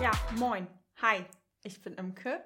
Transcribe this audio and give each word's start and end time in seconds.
Ja, 0.00 0.12
moin. 0.38 0.66
Hi, 1.02 1.26
ich 1.62 1.82
bin 1.82 1.92
Imke 1.96 2.42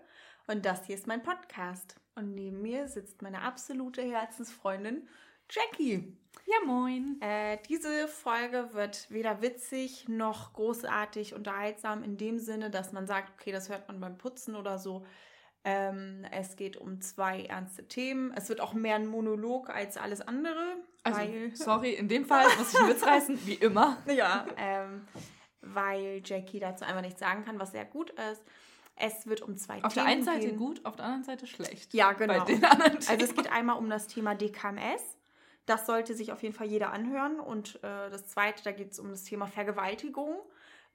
und 0.49 0.67
das 0.67 0.87
hier 0.87 0.97
ist 0.97 1.07
mein 1.07 1.23
Podcast. 1.23 1.95
Und 2.17 2.35
neben 2.35 2.63
mir 2.63 2.89
sitzt 2.89 3.23
meine 3.23 3.43
absolute 3.43 4.03
Herzensfreundin 4.03 5.09
Jackie. 5.49 6.19
Ja, 6.47 6.57
moin. 6.67 7.21
Äh, 7.21 7.59
diese 7.69 8.09
Folge 8.09 8.71
wird 8.73 9.09
weder 9.09 9.41
witzig 9.41 10.09
noch 10.09 10.53
großartig 10.55 11.33
unterhaltsam 11.33 12.03
in 12.03 12.17
dem 12.17 12.41
Sinne, 12.41 12.71
dass 12.71 12.93
man 12.93 13.07
sagt, 13.07 13.35
okay, 13.39 13.53
das 13.53 13.69
hört 13.69 13.87
man 13.87 14.01
beim 14.01 14.19
Putzen 14.19 14.57
oder 14.57 14.81
so. 14.81 15.07
Ähm, 15.65 16.25
es 16.31 16.57
geht 16.57 16.77
um 16.77 17.01
zwei 17.01 17.43
ernste 17.43 17.87
Themen. 17.87 18.33
Es 18.35 18.49
wird 18.49 18.61
auch 18.61 18.73
mehr 18.73 18.97
ein 18.97 19.07
Monolog 19.07 19.71
als 19.71 19.97
alles 19.97 20.21
andere. 20.21 20.77
Also, 21.03 21.21
weil, 21.21 21.51
sorry, 21.55 21.93
in 21.93 22.09
dem 22.09 22.25
Fall 22.25 22.47
muss 22.59 22.73
ich 22.75 22.87
mitreißen, 22.87 23.47
wie 23.47 23.55
immer. 23.55 23.99
Ja, 24.07 24.47
ähm, 24.57 25.07
weil 25.61 26.23
Jackie 26.25 26.61
dazu 26.61 26.85
einfach 26.85 27.03
nichts 27.03 27.21
sagen 27.21 27.45
kann, 27.45 27.59
was 27.59 27.73
sehr 27.73 27.85
gut 27.85 28.11
ist. 28.11 28.43
Es 28.97 29.27
wird 29.27 29.43
um 29.43 29.57
zwei 29.57 29.83
Auf 29.85 29.95
der 29.95 30.05
Themen 30.05 30.07
einen 30.07 30.23
Seite 30.25 30.49
gehen. 30.49 30.57
gut, 30.57 30.85
auf 30.85 30.97
der 30.97 31.05
anderen 31.05 31.25
Seite 31.25 31.47
schlecht. 31.47 31.95
Ja, 31.95 32.13
genau. 32.13 32.45
Also 32.45 33.25
es 33.25 33.35
geht 33.35 33.53
einmal 33.53 33.77
um 33.77 33.89
das 33.89 34.09
Thema 34.09 34.35
DKMS. 34.35 35.17
Das 35.67 35.87
sollte 35.87 36.15
sich 36.15 36.33
auf 36.33 36.43
jeden 36.43 36.55
Fall 36.55 36.67
jeder 36.67 36.93
anhören. 36.93 37.39
Und 37.39 37.77
äh, 37.77 38.11
das 38.11 38.27
zweite, 38.27 38.65
da 38.65 38.73
geht 38.73 38.93
es 38.93 38.99
um 38.99 39.11
das 39.11 39.23
Thema 39.23 39.47
Vergewaltigung. 39.47 40.37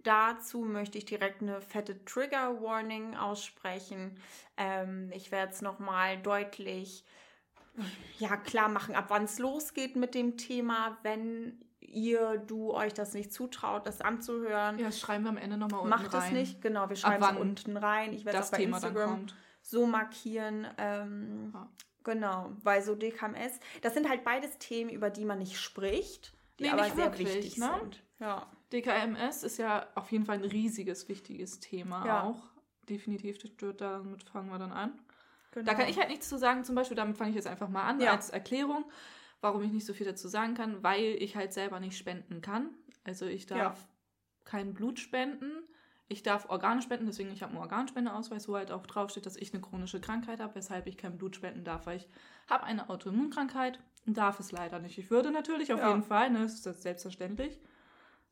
Dazu 0.04 0.60
möchte 0.62 0.98
ich 0.98 1.06
direkt 1.06 1.42
eine 1.42 1.62
fette 1.62 2.04
Trigger 2.06 2.62
Warning 2.62 3.16
aussprechen. 3.16 4.20
Ähm, 4.58 5.10
ich 5.14 5.32
werde 5.32 5.52
es 5.54 5.62
nochmal 5.62 6.22
deutlich 6.22 7.06
ja, 8.20 8.38
klar 8.38 8.70
machen, 8.70 8.96
ab 8.96 9.06
wann 9.08 9.24
es 9.24 9.40
losgeht 9.40 9.96
mit 9.96 10.14
dem 10.14 10.38
Thema. 10.38 10.98
Wenn 11.04 11.60
ihr, 11.80 12.38
du 12.38 12.74
euch 12.74 12.94
das 12.94 13.14
nicht 13.14 13.32
zutraut, 13.34 13.88
das 13.88 14.02
anzuhören, 14.02 14.78
Ja, 14.78 14.86
das 14.86 15.00
schreiben 15.00 15.24
wir 15.24 15.30
am 15.30 15.38
Ende 15.38 15.58
nochmal 15.58 15.80
unten 15.82 15.90
macht 15.90 16.14
rein. 16.14 16.24
es 16.24 16.32
nicht. 16.32 16.62
Genau, 16.62 16.90
wir 16.90 16.96
schreiben 16.96 17.24
es 17.24 17.38
unten 17.38 17.78
rein. 17.78 18.14
Ich 18.14 18.26
werde 18.26 18.38
Das 18.38 18.48
es 18.48 18.52
bei 18.52 18.58
Thema 18.58 18.78
Instagram 18.78 19.26
so 19.62 19.86
markieren. 19.88 20.68
Ähm, 20.78 21.52
Ja. 21.54 21.70
Genau, 22.04 22.52
weil 22.64 22.82
so 22.82 22.96
DKMS, 22.96 23.60
das 23.82 23.94
sind 23.94 24.10
halt 24.10 24.26
beides 24.26 24.58
Themen, 24.58 24.90
über 24.90 25.10
die 25.10 25.24
man 25.24 25.40
nicht 25.40 25.58
spricht, 25.58 26.34
die 26.60 26.64
Nee, 26.64 26.70
aber 26.72 26.84
nicht 26.84 26.96
sehr 26.98 27.06
wirklich, 27.06 27.34
wichtig 27.34 27.58
ne? 27.58 27.74
sind. 27.80 28.04
Ja. 28.20 28.46
DKMS 28.74 29.44
ist 29.44 29.58
ja 29.58 29.88
auf 29.96 30.12
jeden 30.12 30.26
Fall 30.26 30.38
ein 30.38 30.44
riesiges, 30.46 31.08
wichtiges 31.08 31.60
Thema 31.60 32.06
Ja. 32.06 32.24
auch. 32.24 32.42
Definitiv, 32.90 33.38
damit 33.78 34.24
fangen 34.30 34.50
wir 34.50 34.60
dann 34.60 34.74
an. 34.74 35.00
Genau. 35.52 35.66
Da 35.66 35.74
kann 35.76 35.88
ich 35.88 35.98
halt 35.98 36.10
nichts 36.10 36.28
zu 36.28 36.38
sagen, 36.38 36.64
zum 36.66 36.76
Beispiel, 36.76 36.98
damit 36.98 37.18
fange 37.18 37.30
ich 37.30 37.36
jetzt 37.36 37.48
einfach 37.48 37.70
mal 37.70 37.84
an, 37.84 38.02
Ja. 38.02 38.12
als 38.12 38.30
Erklärung, 38.30 38.84
warum 39.40 39.62
ich 39.64 39.72
nicht 39.72 39.86
so 39.86 39.94
viel 39.94 40.06
dazu 40.06 40.28
sagen 40.28 40.56
kann, 40.56 40.84
weil 40.84 41.16
ich 41.20 41.36
halt 41.36 41.54
selber 41.54 41.80
nicht 41.80 41.98
spenden 41.98 42.42
kann. 42.42 42.72
Also 43.06 43.26
ich 43.26 43.46
darf 43.46 43.80
Ja. 43.80 43.88
kein 44.44 44.74
Blut 44.74 45.00
spenden. 45.00 45.52
Ich 46.10 46.22
darf 46.24 46.50
Organe 46.50 46.82
spenden, 46.82 47.06
deswegen 47.06 47.32
ich 47.32 47.42
habe 47.42 47.52
einen 47.54 47.62
Organspendeausweis, 47.62 48.50
wo 48.50 48.56
halt 48.56 48.72
auch 48.72 48.86
draufsteht, 48.86 49.26
dass 49.26 49.38
ich 49.38 49.54
eine 49.54 49.62
chronische 49.62 50.02
Krankheit 50.02 50.40
habe, 50.42 50.56
weshalb 50.56 50.88
ich 50.88 50.98
kein 50.98 51.18
Blut 51.18 51.36
spenden 51.36 51.64
darf, 51.64 51.86
weil 51.86 51.98
ich 51.98 52.08
habe 52.50 52.64
eine 52.66 52.90
Autoimmunkrankheit 52.90 53.80
und 54.06 54.18
darf 54.18 54.40
es 54.40 54.52
leider 54.52 54.80
nicht. 54.80 54.98
Ich 54.98 55.10
würde 55.10 55.32
natürlich 55.32 55.72
auf 55.72 55.80
Ja. 55.80 55.90
jeden 55.90 56.04
Fall, 56.04 56.30
ne, 56.32 56.40
das 56.40 56.66
ist 56.66 56.82
selbstverständlich. 56.82 57.60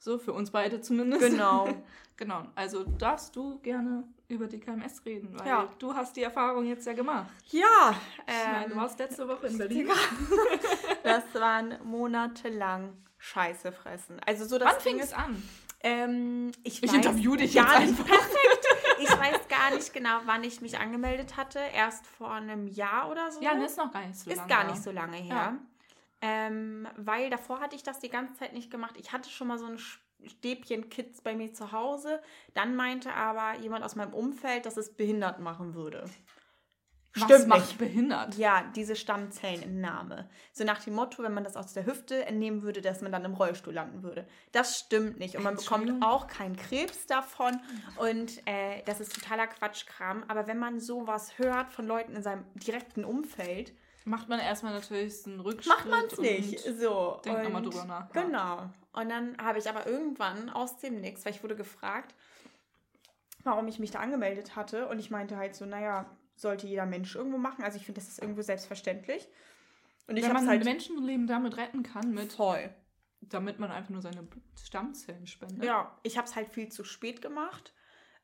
So, 0.04 0.18
für 0.18 0.34
uns 0.34 0.50
beide 0.50 0.82
zumindest. 0.82 1.22
Genau. 1.22 1.70
genau. 2.18 2.44
Also 2.56 2.84
darfst 2.84 3.36
du 3.36 3.60
gerne 3.60 4.04
über 4.30 4.48
die 4.48 4.60
KMS 4.60 5.06
reden, 5.06 5.38
weil 5.38 5.48
Ja. 5.48 5.68
du 5.78 5.94
hast 5.94 6.16
die 6.18 6.24
Erfahrung 6.24 6.66
jetzt 6.66 6.88
ja 6.88 6.94
gemacht. 6.94 7.30
Ja, 7.52 7.94
Ich 8.26 8.34
meine, 8.52 8.66
du 8.68 8.72
ähm, 8.74 8.78
warst 8.80 8.98
letzte 8.98 9.28
Woche 9.28 9.46
in 9.46 9.58
Berlin. 9.60 9.90
das 11.04 11.24
waren 11.36 11.76
monatelang 11.84 12.94
Scheiße 13.20 13.72
fressen. 13.72 14.20
Also 14.26 14.46
so 14.46 14.58
das 14.58 14.74
Wann 14.74 14.81
fing 14.81 15.00
es 15.00 15.06
ist, 15.08 15.18
an? 15.18 15.44
ähm, 15.81 16.52
ich, 16.64 16.81
Ich 16.81 16.92
interview 16.94 17.36
dich 17.36 17.54
gar 17.54 17.80
jetzt 17.80 17.92
nicht 17.92 18.00
einfach. 18.00 18.06
perfekt. 18.08 18.68
Ich 19.04 19.09
weiß 19.09 19.48
gar 19.50 19.72
nicht 19.74 19.94
genau, 19.94 20.20
wann 20.25 20.44
ich 20.44 20.62
mich 20.62 20.78
angemeldet 20.78 21.36
hatte. 21.36 21.58
Erst 21.74 22.06
vor 22.06 22.31
einem 22.34 22.68
Jahr 22.68 23.09
oder 23.09 23.31
so. 23.31 23.42
Ja, 23.42 23.56
das 23.56 23.72
ist 23.72 23.78
noch 23.78 23.92
gar 23.92 24.06
nicht 24.06 24.16
so 24.20 24.30
Ist 24.30 24.38
lange. 24.38 24.50
gar 24.50 24.64
nicht 24.66 24.84
so 24.84 24.92
lange 24.92 25.18
her. 25.18 25.36
Ja. 25.36 25.58
Ähm, 26.22 26.88
weil 26.98 27.30
davor 27.30 27.59
hatte 27.59 27.76
ich 27.76 27.84
das 27.84 28.00
die 28.00 28.09
ganze 28.09 28.36
Zeit 28.36 28.54
nicht 28.54 28.70
gemacht. 28.70 28.96
Ich 28.98 29.12
hatte 29.12 29.30
schon 29.30 29.48
mal 29.48 29.58
so 29.58 29.66
ein 29.66 29.80
Stäbchen 30.24 30.90
Kids 30.90 31.22
bei 31.22 31.36
mir 31.36 31.54
zu 31.54 31.72
Hause. 31.72 32.22
Dann 32.54 32.76
meinte 32.76 33.14
aber 33.14 33.59
jemand 33.59 33.84
aus 33.84 33.96
meinem 33.96 34.14
Umfeld, 34.14 34.66
dass 34.66 34.78
es 34.78 34.94
behindert 34.96 35.40
machen 35.40 35.74
würde. 35.74 36.06
Was 37.16 37.46
macht 37.46 37.78
behindert? 37.78 38.38
Ja, 38.38 38.64
diese 38.74 38.96
Stammzellenentnahme. 38.96 40.30
So 40.54 40.64
nach 40.64 40.81
dem 40.81 40.94
Motto, 40.94 41.24
wenn 41.24 41.34
man 41.34 41.44
das 41.44 41.58
aus 41.58 41.74
der 41.74 41.86
Hüfte 41.86 42.26
entnehmen 42.26 42.62
würde, 42.62 42.81
dass 42.81 43.02
man 43.02 43.12
dann 43.12 43.26
im 43.26 43.34
Rollstuhl 43.34 43.74
landen 43.74 44.02
würde. 44.04 44.26
Das 44.54 44.80
stimmt 44.80 45.20
nicht. 45.20 45.36
Und 45.36 45.44
man 45.44 45.56
bekommt 45.58 46.02
auch 46.04 46.28
keinen 46.28 46.56
Krebs 46.56 47.08
davon. 47.08 47.60
Und 47.98 48.42
äh, 48.48 48.81
das 48.86 49.02
ist 49.02 49.14
totaler 49.14 49.48
Quatschkram. 49.48 50.24
Aber 50.30 50.48
wenn 50.48 50.58
man 50.58 50.80
sowas 50.80 51.38
hört 51.38 51.74
von 51.74 51.86
Leuten 51.86 52.16
in 52.16 52.24
seinem 52.24 52.46
direkten 52.56 53.04
Umfeld, 53.04 53.74
Macht 54.03 54.29
man 54.29 54.39
erstmal 54.39 54.73
natürlich 54.73 55.25
einen 55.25 55.39
Rückschritt. 55.39 55.73
macht 55.73 55.89
man 55.89 56.06
es 56.06 56.17
nicht. 56.17 56.59
So. 56.79 57.22
denkt 57.23 57.44
nochmal 57.44 57.62
drüber 57.62 57.85
nach. 57.85 58.12
Genau. 58.12 58.69
Und 58.94 59.09
dann 59.09 59.38
habe 59.38 59.59
ich 59.59 59.69
aber 59.69 59.88
irgendwann 59.88 60.50
aus 60.50 60.78
dem 60.78 61.01
Nix, 61.01 61.23
weil 61.23 61.34
ich 61.34 61.44
wurde 61.44 61.56
gefragt, 61.56 62.16
warum 63.44 63.67
ich 63.67 63.79
mich 63.79 63.91
da 63.91 64.00
angemeldet 64.00 64.56
hatte. 64.56 64.88
Und 64.88 65.00
ich 65.00 65.12
meinte 65.12 65.38
halt 65.38 65.56
so, 65.56 65.66
naja, 65.66 66.09
sollte 66.35 66.67
jeder 66.67 66.85
Mensch 66.85 67.16
irgendwo 67.16 67.38
machen. 67.38 67.63
Also 67.63 67.78
ich 67.78 67.85
finde, 67.85 68.01
das 68.01 68.09
ist 68.09 68.19
irgendwo 68.19 68.41
selbstverständlich. 68.41 69.28
Und 70.07 70.18
ich 70.18 70.23
Wenn 70.23 70.31
habe 70.31 70.39
man 70.41 70.50
halt 70.50 70.66
Menschenleben 70.66 71.28
damit 71.28 71.57
retten 71.57 71.83
kann, 71.83 72.12
mit, 72.12 72.33
voll. 72.33 72.73
damit 73.22 73.59
man 73.59 73.72
einfach 73.72 73.91
nur 73.91 74.01
seine 74.01 74.28
Stammzellen 74.62 75.28
spendet. 75.28 75.63
Ja, 75.63 75.95
ich 76.03 76.18
habe 76.18 76.28
es 76.28 76.35
halt 76.35 76.50
viel 76.50 76.69
zu 76.69 76.83
spät 76.83 77.22
gemacht. 77.22 77.73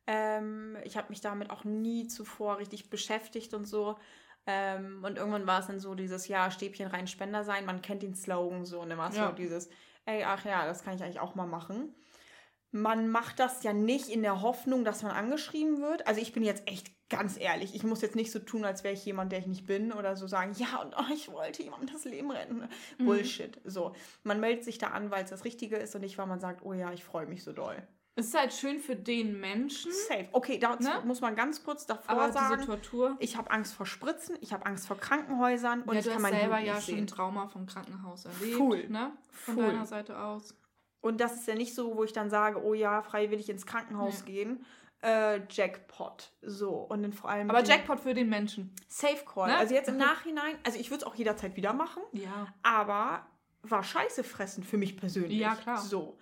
Ähm, 0.08 0.78
ich 0.84 0.98
habe 0.98 1.10
mich 1.10 1.22
damit 1.22 1.50
auch 1.50 1.64
nie 1.66 2.08
zuvor 2.08 2.58
richtig 2.58 2.90
beschäftigt 2.90 3.54
und 3.54 3.66
so. 3.66 3.98
Ähm, 4.50 5.04
und 5.04 5.18
irgendwann 5.18 5.46
war 5.46 5.60
es 5.60 5.68
dann 5.68 5.80
so 5.80 5.94
dieses 5.94 6.28
Jahr 6.30 6.52
Stäbchen 6.52 6.88
rein 6.88 7.06
Spender 7.08 7.44
sein. 7.44 7.66
Man 7.66 7.82
kennt 7.82 8.02
den 8.02 8.16
Slogan 8.16 8.66
so 8.66 8.80
und 8.80 8.90
immer 8.90 9.12
Ja. 9.14 9.28
so 9.28 9.34
dieses, 9.34 9.70
ey, 10.06 10.24
ach 10.24 10.46
ja, 10.46 10.66
das 10.66 10.84
kann 10.84 10.96
ich 10.96 11.04
eigentlich 11.04 11.20
auch 11.20 11.36
mal 11.36 11.46
machen. 11.46 11.94
Man 12.72 13.10
macht 13.10 13.40
das 13.40 13.64
ja 13.64 13.74
nicht 13.74 14.10
in 14.10 14.22
der 14.22 14.42
Hoffnung, 14.42 14.84
dass 14.86 15.04
man 15.04 15.12
angeschrieben 15.12 15.82
wird. 15.82 16.08
Also 16.08 16.22
ich 16.22 16.34
bin 16.34 16.44
jetzt 16.44 16.68
echt 16.68 16.92
ganz 17.10 17.38
ehrlich. 17.40 17.76
Ich 17.76 17.84
muss 17.84 18.02
jetzt 18.02 18.16
nicht 18.16 18.32
so 18.32 18.40
tun, 18.40 18.66
als 18.66 18.84
wäre 18.84 18.94
ich 18.94 19.06
jemand, 19.06 19.32
der 19.32 19.40
ich 19.40 19.48
nicht 19.48 19.66
bin 19.66 19.92
oder 19.94 20.16
so 20.16 20.28
sagen, 20.28 20.54
ja, 20.58 20.82
und 20.82 20.94
oh, 20.98 21.04
ich 21.14 21.32
wollte 21.32 21.64
jemandem 21.64 21.90
das 21.94 22.06
Leben 22.06 22.32
retten. 22.32 22.68
Bullshit. 22.98 23.60
So. 23.66 23.96
Man 24.24 24.40
meldet 24.40 24.64
sich 24.64 24.78
da 24.78 24.88
an, 24.88 25.12
weil 25.12 25.24
es 25.26 25.30
das 25.30 25.44
Richtige 25.46 25.78
ist 25.78 25.94
und 25.96 26.02
nicht, 26.02 26.18
weil 26.18 26.28
man 26.28 26.40
sagt, 26.40 26.64
oh 26.64 26.74
ja, 26.74 26.92
ich 26.94 27.04
freue 27.04 27.26
mich 27.26 27.44
so 27.44 27.52
doll. 27.54 27.86
Es 28.20 28.28
ist 28.28 28.38
halt 28.38 28.52
schön 28.52 28.80
für 28.80 28.96
den 28.96 29.40
Menschen, 29.40 29.92
Safe. 29.92 30.28
Okay, 30.32 30.58
dazu 30.58 30.84
Ne? 30.84 31.02
muss 31.06 31.22
man 31.22 31.36
ganz 31.36 31.64
kurz 31.64 31.86
davor 31.86 32.10
aber 32.10 32.32
sagen. 32.34 32.56
diese 32.58 32.66
Tortur. 32.68 33.16
Ich 33.20 33.38
habe 33.38 33.52
Angst 33.52 33.74
vor 33.76 33.86
Spritzen, 33.86 34.38
ich 34.42 34.52
habe 34.54 34.66
Angst 34.66 34.88
vor 34.88 34.98
Krankenhäusern 34.98 35.84
und 35.84 35.94
ja, 35.94 36.00
ich 36.02 36.10
kann 36.10 36.22
mein 36.22 36.34
selber 36.34 36.58
ja 36.60 36.82
schon 36.82 36.96
ein. 36.98 37.08
Trauma 37.08 37.48
vom 37.48 37.66
Krankenhaus 37.68 38.26
erlebt. 38.26 38.56
Full. 38.58 38.90
Ne? 38.90 39.12
Von 39.32 39.54
Full. 39.56 39.66
deiner 39.68 39.86
Seite 39.86 40.20
aus. 40.20 40.56
Und 41.00 41.22
das 41.22 41.36
ist 41.36 41.48
ja 41.48 41.54
nicht 41.56 41.76
so, 41.76 41.96
wo 41.96 42.04
ich 42.04 42.12
dann 42.12 42.30
sage, 42.30 42.62
oh 42.64 42.74
ja, 42.74 43.02
freiwillig 43.04 43.50
ins 43.50 43.66
Krankenhaus 43.68 44.26
gehen. 44.26 44.66
Äh, 45.04 45.42
Jackpot. 45.52 46.32
So. 46.42 46.72
Und 46.72 47.04
dann 47.04 47.14
vor 47.14 47.30
allem. 47.30 47.52
Aber 47.52 47.64
Jackpot 47.64 48.00
für 48.00 48.16
den 48.16 48.30
Menschen. 48.30 48.74
Safe 48.88 49.24
Call. 49.32 49.50
Ne? 49.50 49.58
Also 49.58 49.76
jetzt 49.76 49.90
im 49.90 49.98
Nachhinein, 50.10 50.56
also 50.66 50.80
ich 50.80 50.90
würde 50.90 51.04
es 51.06 51.08
auch 51.08 51.14
jederzeit 51.14 51.56
wieder 51.56 51.72
machen, 51.72 52.02
Ja. 52.14 52.48
aber 52.64 53.28
war 53.62 53.84
scheiße 53.84 54.24
fressen 54.24 54.64
für 54.64 54.78
mich 54.78 54.98
persönlich. 54.98 55.38
Ja, 55.40 55.54
klar. 55.56 55.78
So. 55.78 56.18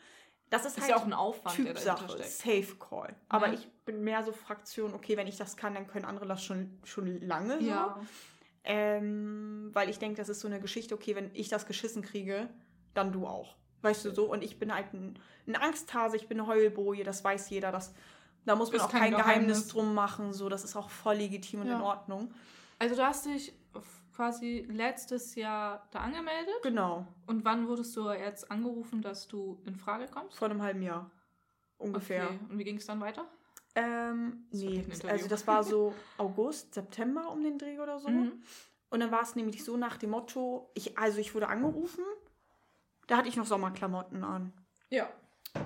Das 0.55 0.65
ist, 0.65 0.77
Ist 0.77 0.81
halt 0.83 0.91
ja 0.91 0.97
auch 0.97 1.05
ein 1.05 1.13
Aufwand, 1.13 1.57
der 1.57 1.65
Typsache. 1.75 2.09
steckt. 2.09 2.29
Safe 2.29 2.75
Call. 2.79 3.15
Aber 3.29 3.47
Ja. 3.47 3.53
ich 3.53 3.67
bin 3.85 4.03
mehr 4.03 4.23
so 4.23 4.31
Fraktion, 4.31 4.93
okay, 4.93 5.17
wenn 5.17 5.27
ich 5.27 5.37
das 5.37 5.57
kann, 5.57 5.73
dann 5.73 5.87
können 5.87 6.05
andere 6.05 6.25
das 6.27 6.43
schon, 6.43 6.79
schon 6.83 7.19
lange 7.21 7.59
so. 7.59 7.65
Ja. 7.65 7.99
Ähm, 8.63 9.69
weil 9.73 9.89
ich 9.89 9.99
denke, 9.99 10.17
das 10.17 10.29
ist 10.29 10.39
so 10.39 10.47
eine 10.47 10.59
Geschichte, 10.59 10.95
okay, 10.95 11.15
wenn 11.15 11.29
ich 11.33 11.49
das 11.49 11.65
geschissen 11.67 12.01
kriege, 12.01 12.49
dann 12.93 13.11
du 13.11 13.27
auch. 13.27 13.55
Weißt 13.81 14.03
du 14.05 14.11
so? 14.11 14.25
Und 14.31 14.43
ich 14.43 14.57
bin 14.57 14.73
halt 14.73 14.91
ein, 14.93 15.19
ein 15.47 15.55
Angsthase, 15.55 16.15
ich 16.17 16.27
bin 16.27 16.39
eine 16.39 16.47
Heulboje, 16.47 17.03
das 17.03 17.23
weiß 17.23 17.49
jeder. 17.51 17.71
Das, 17.71 17.93
da 18.45 18.55
muss 18.55 18.69
man 18.69 18.77
Ist 18.77 18.83
auch 18.85 18.89
kein 18.91 19.01
kein 19.01 19.11
Geheimnis. 19.11 19.25
Geheimnis. 19.47 19.67
drum 19.67 19.93
machen. 19.93 20.33
So, 20.33 20.49
das 20.49 20.63
ist 20.63 20.75
auch 20.75 20.89
voll 20.89 21.15
legitim 21.17 21.61
und 21.61 21.67
Ja. 21.67 21.75
in 21.75 21.81
Ordnung. 21.81 22.33
Also 22.79 22.95
du 22.95 23.05
hast 23.05 23.25
dich 23.27 23.53
quasi 24.15 24.65
letztes 24.69 25.35
Jahr 25.35 25.87
da 25.91 25.99
angemeldet. 25.99 26.55
Genau. 26.63 27.05
Und 27.27 27.43
wann 27.43 27.67
wurdest 27.67 27.95
du 27.97 28.09
jetzt 28.11 28.49
angerufen, 28.49 29.01
dass 29.01 29.27
du 29.27 29.61
in 29.65 29.75
Frage 29.75 30.07
kommst? 30.07 30.37
Vor 30.37 30.49
einem 30.49 30.61
halben 30.61 30.81
Jahr. 30.81 31.11
Ungefähr. 31.77 32.25
Okay. 32.25 32.39
Und 32.49 32.57
wie 32.57 32.63
ging 32.63 32.77
es 32.77 32.85
dann 32.85 33.01
weiter? 33.01 33.25
Ähm, 33.75 34.47
Das 34.51 34.61
nee, 34.61 34.85
also 35.07 35.27
das 35.27 35.45
war 35.45 35.63
so 35.63 35.93
August, 36.17 36.73
September 36.73 37.29
um 37.31 37.43
den 37.43 37.57
Dreh 37.57 37.79
oder 37.79 37.99
so. 37.99 38.07
Mhm. 38.07 38.41
Und 38.89 38.99
dann 39.01 39.11
war 39.11 39.21
es 39.21 39.35
nämlich 39.35 39.63
so 39.63 39.75
nach 39.75 39.97
dem 39.97 40.11
Motto, 40.11 40.71
ich, 40.73 40.97
also 40.97 41.19
ich 41.19 41.35
wurde 41.35 41.49
angerufen, 41.49 42.03
da 43.07 43.17
hatte 43.17 43.27
ich 43.27 43.35
noch 43.35 43.45
Sommerklamotten 43.45 44.23
an. 44.23 44.53
Ja. 44.89 45.09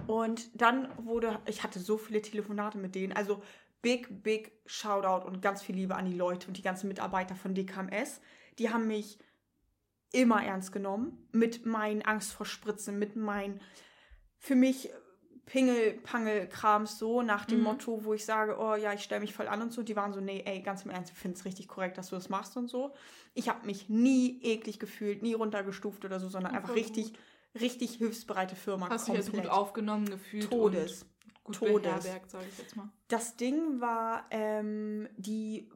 Und 0.08 0.60
dann 0.60 0.90
wurde, 0.98 1.40
ich 1.46 1.62
hatte 1.62 1.80
so 1.80 1.98
viele 1.98 2.22
Telefonate 2.22 2.78
mit 2.80 2.96
denen, 2.96 3.14
also 3.14 3.44
big, 3.82 4.24
big 4.24 4.52
Shoutout 4.66 5.28
und 5.28 5.42
ganz 5.42 5.62
viel 5.62 5.76
Liebe 5.76 5.96
an 5.96 6.06
die 6.06 6.16
Leute 6.16 6.48
und 6.48 6.58
die 6.58 6.62
ganzen 6.62 6.88
Mitarbeiter 6.88 7.36
von 7.36 7.54
DKMS. 7.54 8.22
Die 8.60 8.70
haben 8.70 8.88
mich 8.88 9.18
immer 10.12 10.44
ernst 10.44 10.72
genommen 10.72 11.28
mit 11.32 11.66
meinen 11.66 12.02
Angst 12.02 12.34
vor 12.34 12.46
Spritzen, 12.46 13.00
mit 13.00 13.16
meinen 13.16 13.62
für 14.38 14.56
mich 14.56 14.90
Pingel-Pangel-Krams 15.46 16.98
so 17.00 17.22
nach 17.22 17.46
dem 17.46 17.60
Mhm. 17.60 17.64
Motto, 17.64 18.04
wo 18.06 18.14
ich 18.14 18.24
sage, 18.24 18.58
oh 18.60 18.76
ja, 18.76 18.94
ich 18.94 19.02
stelle 19.04 19.22
mich 19.22 19.34
voll 19.34 19.48
an 19.48 19.62
und 19.62 19.74
so. 19.74 19.82
Die 19.84 19.96
waren 19.96 20.14
so, 20.14 20.22
nee, 20.22 20.44
ey, 20.46 20.62
ganz 20.62 20.84
im 20.86 20.92
Ernst, 20.92 21.12
ich 21.12 21.18
finde 21.18 21.38
es 21.38 21.46
richtig 21.46 21.68
korrekt, 21.68 21.98
dass 21.98 22.10
du 22.10 22.16
das 22.16 22.30
machst 22.30 22.56
und 22.56 22.68
so. 22.70 22.94
Ich 23.34 23.50
habe 23.50 23.66
mich 23.66 23.90
nie 23.90 24.40
eklig 24.44 24.80
gefühlt, 24.80 25.22
nie 25.24 25.34
runtergestuft 25.34 26.06
oder 26.06 26.20
so, 26.20 26.30
sondern 26.30 26.54
Oh, 26.54 26.56
einfach 26.58 26.76
richtig, 26.76 27.14
richtig 27.60 27.96
hilfsbereite 27.96 28.56
Firma. 28.56 28.90
Hast 28.90 29.08
dich 29.08 29.16
jetzt 29.16 29.32
gut 29.32 29.48
aufgenommen 29.48 30.06
gefühlt. 30.10 30.50
Todes. 30.50 31.06
Und 31.44 31.60
gut 31.60 31.68
Todes. 31.84 32.04
sage 32.04 32.46
ich 32.52 32.58
jetzt 32.60 32.76
mal. 32.76 32.90
Das 33.08 33.36
Ding 33.36 33.82
war, 33.82 34.26
ähm, 34.30 35.10
die 35.18 35.68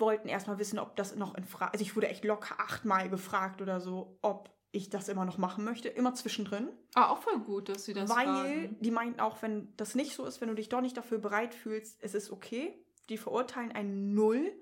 wollten 0.00 0.28
erstmal 0.28 0.58
wissen, 0.58 0.78
ob 0.78 0.96
das 0.96 1.14
noch 1.16 1.34
in 1.34 1.44
Frage. 1.44 1.72
Also 1.72 1.82
ich 1.82 1.96
wurde 1.96 2.08
echt 2.08 2.24
locker 2.24 2.60
achtmal 2.60 3.08
gefragt 3.08 3.62
oder 3.62 3.80
so, 3.80 4.18
ob 4.22 4.50
ich 4.72 4.90
das 4.90 5.08
immer 5.08 5.24
noch 5.24 5.38
machen 5.38 5.64
möchte. 5.64 5.88
Immer 5.88 6.14
zwischendrin. 6.14 6.68
Ah, 6.94 7.10
auch 7.10 7.22
voll 7.22 7.38
gut, 7.40 7.68
dass 7.68 7.84
sie 7.84 7.94
das 7.94 8.10
weil 8.10 8.26
fragen. 8.26 8.76
die 8.80 8.90
meinten 8.90 9.20
auch, 9.20 9.40
wenn 9.42 9.74
das 9.76 9.94
nicht 9.94 10.14
so 10.14 10.24
ist, 10.26 10.40
wenn 10.40 10.48
du 10.48 10.54
dich 10.54 10.68
doch 10.68 10.80
nicht 10.80 10.96
dafür 10.96 11.18
bereit 11.18 11.54
fühlst, 11.54 11.98
es 12.02 12.14
ist 12.14 12.30
okay. 12.30 12.74
Die 13.08 13.18
verurteilen 13.18 13.72
einen 13.72 14.14
Null. 14.14 14.52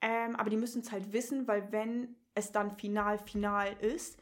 Ähm, 0.00 0.36
aber 0.36 0.50
die 0.50 0.56
müssen 0.56 0.82
es 0.82 0.92
halt 0.92 1.12
wissen, 1.12 1.46
weil 1.46 1.72
wenn 1.72 2.16
es 2.34 2.52
dann 2.52 2.76
final, 2.76 3.18
final 3.18 3.72
ist 3.80 4.18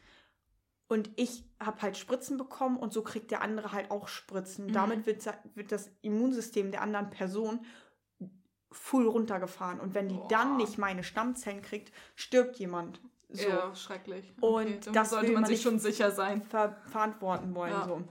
und 0.89 1.11
ich 1.17 1.45
habe 1.61 1.83
halt 1.83 1.97
Spritzen 1.97 2.39
bekommen 2.39 2.79
und 2.79 2.93
so 2.93 3.03
kriegt 3.03 3.31
der 3.31 3.43
andere 3.43 3.73
halt 3.73 3.91
auch 3.91 4.09
Spritzen. 4.09 4.67
Mhm. 4.67 4.73
Damit 4.73 5.07
wird, 5.07 5.25
wird 5.55 5.71
das 5.71 5.91
Immunsystem 6.01 6.71
der 6.71 6.83
anderen 6.83 7.11
Person 7.11 7.65
full 8.71 9.07
runtergefahren. 9.07 9.81
Und 9.81 9.95
wenn 9.95 10.09
die 10.09 10.17
Boah. 10.17 10.29
dann 10.29 10.57
nicht 10.57 10.79
meine 10.79 11.03
Stammzellen 11.05 11.63
kriegt, 11.63 11.93
stirbt 12.17 12.57
jemand. 12.57 13.01
So 13.31 13.49
Ja, 13.49 13.75
schrecklich. 13.75 14.33
Und 14.41 14.87
dann 14.87 14.95
das 14.95 15.11
sollte 15.11 15.29
will 15.29 15.35
man 15.35 15.45
sich 15.45 15.61
schon 15.63 15.79
sicher 15.79 16.11
sein. 16.11 16.43
ver 16.43 16.77
verantworten 16.87 17.55
wollen. 17.55 17.73
Ja. 17.73 17.85
So. 17.87 18.03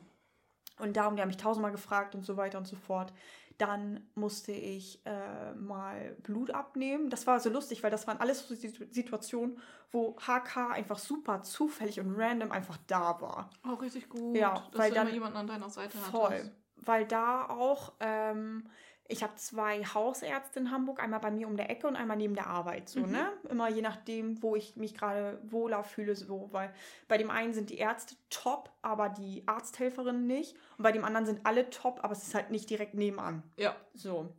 Und 0.79 0.95
darum, 0.95 1.15
die 1.15 1.21
haben 1.21 1.29
mich 1.29 1.37
tausendmal 1.37 1.71
gefragt 1.71 2.13
und 2.13 2.23
so 2.23 2.37
weiter 2.37 2.57
und 2.59 2.67
so 2.67 2.75
fort. 2.75 3.11
Dann 3.57 4.07
musste 4.13 4.51
ich 4.51 5.01
äh, 5.07 5.53
mal 5.55 6.15
Blut 6.21 6.51
abnehmen. 6.51 7.09
Das 7.09 7.25
war 7.25 7.39
so 7.39 7.49
lustig, 7.49 7.81
weil 7.81 7.89
das 7.89 8.05
waren 8.05 8.19
alles 8.19 8.47
so 8.47 8.53
Situ- 8.53 8.85
Situationen, 8.91 9.57
wo 9.91 10.15
HK 10.19 10.69
einfach 10.73 10.99
super 10.99 11.41
zufällig 11.41 11.99
und 11.99 12.13
random 12.15 12.51
einfach 12.51 12.77
da 12.85 13.19
war. 13.19 13.49
Auch 13.67 13.81
richtig 13.81 14.09
gut. 14.09 14.35
Ja, 14.37 14.53
dass 14.71 14.79
weil 14.79 14.89
du 14.89 14.95
dann- 14.95 15.07
immer 15.07 15.13
jemanden 15.15 15.37
an 15.37 15.47
deiner 15.47 15.69
Seite 15.69 15.97
Voll. 15.97 16.29
hattest. 16.29 16.51
Weil 16.75 17.05
da 17.07 17.49
auch, 17.49 17.93
ähm, 17.99 18.69
ich 19.09 19.23
habe 19.23 19.35
zwei 19.35 19.83
Hausärzte 19.83 20.59
in 20.59 20.71
Hamburg, 20.71 21.01
einmal 21.01 21.19
bei 21.19 21.31
mir 21.31 21.47
um 21.47 21.55
der 21.57 21.69
Ecke 21.69 21.87
und 21.87 21.95
einmal 21.95 22.17
neben 22.17 22.35
der 22.35 22.47
Arbeit. 22.47 22.89
So, 22.89 22.99
Mhm. 23.01 23.11
ne? 23.11 23.31
Immer 23.49 23.69
je 23.69 23.81
nachdem, 23.81 24.41
wo 24.43 24.55
ich 24.55 24.75
mich 24.75 24.93
gerade 24.93 25.39
wohler 25.43 25.83
fühle, 25.83 26.15
so, 26.15 26.49
weil 26.51 26.73
bei 27.07 27.17
dem 27.17 27.29
einen 27.31 27.53
sind 27.53 27.69
die 27.69 27.77
Ärzte 27.77 28.15
top, 28.29 28.71
aber 28.81 29.09
die 29.09 29.43
Arzthelferinnen 29.47 30.27
nicht. 30.27 30.55
Und 30.77 30.83
bei 30.83 30.91
dem 30.91 31.05
anderen 31.05 31.25
sind 31.25 31.45
alle 31.45 31.69
top, 31.69 32.03
aber 32.03 32.13
es 32.13 32.23
ist 32.23 32.35
halt 32.35 32.51
nicht 32.51 32.69
direkt 32.69 32.93
nebenan. 32.95 33.43
Ja. 33.57 33.75
So. 33.93 34.33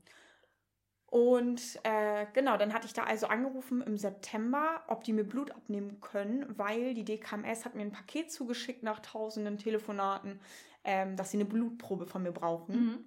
Und 1.07 1.81
äh, 1.85 2.27
genau, 2.35 2.59
dann 2.59 2.75
hatte 2.75 2.87
ich 2.87 2.93
da 2.93 3.05
also 3.05 3.29
angerufen 3.29 3.81
im 3.81 3.97
September, 3.97 4.83
ob 4.89 5.05
die 5.05 5.15
mir 5.15 5.25
Blut 5.25 5.51
abnehmen 5.53 6.01
können, 6.03 6.45
weil 6.59 6.93
die 6.93 7.05
DKMS 7.05 7.65
hat 7.65 7.75
mir 7.75 7.81
ein 7.83 7.93
Paket 7.93 8.31
zugeschickt 8.31 8.83
nach 8.83 9.01
tausenden 9.01 9.57
Telefonaten, 9.57 10.39
ähm, 10.85 11.17
dass 11.17 11.31
sie 11.31 11.39
eine 11.39 11.47
Blutprobe 11.47 12.07
von 12.07 12.23
mir 12.23 12.33
brauchen. 12.33 12.75
Mhm. 12.77 13.05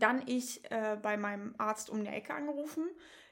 Dann 0.00 0.22
ich 0.26 0.68
äh, 0.70 0.96
bei 1.00 1.16
meinem 1.16 1.54
Arzt 1.58 1.90
um 1.90 2.02
die 2.02 2.10
Ecke 2.10 2.34
angerufen. 2.34 2.84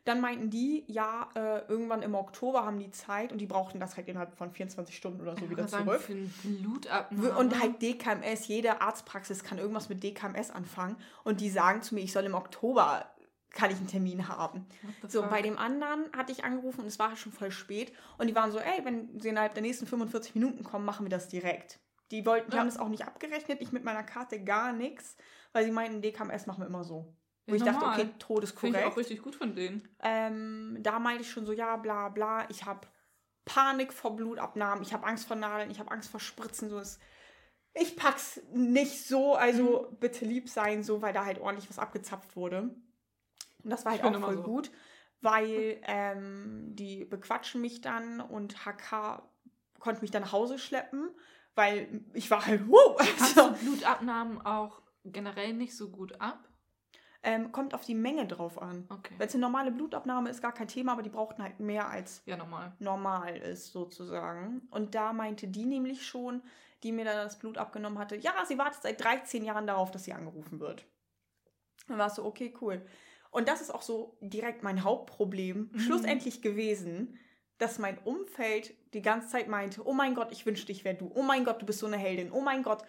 Dann 0.04 0.20
meinten 0.22 0.48
die, 0.48 0.84
ja, 0.86 1.28
äh, 1.34 1.66
irgendwann 1.68 2.00
im 2.02 2.14
Oktober 2.14 2.64
haben 2.64 2.78
die 2.78 2.90
Zeit 2.90 3.30
und 3.30 3.38
die 3.38 3.46
brauchten 3.46 3.78
das 3.78 3.96
halt 3.96 4.08
innerhalb 4.08 4.34
von 4.38 4.50
24 4.50 4.96
Stunden 4.96 5.20
oder 5.20 5.36
so 5.36 5.44
Ich 5.44 5.50
wieder 5.50 5.68
sagen, 5.68 5.84
zurück. 5.84 6.00
Für 6.00 6.14
Blutabnahme. 6.48 7.36
Und 7.36 7.60
halt 7.60 7.82
DKMS, 7.82 8.46
jede 8.46 8.80
Arztpraxis 8.80 9.44
kann 9.44 9.58
irgendwas 9.58 9.90
mit 9.90 10.02
DKMS 10.02 10.50
anfangen 10.50 10.96
und 11.24 11.40
die 11.42 11.50
sagen 11.50 11.82
zu 11.82 11.94
mir, 11.94 12.00
ich 12.00 12.12
soll 12.12 12.24
im 12.24 12.34
Oktober, 12.34 13.04
kann 13.50 13.70
ich 13.70 13.76
einen 13.78 13.88
Termin 13.88 14.28
haben. 14.28 14.66
So, 15.08 15.22
bei 15.22 15.42
dem 15.42 15.58
anderen 15.58 16.04
hatte 16.16 16.32
ich 16.32 16.44
angerufen 16.44 16.82
und 16.82 16.86
es 16.86 16.98
war 16.98 17.14
schon 17.16 17.32
voll 17.32 17.50
spät 17.50 17.92
und 18.16 18.28
die 18.28 18.34
waren 18.34 18.52
so, 18.52 18.58
ey, 18.58 18.84
wenn 18.84 19.20
sie 19.20 19.28
innerhalb 19.28 19.54
der 19.54 19.62
nächsten 19.62 19.86
45 19.86 20.34
Minuten 20.34 20.64
kommen, 20.64 20.84
machen 20.86 21.04
wir 21.04 21.10
das 21.10 21.28
direkt. 21.28 21.80
Die 22.10 22.24
wollten, 22.24 22.50
die 22.50 22.56
Ja. 22.56 22.62
haben 22.62 22.68
es 22.68 22.78
auch 22.78 22.88
nicht 22.88 23.06
abgerechnet, 23.06 23.60
ich 23.60 23.72
mit 23.72 23.84
meiner 23.84 24.02
Karte 24.04 24.42
gar 24.42 24.72
nichts, 24.72 25.16
weil 25.52 25.64
sie 25.64 25.70
meinten, 25.70 26.02
DKMS 26.02 26.46
machen 26.46 26.62
wir 26.62 26.66
immer 26.66 26.84
so. 26.84 27.14
Wo 27.46 27.52
Ja, 27.52 27.56
ich 27.56 27.62
dachte, 27.62 27.80
normal. 27.80 28.00
okay, 28.00 28.10
Tod 28.18 28.44
ist 28.44 28.58
Finde 28.58 28.80
ich 28.80 28.86
auch 28.86 28.96
richtig 28.96 29.22
gut 29.22 29.34
von 29.34 29.54
denen. 29.54 29.88
Ähm, 30.02 30.78
da 30.80 30.98
meinte 30.98 31.22
ich 31.22 31.30
schon 31.30 31.46
so, 31.46 31.52
ja, 31.52 31.76
bla 31.76 32.08
bla, 32.08 32.48
ich 32.50 32.64
habe 32.64 32.86
Panik 33.44 33.92
vor 33.92 34.14
Blutabnahmen, 34.14 34.82
ich 34.82 34.92
habe 34.92 35.06
Angst 35.06 35.26
vor 35.26 35.36
Nadeln, 35.36 35.70
ich 35.70 35.78
habe 35.80 35.90
Angst 35.90 36.10
vor 36.10 36.20
Spritzen, 36.20 36.68
so 36.68 36.78
ist. 36.78 37.00
Ich 37.74 37.96
pack's 37.96 38.40
nicht 38.52 39.06
so, 39.06 39.34
also 39.34 39.88
Mhm. 39.90 39.96
bitte 40.00 40.24
lieb 40.24 40.48
sein, 40.48 40.82
so, 40.82 41.00
weil 41.00 41.12
da 41.14 41.24
halt 41.24 41.40
ordentlich 41.40 41.68
was 41.70 41.78
abgezapft 41.78 42.36
wurde. 42.36 42.62
Und 43.64 43.70
das 43.70 43.84
war 43.84 43.92
halt 43.92 44.04
auch 44.04 44.14
immer 44.14 44.26
voll 44.26 44.36
so. 44.36 44.42
gut, 44.42 44.70
weil 45.20 45.80
ähm, 45.82 46.74
die 46.74 47.04
bequatschen 47.04 47.60
mich 47.60 47.80
dann 47.80 48.20
und 48.20 48.64
HK 48.66 49.22
konnte 49.78 50.02
mich 50.02 50.10
dann 50.10 50.22
nach 50.22 50.32
Hause 50.32 50.58
schleppen, 50.58 51.10
weil 51.54 52.02
ich 52.14 52.30
war 52.30 52.44
halt, 52.46 52.68
wow, 52.68 52.98
also, 53.20 53.50
du 53.50 53.56
Blutabnahmen 53.76 54.40
auch 54.44 54.82
generell 55.12 55.52
nicht 55.54 55.76
so 55.76 55.90
gut 55.90 56.20
ab? 56.20 56.48
ähm, 57.24 57.50
kommt 57.50 57.74
auf 57.74 57.84
die 57.84 57.96
Menge 57.96 58.28
drauf 58.28 58.62
an. 58.62 58.86
Okay. 58.88 59.12
Wenn 59.18 59.26
es 59.26 59.34
eine 59.34 59.40
normale 59.40 59.72
Blutabnahme 59.72 60.30
ist, 60.30 60.40
gar 60.40 60.54
kein 60.54 60.68
Thema, 60.68 60.92
aber 60.92 61.02
die 61.02 61.10
brauchten 61.10 61.42
halt 61.42 61.58
mehr 61.58 61.88
als 61.88 62.22
Ja, 62.26 62.36
normal. 62.36 62.72
normal 62.78 63.36
ist, 63.38 63.72
sozusagen. 63.72 64.62
Und 64.70 64.94
da 64.94 65.12
meinte 65.12 65.48
die 65.48 65.64
nämlich 65.66 66.06
schon, 66.06 66.42
die 66.84 66.92
mir 66.92 67.04
dann 67.04 67.16
das 67.16 67.40
Blut 67.40 67.58
abgenommen 67.58 67.98
hatte, 67.98 68.14
ja, 68.14 68.32
sie 68.46 68.56
wartet 68.56 68.82
seit 68.82 69.02
13 69.02 69.44
Jahren 69.44 69.66
darauf, 69.66 69.90
dass 69.90 70.04
sie 70.04 70.12
angerufen 70.12 70.60
wird. 70.60 70.86
Dann 71.88 71.98
war 71.98 72.06
es 72.06 72.14
so, 72.14 72.24
okay, 72.24 72.54
cool. 72.60 72.86
Und 73.32 73.48
das 73.48 73.60
ist 73.62 73.74
auch 73.74 73.82
so 73.82 74.16
direkt 74.20 74.62
mein 74.62 74.84
Hauptproblem 74.84 75.70
Mhm. 75.72 75.78
schlussendlich 75.80 76.40
gewesen, 76.40 77.18
dass 77.58 77.80
mein 77.80 77.98
Umfeld 77.98 78.74
die 78.94 79.02
ganze 79.02 79.26
Zeit 79.26 79.48
meinte, 79.48 79.84
oh 79.84 79.92
mein 79.92 80.14
Gott, 80.14 80.30
ich 80.30 80.46
wünschte, 80.46 80.70
ich 80.70 80.84
wäre 80.84 80.94
du. 80.94 81.10
Oh 81.16 81.22
mein 81.22 81.44
Gott, 81.44 81.60
du 81.60 81.66
bist 81.66 81.80
so 81.80 81.86
eine 81.86 81.96
Heldin. 81.96 82.30
Oh 82.30 82.40
mein 82.40 82.62
Gott, 82.62 82.84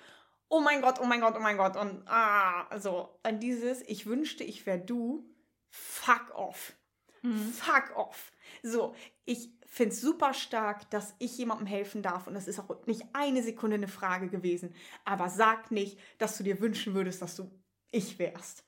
oh 0.49 0.59
mein 0.59 0.81
Gott, 0.81 0.99
oh 0.99 1.05
mein 1.05 1.21
Gott, 1.21 1.35
oh 1.37 1.39
mein 1.39 1.57
Gott. 1.57 1.77
Und 1.77 2.03
ah, 2.07 2.67
also 2.69 3.09
an 3.23 3.39
dieses, 3.39 3.81
ich 3.83 4.05
wünschte, 4.05 4.43
ich 4.43 4.65
wäre 4.65 4.79
du, 4.79 5.23
fuck 5.69 6.31
off. 6.35 6.73
Mhm. 7.21 7.53
Fuck 7.53 7.95
off. 7.95 8.31
So, 8.63 8.95
ich 9.25 9.49
finde 9.65 9.93
es 9.93 10.01
super 10.01 10.33
stark, 10.33 10.89
dass 10.89 11.15
ich 11.19 11.37
jemandem 11.37 11.67
helfen 11.67 12.01
darf. 12.01 12.27
Und 12.27 12.33
das 12.33 12.47
ist 12.47 12.59
auch 12.59 12.85
nicht 12.87 13.03
eine 13.13 13.43
Sekunde 13.43 13.75
eine 13.75 13.87
Frage 13.87 14.29
gewesen. 14.29 14.73
Aber 15.05 15.29
sag 15.29 15.71
nicht, 15.71 15.99
dass 16.17 16.37
du 16.37 16.43
dir 16.43 16.59
wünschen 16.59 16.95
würdest, 16.95 17.21
dass 17.21 17.35
du 17.35 17.51
ich 17.91 18.19
wärst. 18.19 18.63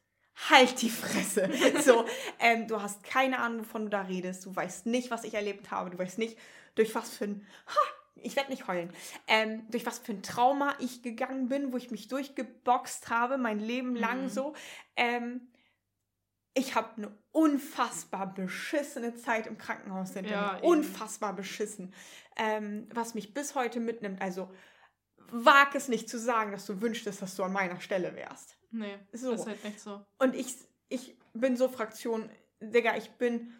Halt 0.49 0.81
die 0.81 0.89
Fresse. 0.89 1.49
So, 1.81 2.05
ähm, 2.39 2.67
du 2.67 2.81
hast 2.81 3.03
keine 3.03 3.39
Ahnung, 3.39 3.61
wovon 3.61 3.83
du 3.83 3.89
da 3.89 4.01
redest. 4.01 4.45
Du 4.45 4.55
weißt 4.55 4.85
nicht, 4.85 5.11
was 5.11 5.23
ich 5.23 5.33
erlebt 5.33 5.71
habe. 5.71 5.89
Du 5.89 5.97
weißt 5.97 6.17
nicht, 6.17 6.37
durch 6.75 6.93
was 6.95 7.09
für 7.09 7.25
ein. 7.25 7.47
Ha, 7.67 7.79
ich 8.15 8.35
werde 8.35 8.51
nicht 8.51 8.67
heulen. 8.67 8.91
Ähm, 9.27 9.65
durch 9.69 9.85
was 9.85 9.99
für 9.99 10.11
ein 10.11 10.21
Trauma 10.23 10.75
ich 10.79 11.01
gegangen 11.01 11.47
bin, 11.49 11.71
wo 11.73 11.77
ich 11.77 11.91
mich 11.91 12.07
durchgeboxt 12.07 13.09
habe, 13.09 13.37
mein 13.37 13.59
Leben 13.59 13.95
lang 13.95 14.23
Mhm. 14.23 14.29
so. 14.29 14.53
Ähm, 14.95 15.47
ich 16.53 16.75
habe 16.75 16.89
eine 16.97 17.17
unfassbar 17.31 18.33
beschissene 18.33 19.15
Zeit 19.15 19.47
im 19.47 19.57
Krankenhaus 19.57 20.13
hinter 20.13 20.31
Ja, 20.31 20.53
mir. 20.61 20.63
Unfassbar 20.65 21.33
beschissen. 21.33 21.93
Ähm, 22.35 22.89
was 22.93 23.13
mich 23.13 23.33
bis 23.33 23.55
heute 23.55 23.79
mitnimmt. 23.79 24.21
Also 24.21 24.51
wag 25.33 25.73
es 25.75 25.87
nicht 25.87 26.09
zu 26.09 26.19
sagen, 26.19 26.51
dass 26.51 26.65
du 26.65 26.81
wünschtest, 26.81 27.21
dass 27.21 27.35
du 27.35 27.43
an 27.43 27.53
meiner 27.53 27.79
Stelle 27.79 28.15
wärst. 28.15 28.57
Nee, 28.71 28.97
So. 29.13 29.31
ist 29.31 29.45
halt 29.47 29.63
nicht 29.63 29.79
so. 29.79 30.05
Und 30.19 30.35
ich, 30.35 30.55
ich 30.89 31.17
bin 31.33 31.55
so 31.55 31.69
Fraktion, 31.69 32.29
Digga, 32.59 32.97
ich 32.97 33.11
bin 33.11 33.53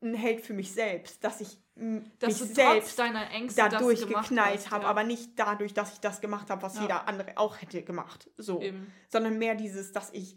ein 0.00 0.14
Held 0.14 0.40
für 0.42 0.52
mich 0.52 0.72
selbst, 0.72 1.22
dass 1.24 1.40
ich 1.40 1.58
Dass 1.74 2.28
mich 2.28 2.38
du 2.38 2.54
selbst 2.54 2.98
deiner 2.98 3.30
Ängste 3.30 3.62
dadurch 3.62 4.06
geknallt 4.06 4.70
habe, 4.70 4.84
ja. 4.84 4.90
aber 4.90 5.04
nicht 5.04 5.38
dadurch, 5.38 5.72
dass 5.72 5.94
ich 5.94 6.00
das 6.00 6.20
gemacht 6.20 6.50
habe, 6.50 6.62
was 6.62 6.76
Ja. 6.76 6.82
jeder 6.82 7.08
andere 7.08 7.38
auch 7.38 7.60
hätte 7.60 7.82
gemacht. 7.82 8.30
So. 8.36 8.60
Eben. 8.60 8.92
Sondern 9.08 9.38
mehr 9.38 9.54
dieses, 9.54 9.92
dass 9.92 10.10
ich 10.12 10.36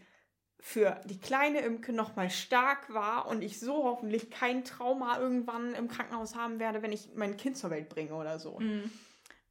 für 0.59 0.99
die 1.05 1.19
kleine 1.19 1.59
Imke 1.59 1.93
nochmal 1.93 2.29
stark 2.29 2.91
war 2.91 3.27
und 3.27 3.43
ich 3.43 3.59
so 3.59 3.83
hoffentlich 3.83 4.31
kein 4.31 4.63
Trauma 4.63 5.19
irgendwann 5.19 5.75
im 5.75 5.87
Krankenhaus 5.87 6.35
haben 6.35 6.59
werde, 6.59 6.81
wenn 6.81 6.91
ich 6.91 7.09
mein 7.15 7.37
Kind 7.37 7.57
zur 7.57 7.69
Welt 7.69 7.89
bringe 7.89 8.15
oder 8.15 8.39
so. 8.39 8.59
Mhm. 8.59 8.89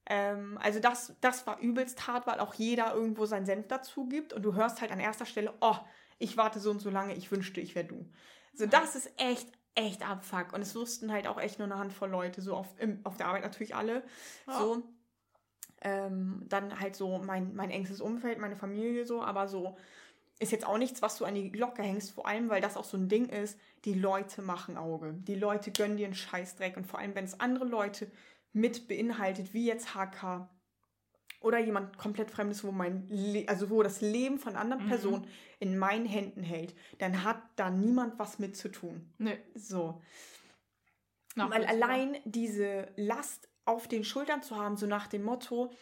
Ähm, 0.06 0.58
also 0.60 0.80
das, 0.80 1.14
das 1.20 1.46
war 1.46 1.60
übelst 1.60 2.06
hart, 2.06 2.26
weil 2.26 2.40
auch 2.40 2.54
jeder 2.54 2.94
irgendwo 2.94 3.26
seinen 3.26 3.46
Senf 3.46 3.68
dazu 3.68 4.06
gibt 4.06 4.32
und 4.32 4.42
du 4.42 4.54
hörst 4.54 4.80
halt 4.80 4.90
an 4.90 5.00
erster 5.00 5.26
Stelle, 5.26 5.54
oh, 5.60 5.76
ich 6.18 6.36
warte 6.36 6.60
so 6.60 6.70
und 6.70 6.80
so 6.80 6.90
lange, 6.90 7.14
ich 7.14 7.30
wünschte, 7.30 7.60
ich 7.60 7.74
wäre 7.74 7.86
du. 7.86 8.10
So, 8.52 8.66
das 8.66 8.96
ist 8.96 9.10
echt, 9.16 9.48
echt 9.74 10.08
Abfuck. 10.08 10.52
Und 10.52 10.62
es 10.62 10.74
wussten 10.74 11.12
halt 11.12 11.26
auch 11.26 11.38
echt 11.38 11.58
nur 11.58 11.66
eine 11.66 11.78
Handvoll 11.78 12.10
Leute, 12.10 12.42
so 12.42 12.54
auf, 12.54 12.68
im, 12.78 13.00
auf 13.04 13.16
der 13.16 13.26
Arbeit 13.26 13.42
natürlich 13.42 13.74
alle. 13.74 14.02
Ja. 14.46 14.58
So. 14.58 14.82
Ähm, 15.80 16.42
dann 16.48 16.80
halt 16.80 16.96
so 16.96 17.18
mein, 17.18 17.54
mein 17.54 17.70
engstes 17.70 18.00
Umfeld, 18.00 18.38
meine 18.38 18.56
Familie 18.56 19.04
so, 19.04 19.22
aber 19.22 19.48
so 19.48 19.76
ist 20.38 20.50
jetzt 20.50 20.66
auch 20.66 20.78
nichts, 20.78 21.02
was 21.02 21.18
du 21.18 21.24
an 21.24 21.34
die 21.34 21.52
Glocke 21.52 21.82
hängst, 21.82 22.12
vor 22.12 22.26
allem, 22.26 22.48
weil 22.48 22.60
das 22.60 22.76
auch 22.76 22.84
so 22.84 22.96
ein 22.96 23.08
Ding 23.08 23.28
ist, 23.28 23.58
die 23.84 23.94
Leute 23.94 24.42
machen 24.42 24.76
Auge. 24.76 25.14
Die 25.14 25.34
Leute 25.34 25.70
gönnen 25.70 25.96
dir 25.96 26.06
einen 26.06 26.14
Scheißdreck 26.14 26.76
und 26.76 26.86
vor 26.86 26.98
allem, 26.98 27.14
wenn 27.14 27.24
es 27.24 27.38
andere 27.38 27.66
Leute 27.66 28.10
mit 28.52 28.88
beinhaltet, 28.88 29.52
wie 29.52 29.66
jetzt 29.66 29.94
HK 29.94 30.48
oder 31.40 31.58
jemand 31.58 31.98
komplett 31.98 32.30
Fremdes, 32.30 32.64
wo 32.64 32.72
mein 32.72 33.06
Le 33.08 33.44
also 33.48 33.70
wo 33.70 33.82
das 33.82 34.00
Leben 34.00 34.38
von 34.38 34.56
anderen 34.56 34.84
Mhm. 34.84 34.88
Personen 34.88 35.26
in 35.60 35.76
meinen 35.78 36.06
Händen 36.06 36.42
hält, 36.42 36.74
dann 36.98 37.22
hat 37.24 37.42
da 37.56 37.70
niemand 37.70 38.18
was 38.18 38.38
mit 38.38 38.56
zu 38.56 38.68
tun. 38.70 39.12
Nee. 39.18 39.38
So. 39.54 40.00
Weil 41.36 41.48
nachvollziehbar. 41.48 41.88
allein 41.88 42.16
diese 42.24 42.88
Last 42.96 43.48
auf 43.64 43.88
den 43.88 44.04
Schultern 44.04 44.42
zu 44.42 44.56
haben, 44.56 44.76
so 44.76 44.86
nach 44.86 45.06
dem 45.06 45.22
Motto, 45.24 45.72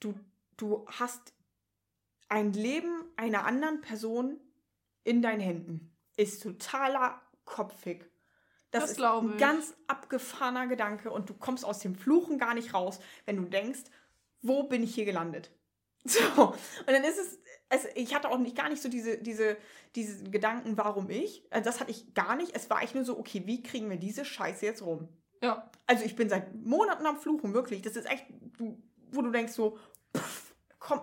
du, 0.00 0.14
du 0.56 0.84
hast 0.88 1.32
ein 2.28 2.52
Leben 2.52 3.04
einer 3.16 3.44
anderen 3.44 3.80
Person 3.80 4.40
in 5.04 5.22
deinen 5.22 5.40
Händen, 5.40 5.94
ist 6.16 6.42
totaler 6.42 7.20
Kopfig. 7.44 8.10
Das, 8.70 8.84
Das 8.84 8.90
ist 8.92 9.02
ein 9.02 9.32
ich. 9.32 9.38
ganz 9.38 9.74
abgefahrener 9.86 10.66
Gedanke 10.66 11.10
und 11.10 11.28
du 11.28 11.34
kommst 11.34 11.64
aus 11.64 11.80
dem 11.80 11.94
Fluchen 11.94 12.38
gar 12.38 12.54
nicht 12.54 12.72
raus, 12.72 13.00
wenn 13.26 13.36
du 13.36 13.44
denkst, 13.44 13.82
wo 14.42 14.64
bin 14.64 14.82
ich 14.82 14.94
hier 14.94 15.04
gelandet? 15.04 15.50
So, 16.04 16.18
und 16.46 16.88
dann 16.88 17.04
ist 17.04 17.16
es, 17.16 17.38
es 17.68 17.86
ich 17.94 18.12
hatte 18.12 18.28
auch 18.28 18.38
nicht, 18.38 18.56
gar 18.56 18.68
nicht 18.68 18.82
so 18.82 18.88
diese, 18.88 19.18
diese, 19.18 19.56
diese 19.94 20.24
Gedanken, 20.24 20.76
warum 20.76 21.08
ich. 21.10 21.44
Also 21.50 21.64
das 21.64 21.78
hatte 21.78 21.92
ich 21.92 22.12
gar 22.12 22.34
nicht. 22.34 22.56
Es 22.56 22.68
war 22.70 22.82
echt 22.82 22.96
nur 22.96 23.04
so, 23.04 23.16
okay, 23.16 23.42
wie 23.46 23.62
kriegen 23.62 23.88
wir 23.88 23.98
diese 23.98 24.24
Scheiße 24.24 24.66
jetzt 24.66 24.82
rum? 24.82 25.08
Ja, 25.40 25.70
Also 25.86 26.04
ich 26.04 26.16
bin 26.16 26.28
seit 26.28 26.54
Monaten 26.56 27.06
am 27.06 27.18
Fluchen, 27.20 27.54
wirklich. 27.54 27.82
Das 27.82 27.94
ist 27.94 28.10
echt, 28.10 28.26
wo 29.12 29.22
du 29.22 29.30
denkst 29.30 29.52
so, 29.52 29.78
pff, 30.16 30.54
komm, 30.80 31.00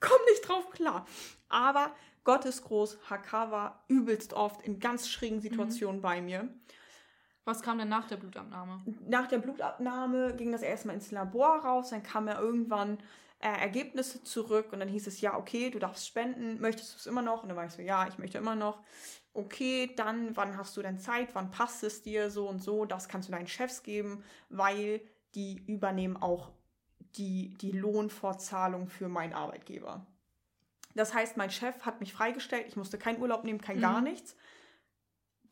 komm 0.00 0.18
nicht 0.30 0.46
drauf 0.46 0.68
klar. 0.70 1.06
Aber 1.48 1.94
Gott 2.24 2.44
ist 2.44 2.62
groß, 2.64 2.98
HK 3.08 3.32
war 3.50 3.84
übelst 3.88 4.32
oft 4.34 4.60
in 4.62 4.80
ganz 4.80 5.08
schrägen 5.08 5.40
Situationen 5.40 6.02
bei 6.02 6.20
mir. 6.20 6.48
Was 7.46 7.62
kam 7.62 7.78
denn 7.78 7.88
nach 7.88 8.08
der 8.08 8.16
Blutabnahme? 8.16 8.82
Nach 9.08 9.28
der 9.28 9.38
Blutabnahme 9.38 10.34
ging 10.34 10.52
das 10.52 10.62
erstmal 10.62 10.96
ins 10.96 11.10
Labor 11.12 11.60
raus, 11.64 11.90
dann 11.90 12.02
kamen 12.02 12.28
ja 12.28 12.40
irgendwann 12.40 12.98
äh, 13.38 13.48
Ergebnisse 13.48 14.22
zurück 14.24 14.72
und 14.72 14.80
dann 14.80 14.88
hieß 14.88 15.06
es, 15.06 15.20
ja, 15.20 15.36
okay, 15.36 15.70
du 15.70 15.78
darfst 15.78 16.06
spenden, 16.06 16.60
möchtest 16.60 16.94
du 16.94 16.98
es 16.98 17.06
immer 17.06 17.22
noch? 17.22 17.42
Und 17.42 17.48
dann 17.48 17.56
war 17.56 17.64
ich 17.64 17.72
so, 17.72 17.82
ja, 17.82 18.08
ich 18.08 18.18
möchte 18.18 18.38
immer 18.38 18.56
noch. 18.56 18.82
Okay, 19.32 19.92
dann, 19.96 20.36
wann 20.36 20.56
hast 20.56 20.76
du 20.76 20.82
denn 20.82 20.98
Zeit? 20.98 21.34
Wann 21.34 21.50
passt 21.50 21.84
es 21.84 22.02
dir 22.02 22.30
so 22.30 22.48
und 22.48 22.62
so? 22.62 22.84
Das 22.84 23.08
kannst 23.08 23.28
du 23.28 23.32
deinen 23.32 23.46
Chefs 23.46 23.82
geben, 23.82 24.24
weil 24.48 25.00
die 25.34 25.62
übernehmen 25.66 26.16
auch 26.16 26.50
die, 27.16 27.54
die 27.58 27.72
Lohnfortzahlung 27.72 28.88
für 28.88 29.08
meinen 29.08 29.34
Arbeitgeber. 29.34 30.06
Das 30.94 31.14
heißt, 31.14 31.36
mein 31.36 31.50
Chef 31.50 31.82
hat 31.82 32.00
mich 32.00 32.12
freigestellt, 32.12 32.64
ich 32.66 32.76
musste 32.76 32.98
keinen 32.98 33.20
Urlaub 33.20 33.44
nehmen, 33.44 33.60
kein 33.60 33.80
gar 33.80 33.98
Mhm. 33.98 34.04
nichts. 34.04 34.34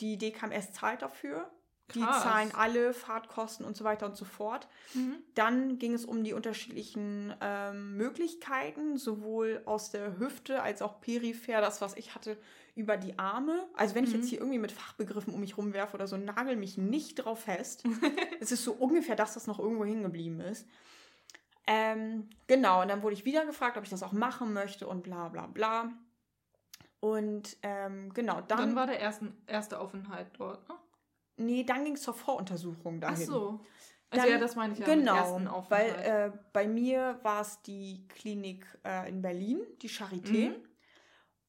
Die 0.00 0.16
DKMS 0.18 0.72
zahlt 0.72 1.02
dafür. 1.02 1.50
Die 1.95 2.00
Krass. 2.00 2.23
zahlen 2.23 2.50
alle 2.55 2.95
Fahrtkosten 2.95 3.67
und 3.67 3.76
so 3.76 3.85
weiter 3.85 4.07
und 4.07 4.17
so 4.17 4.25
fort. 4.25 4.69
Mhm. 4.95 5.17
Dann 5.35 5.79
ging 5.79 5.93
es 5.93 6.07
um 6.07 6.25
die 6.25 6.33
unterschiedlichen 6.33 7.35
ähm, 7.43 7.97
Möglichkeiten, 7.99 8.97
sowohl 8.97 9.61
aus 9.67 9.91
der 9.91 10.19
Hüfte 10.19 10.62
als 10.62 10.81
auch 10.81 11.00
peripher, 11.03 11.61
das, 11.61 11.83
was 11.83 11.95
ich 11.97 12.14
hatte, 12.14 12.38
über 12.75 12.97
die 12.97 13.19
Arme. 13.19 13.67
Also 13.75 13.95
wenn 13.95 14.05
ich 14.05 14.11
Mhm. 14.14 14.17
jetzt 14.17 14.29
hier 14.29 14.38
irgendwie 14.38 14.59
mit 14.59 14.73
Fachbegriffen 14.73 15.35
um 15.35 15.41
mich 15.41 15.59
rumwerfe 15.59 15.95
oder 15.95 16.07
so, 16.07 16.17
nagel 16.17 16.57
mich 16.57 16.79
nicht 16.79 17.17
drauf 17.17 17.41
fest. 17.45 17.85
es 18.41 18.50
ist 18.50 18.64
so 18.64 18.73
ungefähr 18.73 19.14
das, 19.14 19.37
was 19.37 19.47
noch 19.47 19.59
irgendwo 19.59 19.85
hängen 19.85 20.03
geblieben 20.05 20.41
ist. 20.41 20.67
Ähm, 21.67 22.29
genau, 22.47 22.83
und 22.83 22.88
dann 22.88 23.03
wurde 23.03 23.14
ich 23.14 23.25
wieder 23.26 23.45
gefragt, 23.47 23.76
ob 23.76 23.85
ich 23.85 23.91
das 23.91 24.03
auch 24.03 24.12
machen 24.12 24.53
möchte 24.55 24.87
und 24.87 25.03
bla 25.03 25.29
bla 25.29 25.47
bla. 25.47 25.91
Und 27.00 27.57
ähm, 27.62 28.12
genau, 28.14 28.41
dann, 28.41 28.59
Dann, 28.59 28.76
war 28.76 28.87
der 28.87 29.00
ersten, 29.00 29.37
erste 29.47 29.79
Aufenthalt 29.79 30.29
dort. 30.38 30.67
Ne? 30.69 30.75
Nee, 31.37 31.64
dann 31.64 31.85
ging 31.85 31.95
es 31.95 32.03
zur 32.03 32.14
Voruntersuchung 32.14 32.97
Ach 33.03 33.11
dahin. 33.11 33.26
so. 33.26 33.61
Also 34.11 34.26
Dann- 34.26 34.35
ja, 34.35 34.38
das 34.38 34.55
meine 34.57 34.73
ich 34.75 34.79
ja 34.79 34.87
Genau, 34.87 35.64
weil 35.69 35.88
äh, 35.91 36.33
bei 36.53 36.69
mir 36.69 37.19
war 37.23 37.41
es 37.43 37.61
die 37.62 38.07
Klinik 38.09 38.67
äh, 38.85 39.09
in 39.09 39.23
Berlin, 39.23 39.61
die 39.83 39.88
Charité. 39.88 40.50
Mhm. 40.50 40.55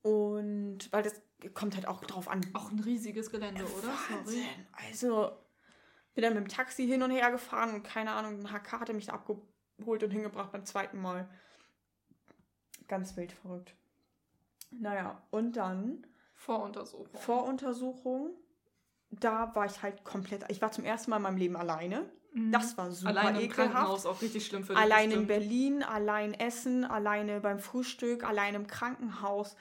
Und 0.02 0.92
weil 0.92 1.04
das 1.04 1.22
kommt 1.54 1.76
halt 1.76 1.88
auch 1.88 2.04
drauf 2.04 2.28
an. 2.28 2.42
Auch 2.54 2.72
ein 2.72 2.80
riesiges 2.80 3.30
Gelände, 3.30 3.64
oder? 3.66 3.88
Wahnsinn. 4.10 4.46
Also 4.72 5.32
bin 6.14 6.24
dann 6.24 6.34
mit 6.34 6.44
dem 6.44 6.48
Taxi 6.48 6.88
hin 6.88 7.04
und 7.04 7.12
her 7.12 7.30
gefahren 7.32 7.74
und 7.76 7.84
keine 7.84 8.12
Ahnung, 8.12 8.40
ein 8.40 8.52
HK 8.52 8.80
hatte 8.80 8.94
mich 8.94 9.08
da 9.08 9.14
abgeholt 9.14 10.04
und 10.04 10.12
hingebracht 10.12 10.52
beim 10.52 10.66
zweiten 10.66 11.02
Mal. 11.02 11.30
Ganz 12.88 13.18
wild 13.18 13.32
verrückt. 13.32 13.76
Naja, 14.72 15.22
und 15.32 15.58
dann 15.58 16.06
Voruntersuchung. 16.36 17.20
Voruntersuchung. 17.20 18.32
Da 19.20 19.54
war 19.56 19.66
ich 19.66 19.82
halt 19.82 20.04
komplett. 20.04 20.44
Ich 20.50 20.62
war 20.62 20.72
zum 20.72 20.84
ersten 20.86 21.10
Mal 21.12 21.18
in 21.18 21.24
meinem 21.24 21.38
Leben 21.38 21.56
alleine. 21.56 22.10
Mhm. 22.34 22.52
Das 22.52 22.78
war 22.78 22.92
super 22.92 23.10
Allein 23.12 23.36
im 23.36 23.42
ekelhaft. 23.42 23.72
Krankenhaus 23.74 24.06
auch 24.06 24.22
richtig 24.22 24.46
schlimm 24.46 24.64
für 24.64 24.74
dich. 24.74 24.82
Allein 24.82 25.12
in 25.12 25.26
bestimmt. 25.26 25.28
Berlin, 25.28 25.84
allein 25.84 26.34
essen, 26.34 26.84
alleine 26.84 27.40
beim 27.40 27.60
Frühstück, 27.60 28.24
allein 28.24 28.56
im 28.56 28.68
Krankenhaus. 28.68 29.56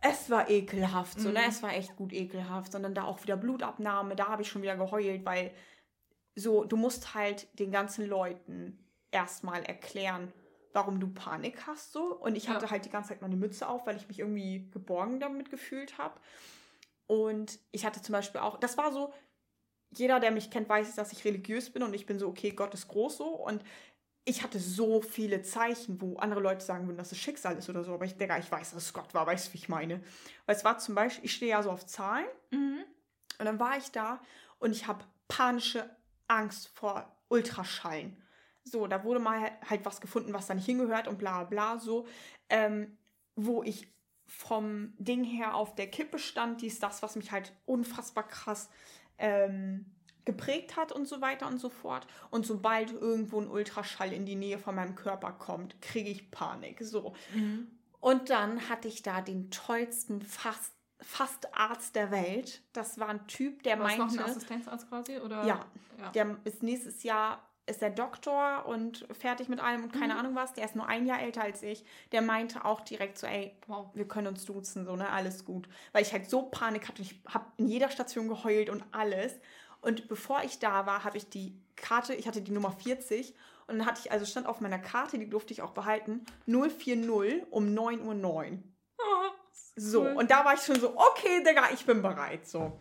Es 0.00 0.28
war 0.30 0.50
ekelhaft, 0.50 1.20
so, 1.20 1.28
ne? 1.30 1.38
Mhm. 1.40 1.48
Es 1.48 1.62
war 1.62 1.72
echt 1.74 1.94
gut 1.94 2.12
ekelhaft. 2.12 2.74
Und 2.74 2.82
dann 2.82 2.94
da 2.94 3.04
auch 3.04 3.22
wieder 3.22 3.36
Blutabnahme, 3.36 4.16
da 4.16 4.26
habe 4.28 4.42
ich 4.42 4.48
schon 4.48 4.62
wieder 4.62 4.76
geheult, 4.76 5.24
weil 5.24 5.52
so, 6.34 6.64
du 6.64 6.76
musst 6.76 7.14
halt 7.14 7.46
den 7.58 7.70
ganzen 7.70 8.06
Leuten 8.08 8.78
erstmal 9.12 9.62
erklären, 9.62 10.32
warum 10.72 10.98
du 10.98 11.06
Panik 11.08 11.66
hast, 11.66 11.92
so. 11.92 12.16
Und 12.16 12.34
ich 12.34 12.48
hatte 12.48 12.64
Ja. 12.64 12.70
halt 12.72 12.84
die 12.86 12.90
ganze 12.90 13.10
Zeit 13.10 13.22
meine 13.22 13.36
Mütze 13.36 13.68
auf, 13.68 13.86
weil 13.86 13.96
ich 13.96 14.08
mich 14.08 14.18
irgendwie 14.18 14.68
geborgen 14.72 15.20
damit 15.20 15.50
gefühlt 15.50 15.98
habe. 15.98 16.18
Und 17.12 17.58
ich 17.72 17.84
hatte 17.84 18.00
zum 18.00 18.14
Beispiel 18.14 18.40
auch, 18.40 18.56
das 18.56 18.78
war 18.78 18.90
so, 18.90 19.12
jeder, 19.90 20.18
der 20.18 20.30
mich 20.30 20.50
kennt, 20.50 20.66
weiß, 20.66 20.94
dass 20.94 21.12
ich 21.12 21.26
religiös 21.26 21.68
bin 21.68 21.82
und 21.82 21.92
ich 21.92 22.06
bin 22.06 22.18
so, 22.18 22.26
okay, 22.26 22.52
Gott 22.52 22.72
ist 22.72 22.88
groß 22.88 23.18
so. 23.18 23.26
Und 23.26 23.62
ich 24.24 24.42
hatte 24.42 24.58
so 24.58 25.02
viele 25.02 25.42
Zeichen, 25.42 26.00
wo 26.00 26.16
andere 26.16 26.40
Leute 26.40 26.64
sagen 26.64 26.86
würden, 26.86 26.96
dass 26.96 27.12
es 27.12 27.18
Schicksal 27.18 27.58
ist 27.58 27.68
oder 27.68 27.84
so. 27.84 27.92
Aber 27.92 28.06
ich 28.06 28.16
denke, 28.16 28.38
ich 28.38 28.50
weiß, 28.50 28.70
dass 28.70 28.84
es 28.84 28.94
Gott 28.94 29.12
war, 29.12 29.26
weißt 29.26 29.48
du, 29.48 29.52
wie 29.52 29.58
ich 29.58 29.68
meine? 29.68 30.02
Weil 30.46 30.56
es 30.56 30.64
war 30.64 30.78
zum 30.78 30.94
Beispiel, 30.94 31.26
ich 31.26 31.34
stehe 31.34 31.50
ja 31.50 31.62
so 31.62 31.70
auf 31.70 31.84
Zahlen 31.84 32.24
Mhm. 32.50 32.82
und 33.38 33.44
dann 33.44 33.60
war 33.60 33.76
ich 33.76 33.90
da 33.90 34.18
und 34.58 34.72
ich 34.72 34.86
habe 34.86 35.04
panische 35.28 35.94
Angst 36.28 36.68
vor 36.68 37.14
Ultraschallen. 37.28 38.16
So, 38.64 38.86
da 38.86 39.04
wurde 39.04 39.20
mal 39.20 39.50
halt 39.68 39.84
was 39.84 40.00
gefunden, 40.00 40.32
was 40.32 40.46
da 40.46 40.54
nicht 40.54 40.64
hingehört 40.64 41.08
und 41.08 41.18
bla 41.18 41.44
bla 41.44 41.78
so. 41.78 42.06
Ähm, 42.48 42.96
wo 43.36 43.62
ich 43.62 43.92
vom 44.38 44.94
Ding 44.98 45.24
her 45.24 45.54
auf 45.54 45.74
der 45.74 45.88
Kippe 45.88 46.18
stand, 46.18 46.62
dies, 46.62 46.78
das, 46.78 47.02
was 47.02 47.16
mich 47.16 47.30
halt 47.30 47.52
unfassbar 47.66 48.26
krass 48.26 48.70
ähm, 49.18 49.86
geprägt 50.24 50.76
hat 50.76 50.90
und 50.90 51.06
so 51.06 51.20
weiter 51.20 51.46
und 51.46 51.58
so 51.58 51.68
fort. 51.68 52.06
Und 52.30 52.46
sobald 52.46 52.92
irgendwo 52.92 53.40
ein 53.40 53.48
Ultraschall 53.48 54.12
in 54.12 54.24
die 54.24 54.34
Nähe 54.34 54.58
von 54.58 54.74
meinem 54.74 54.94
Körper 54.94 55.32
kommt, 55.32 55.80
kriege 55.82 56.10
ich 56.10 56.30
Panik. 56.30 56.80
So. 56.80 57.14
Mhm. 57.34 57.68
Und 58.00 58.30
dann 58.30 58.68
hatte 58.68 58.88
ich 58.88 59.02
da 59.02 59.20
den 59.20 59.50
tollsten 59.50 60.22
Fast, 60.22 60.72
Fastarzt 61.00 61.94
der 61.94 62.10
Welt. 62.10 62.62
Das 62.72 62.98
war 62.98 63.08
ein 63.08 63.26
Typ, 63.26 63.62
der 63.64 63.78
War 63.78 63.90
es 63.90 63.98
noch 63.98 64.06
meinte, 64.06 64.24
ein 64.24 64.30
Assistenzarzt 64.30 64.88
quasi? 64.88 65.18
Oder? 65.18 65.44
Ja. 65.44 65.66
ja. 65.98 66.10
der 66.10 66.36
ist 66.44 66.62
nächstes 66.62 67.02
Jahr 67.02 67.42
ist 67.66 67.80
der 67.80 67.90
Doktor 67.90 68.66
und 68.66 69.06
fertig 69.18 69.48
mit 69.48 69.60
allem 69.60 69.84
und 69.84 69.92
keine 69.92 70.14
Mhm. 70.14 70.20
Ahnung 70.20 70.34
was. 70.34 70.52
Der 70.54 70.64
ist 70.64 70.74
nur 70.76 70.86
ein 70.86 71.06
Jahr 71.06 71.20
älter 71.22 71.42
als 71.42 71.62
ich. 71.62 71.84
Der 72.10 72.20
meinte 72.22 72.64
auch 72.64 72.80
direkt 72.80 73.18
so, 73.18 73.26
ey, 73.26 73.56
Wow. 73.68 73.86
wir 73.94 74.06
können 74.08 74.26
uns 74.26 74.44
duzen, 74.44 74.84
so, 74.84 74.96
ne, 74.96 75.08
alles 75.10 75.44
gut. 75.44 75.68
Weil 75.92 76.02
ich 76.02 76.12
halt 76.12 76.28
so 76.28 76.42
Panik 76.42 76.88
hatte. 76.88 77.02
Ich 77.02 77.20
habe 77.28 77.46
in 77.58 77.68
jeder 77.68 77.88
Station 77.90 78.28
geheult 78.28 78.68
und 78.68 78.84
alles. 78.92 79.34
Und 79.80 80.08
bevor 80.08 80.42
ich 80.44 80.58
da 80.58 80.86
war, 80.86 81.04
habe 81.04 81.16
ich 81.16 81.28
die 81.28 81.56
Karte, 81.76 82.14
ich 82.14 82.26
hatte 82.26 82.40
die 82.42 82.52
Nummer 82.52 82.72
40 82.72 83.34
und 83.68 83.78
dann 83.78 83.86
hatte 83.86 84.00
ich, 84.04 84.12
also 84.12 84.24
stand 84.26 84.46
auf 84.46 84.60
meiner 84.60 84.78
Karte, 84.78 85.18
die 85.18 85.28
durfte 85.30 85.52
ich 85.52 85.62
auch 85.62 85.70
behalten, 85.72 86.24
040 86.46 87.46
um 87.50 87.66
9.09 87.74 88.02
Uhr. 88.52 88.58
Ah, 89.00 89.30
So, 89.76 90.02
cool. 90.02 90.12
und 90.16 90.30
da 90.30 90.44
war 90.44 90.54
ich 90.54 90.60
schon 90.60 90.78
so, 90.80 90.96
okay, 90.96 91.42
Digga, 91.46 91.70
ich 91.72 91.84
bin 91.86 92.02
bereit. 92.02 92.46
So. 92.46 92.72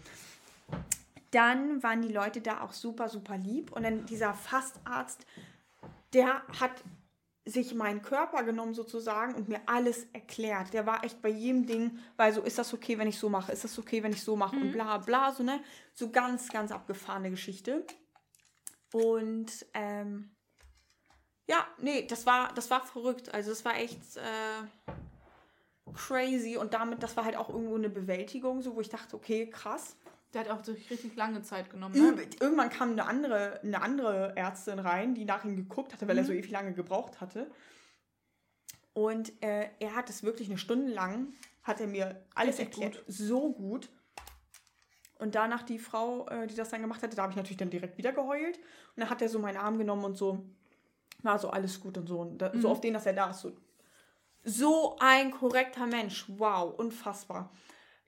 Dann 1.31 1.81
waren 1.81 2.01
die 2.01 2.13
Leute 2.13 2.41
da 2.41 2.61
auch 2.61 2.73
super, 2.73 3.09
super 3.09 3.37
lieb. 3.37 3.71
Und 3.71 3.83
dann 3.83 4.05
dieser 4.05 4.33
Fastarzt, 4.33 5.25
der 6.13 6.41
hat 6.59 6.71
sich 7.45 7.73
meinen 7.73 8.01
Körper 8.01 8.43
genommen 8.43 8.73
sozusagen 8.73 9.33
und 9.33 9.49
mir 9.49 9.61
alles 9.65 10.05
erklärt. 10.13 10.73
Der 10.73 10.85
war 10.85 11.03
echt 11.03 11.21
bei 11.21 11.29
jedem 11.29 11.65
Ding, 11.65 11.97
weil 12.15 12.33
so, 12.33 12.41
ist 12.41 12.57
das 12.59 12.73
okay, 12.73 12.97
wenn 12.97 13.07
ich 13.07 13.17
so 13.17 13.29
mache? 13.29 13.51
Ist 13.51 13.63
das 13.63 13.79
okay, 13.79 14.03
wenn 14.03 14.11
ich 14.11 14.23
so 14.23 14.35
mache? 14.35 14.55
Und 14.55 14.67
Mhm. 14.67 14.71
bla 14.73 14.97
bla, 14.99 15.31
so, 15.31 15.41
ne? 15.41 15.59
So 15.93 16.11
ganz, 16.11 16.49
ganz 16.49 16.71
abgefahrene 16.71 17.31
Geschichte. 17.31 17.83
Und 18.93 19.65
ähm, 19.73 20.35
ja, 21.47 21.65
nee, 21.79 22.05
das 22.05 22.25
war, 22.25 22.53
das 22.53 22.69
war 22.69 22.85
verrückt. 22.85 23.33
Also 23.33 23.51
es 23.51 23.65
war 23.65 23.75
echt 23.75 24.17
äh, 24.17 24.91
crazy 25.93 26.57
und 26.57 26.73
damit, 26.73 27.01
das 27.01 27.17
war 27.17 27.25
halt 27.25 27.37
auch 27.37 27.49
irgendwo 27.49 27.75
eine 27.75 27.89
Bewältigung, 27.89 28.61
so 28.61 28.75
wo 28.75 28.81
ich 28.81 28.89
dachte, 28.89 29.15
okay, 29.15 29.49
krass. 29.49 29.95
Der 30.33 30.41
hat 30.41 30.49
auch 30.49 30.61
durch 30.61 30.89
richtig 30.89 31.15
lange 31.15 31.41
Zeit 31.41 31.69
genommen. 31.69 31.95
Ne? 32.15 32.23
Irgendwann 32.39 32.69
kam 32.69 32.91
eine 32.91 33.05
andere, 33.05 33.59
eine 33.61 33.81
andere 33.81 34.35
Ärztin 34.37 34.79
rein, 34.79 35.13
die 35.13 35.25
nach 35.25 35.43
ihm 35.43 35.55
geguckt 35.57 35.91
hatte, 35.93 36.07
weil 36.07 36.17
er 36.17 36.23
Mhm. 36.23 36.27
so 36.27 36.33
ewig 36.33 36.49
lange 36.51 36.73
gebraucht 36.73 37.19
hatte. 37.19 37.51
Und 38.93 39.31
äh, 39.43 39.69
er 39.79 39.95
hat 39.95 40.09
es 40.09 40.23
wirklich 40.23 40.47
eine 40.49 40.57
Stunde 40.57 40.91
lang 40.91 41.33
hat 41.63 41.79
er 41.79 41.87
mir 41.87 42.25
alles 42.33 42.57
Richtig 42.59 42.81
erklärt. 42.81 43.03
So 43.07 43.51
gut. 43.53 43.89
Und 45.19 45.35
danach 45.35 45.61
die 45.61 45.77
Frau, 45.79 46.27
äh, 46.27 46.47
die 46.47 46.55
das 46.55 46.69
dann 46.69 46.81
gemacht 46.81 47.03
hatte, 47.03 47.15
da 47.15 47.21
habe 47.23 47.31
ich 47.31 47.37
natürlich 47.37 47.57
dann 47.57 47.69
direkt 47.69 47.97
wieder 47.97 48.11
geheult. 48.11 48.57
Und 48.57 48.97
dann 49.01 49.09
hat 49.09 49.21
er 49.21 49.29
so 49.29 49.37
meinen 49.37 49.57
Arm 49.57 49.77
genommen 49.77 50.03
und 50.03 50.17
so, 50.17 50.43
war 51.21 51.37
so 51.37 51.51
alles 51.51 51.79
gut 51.79 51.97
und 51.97 52.07
so. 52.07 52.19
Und 52.21 52.39
da, 52.39 52.51
so 52.57 52.69
auf 52.69 52.81
den, 52.81 52.93
dass 52.95 53.05
er 53.05 53.13
da 53.13 53.29
ist. 53.29 53.41
So, 53.41 53.51
so 54.43 54.97
ein 54.99 55.29
korrekter 55.29 55.85
Mensch. 55.85 56.25
Wow, 56.27 56.73
unfassbar. 56.79 57.51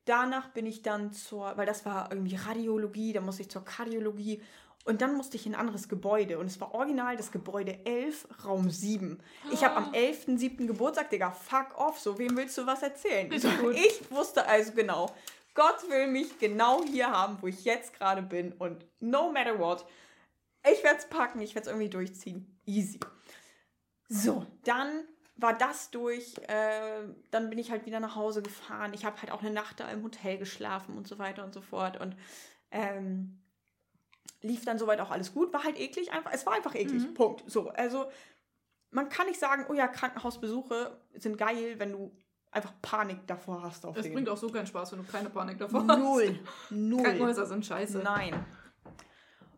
Danach 0.06 0.50
bin 0.50 0.66
ich 0.66 0.82
dann 0.82 1.14
zur, 1.14 1.56
weil 1.56 1.66
das 1.66 1.86
war 1.86 2.12
irgendwie 2.12 2.36
Radiologie, 2.36 3.14
da 3.14 3.22
musste 3.22 3.44
ich 3.44 3.50
zur 3.50 3.64
Kardiologie. 3.64 4.42
Und 4.86 5.02
dann 5.02 5.16
musste 5.16 5.38
ich 5.38 5.46
in 5.46 5.56
ein 5.56 5.62
anderes 5.62 5.88
Gebäude. 5.88 6.38
Und 6.38 6.48
es 6.48 6.60
war 6.60 6.74
original 6.74 7.16
das 7.16 7.32
Gebäude 7.32 7.86
11, 7.86 8.28
Raum 8.44 8.70
7. 8.70 9.18
Ich 9.52 9.64
habe 9.64 9.78
am 9.78 9.92
11.7. 9.94 10.68
Geburtstag, 10.68 11.10
Digga, 11.10 11.32
fuck 11.32 11.78
off, 11.78 12.00
so 12.00 12.18
wem 12.18 12.36
willst 12.36 12.58
du 12.58 12.66
was 12.66 12.84
erzählen? 12.84 13.32
So, 13.40 13.72
ich 13.72 14.12
wusste 14.12 14.46
also 14.46 14.74
genau, 14.74 15.10
Gott 15.54 15.90
will 15.90 16.08
mich 16.08 16.38
genau 16.40 16.84
hier 16.84 17.10
haben, 17.10 17.38
wo 17.42 17.48
ich 17.48 17.64
jetzt 17.64 17.94
gerade 17.98 18.22
bin. 18.22 18.52
Und 18.54 18.86
no 19.00 19.32
matter 19.32 19.58
what, 19.58 19.86
ich 20.70 20.84
werde 20.84 21.00
es 21.00 21.08
packen, 21.08 21.40
ich 21.40 21.56
werde 21.56 21.68
es 21.68 21.74
irgendwie 21.74 21.90
durchziehen. 21.90 22.60
Easy. 22.66 23.00
So, 24.10 24.46
dann 24.66 25.06
war 25.36 25.58
das 25.58 25.92
durch. 25.92 26.36
Äh, 26.48 27.08
dann 27.32 27.50
bin 27.50 27.60
ich 27.60 27.72
halt 27.72 27.86
wieder 27.86 28.00
nach 28.00 28.16
Hause 28.16 28.42
gefahren. 28.42 28.94
Ich 28.94 29.06
habe 29.06 29.22
halt 29.22 29.32
auch 29.32 29.42
eine 29.42 29.52
Nacht 29.52 29.80
da 29.80 29.90
im 29.90 30.04
Hotel 30.04 30.38
geschlafen 30.38 30.98
und 30.98 31.08
so 31.08 31.18
weiter 31.20 31.44
und 31.44 31.54
so 31.54 31.62
fort. 31.62 32.00
Und 32.00 32.16
ähm, 32.72 33.42
lief 34.42 34.66
dann 34.66 34.78
soweit 34.78 35.00
auch 35.00 35.12
alles 35.12 35.34
gut. 35.34 35.54
War 35.54 35.64
halt 35.64 35.80
eklig 35.80 36.12
einfach. 36.12 36.32
Es 36.34 36.46
war 36.46 36.54
einfach 36.54 36.76
eklig. 36.76 37.04
Mhm. 37.04 37.14
Punkt. 37.14 37.44
So, 37.48 37.70
also 37.70 38.06
man 38.92 39.10
kann 39.10 39.28
nicht 39.28 39.40
sagen, 39.40 39.66
oh 39.70 39.74
ja, 39.74 39.88
Krankenhausbesuche 39.88 40.98
sind 41.16 41.38
geil, 41.38 41.76
wenn 41.80 41.92
du 41.92 42.16
einfach 42.52 42.74
Panik 42.82 43.26
davor 43.26 43.64
hast 43.64 43.86
auf 43.86 43.98
Es 43.98 44.12
bringt 44.12 44.30
auch 44.30 44.38
so 44.38 44.50
keinen 44.50 44.68
Spaß, 44.68 44.92
wenn 44.92 45.00
du 45.00 45.12
keine 45.12 45.30
Panik 45.30 45.58
davor 45.58 45.86
hast. 45.88 45.98
Null. 45.98 46.40
Null. 46.70 47.04
Krankenhäuser 47.04 47.48
sind 47.48 47.66
scheiße. 47.66 48.00
Nein. 48.00 48.46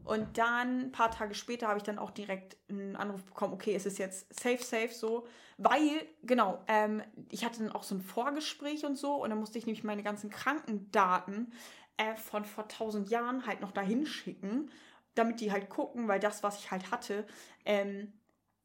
Und 0.06 0.38
dann, 0.38 0.82
ein 0.82 0.92
paar 0.92 1.12
Tage 1.12 1.34
später, 1.36 1.68
habe 1.68 1.78
ich 1.78 1.84
dann 1.84 1.98
auch 2.00 2.12
direkt 2.12 2.58
einen 2.70 2.96
Anruf 2.96 3.24
bekommen, 3.26 3.54
okay, 3.54 3.74
es 3.76 3.86
ist 3.86 3.98
jetzt 3.98 4.34
safe, 4.40 4.64
safe 4.64 4.94
so. 4.94 5.26
Weil, 5.58 6.06
genau, 6.24 6.64
ähm, 6.68 7.02
ich 7.32 7.44
hatte 7.44 7.60
dann 7.64 7.72
auch 7.72 7.84
so 7.84 7.96
ein 7.96 8.02
Vorgespräch 8.02 8.86
und 8.86 8.96
so 8.98 9.16
und 9.16 9.30
dann 9.32 9.40
musste 9.40 9.58
ich 9.58 9.66
nämlich 9.66 9.84
meine 9.84 10.04
ganzen 10.04 10.30
Krankendaten 10.30 11.52
äh, 11.98 12.16
von 12.16 12.46
vor 12.46 12.68
tausend 12.68 13.10
Jahren 13.10 13.48
halt 13.48 13.62
noch 13.62 13.72
dahin 13.72 14.06
schicken, 14.06 14.70
damit 15.16 15.40
die 15.40 15.52
halt 15.52 15.70
gucken, 15.70 16.08
weil 16.08 16.20
das, 16.20 16.44
was 16.44 16.60
ich 16.60 16.72
halt 16.72 16.92
hatte, 16.92 17.26
ähm, 17.66 18.14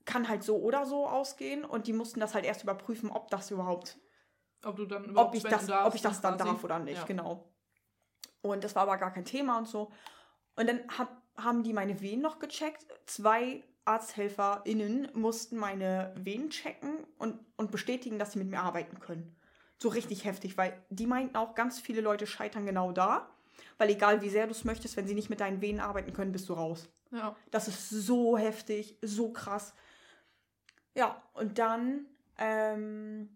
kann 0.05 0.29
halt 0.29 0.43
so 0.43 0.57
oder 0.59 0.85
so 0.85 1.07
ausgehen 1.07 1.65
und 1.65 1.87
die 1.87 1.93
mussten 1.93 2.21
das 2.21 2.35
halt 2.35 2.45
erst 2.45 2.63
überprüfen, 2.65 3.11
ob 3.11 3.31
das 3.31 3.51
überhaupt 3.51 3.99
Ob 4.65 4.77
du 4.77 4.85
dann 4.85 5.17
ob 5.17 5.35
ich 5.35 5.45
das, 5.45 5.67
darfst, 5.67 5.87
ob 5.87 5.95
ich 5.95 6.03
das 6.03 6.21
dann 6.21 6.37
quasi. 6.37 6.51
darf 6.51 6.65
oder 6.65 6.79
nicht, 6.81 6.99
Ja. 6.99 7.05
genau. 7.05 7.51
Und 8.43 8.65
das 8.65 8.75
war 8.75 8.83
aber 8.83 8.97
gar 8.97 9.13
kein 9.13 9.25
Thema 9.25 9.59
und 9.59 9.69
so. 9.69 9.93
Und 10.57 10.67
dann 10.69 10.81
hab, 10.99 11.20
haben 11.37 11.63
die 11.63 11.73
meine 11.73 12.01
Venen 12.01 12.23
noch 12.23 12.39
gecheckt. 12.39 12.87
Zwei 13.07 13.63
ArzthelferInnen 13.85 15.09
mussten 15.15 15.57
meine 15.57 16.13
Venen 16.17 16.51
checken 16.51 17.05
und, 17.19 17.39
und 17.57 17.71
bestätigen, 17.71 18.19
dass 18.19 18.33
sie 18.33 18.39
mit 18.39 18.49
mir 18.49 18.61
arbeiten 18.61 19.01
können. 19.01 19.37
So 19.79 19.89
richtig 19.89 20.25
heftig, 20.25 20.59
weil 20.59 20.81
die 20.91 21.07
meinten 21.07 21.37
auch, 21.37 21.55
ganz 21.55 21.81
viele 21.81 22.03
Leute 22.03 22.27
scheitern 22.27 22.67
genau 22.67 22.93
da. 22.93 23.31
Weil 23.79 23.91
egal 23.91 24.21
wie 24.21 24.29
sehr 24.29 24.47
du 24.47 24.53
es 24.53 24.65
möchtest, 24.65 24.97
wenn 24.97 25.07
sie 25.07 25.15
nicht 25.15 25.31
mit 25.31 25.41
deinen 25.41 25.63
Venen 25.63 25.81
arbeiten 25.81 26.13
können, 26.13 26.33
bist 26.33 26.49
du 26.49 26.53
raus. 26.53 26.89
Ja. 27.11 27.35
Das 27.51 27.67
ist 27.67 27.89
so 27.89 28.37
heftig, 28.37 28.99
so 29.01 29.33
krass. 29.33 29.75
Ja, 30.95 31.23
und 31.33 31.59
dann 31.59 32.07
ähm, 32.39 33.29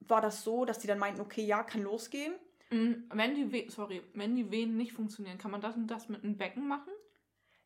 war 0.00 0.20
das 0.20 0.44
so, 0.44 0.64
dass 0.64 0.78
die 0.78 0.86
dann 0.86 0.98
meinten, 0.98 1.20
okay, 1.20 1.44
ja, 1.44 1.62
kann 1.62 1.82
losgehen. 1.82 2.34
Mhm. 2.70 3.04
Wenn 3.12 3.34
die 3.34 3.52
We 3.52 3.70
sorry, 3.70 4.02
wenn 4.14 4.36
die 4.36 4.50
Venen 4.50 4.76
nicht 4.76 4.92
funktionieren, 4.92 5.38
kann 5.38 5.50
man 5.50 5.60
das 5.60 5.76
und 5.76 5.88
das 5.88 6.08
mit 6.08 6.24
einem 6.24 6.36
Becken 6.36 6.66
machen? 6.66 6.92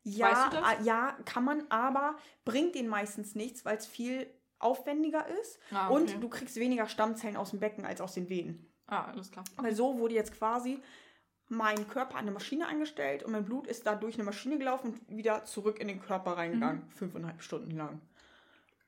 Ja, 0.03 0.31
Weißt 0.31 0.53
du 0.53 0.57
das? 0.57 0.65
ah, 0.65 0.81
ja, 0.83 1.17
kann 1.25 1.43
man, 1.43 1.65
aber 1.69 2.15
bringt 2.45 2.75
denen 2.75 2.87
meistens 2.89 3.35
nichts, 3.35 3.65
weil 3.65 3.77
es 3.77 3.85
viel 3.85 4.27
aufwendiger 4.57 5.27
ist 5.41 5.59
Ah, 5.71 5.89
okay. 5.89 5.93
und 6.13 6.23
du 6.23 6.29
kriegst 6.29 6.55
weniger 6.57 6.87
Stammzellen 6.87 7.37
aus 7.37 7.51
dem 7.51 7.59
Becken 7.59 7.85
als 7.85 8.01
aus 8.01 8.13
den 8.13 8.29
Venen. 8.29 8.65
Ah, 8.87 9.05
alles 9.05 9.29
klar. 9.31 9.43
Weil 9.57 9.75
so 9.75 9.99
wurde 9.99 10.15
jetzt 10.15 10.33
quasi 10.37 10.79
mein 11.47 11.87
Körper 11.87 12.15
an 12.15 12.21
eine 12.21 12.31
Maschine 12.31 12.67
eingestellt 12.67 13.23
und 13.23 13.31
mein 13.31 13.45
Blut 13.45 13.67
ist 13.67 13.85
da 13.87 13.95
durch 13.95 14.15
eine 14.15 14.23
Maschine 14.23 14.57
gelaufen 14.57 14.99
und 15.07 15.17
wieder 15.17 15.45
zurück 15.45 15.79
in 15.79 15.87
den 15.87 16.01
Körper 16.01 16.31
reingegangen. 16.37 16.83
Mhm. 16.85 16.91
Fünfeinhalb 16.91 17.41
Stunden 17.41 17.71
lang. 17.71 18.01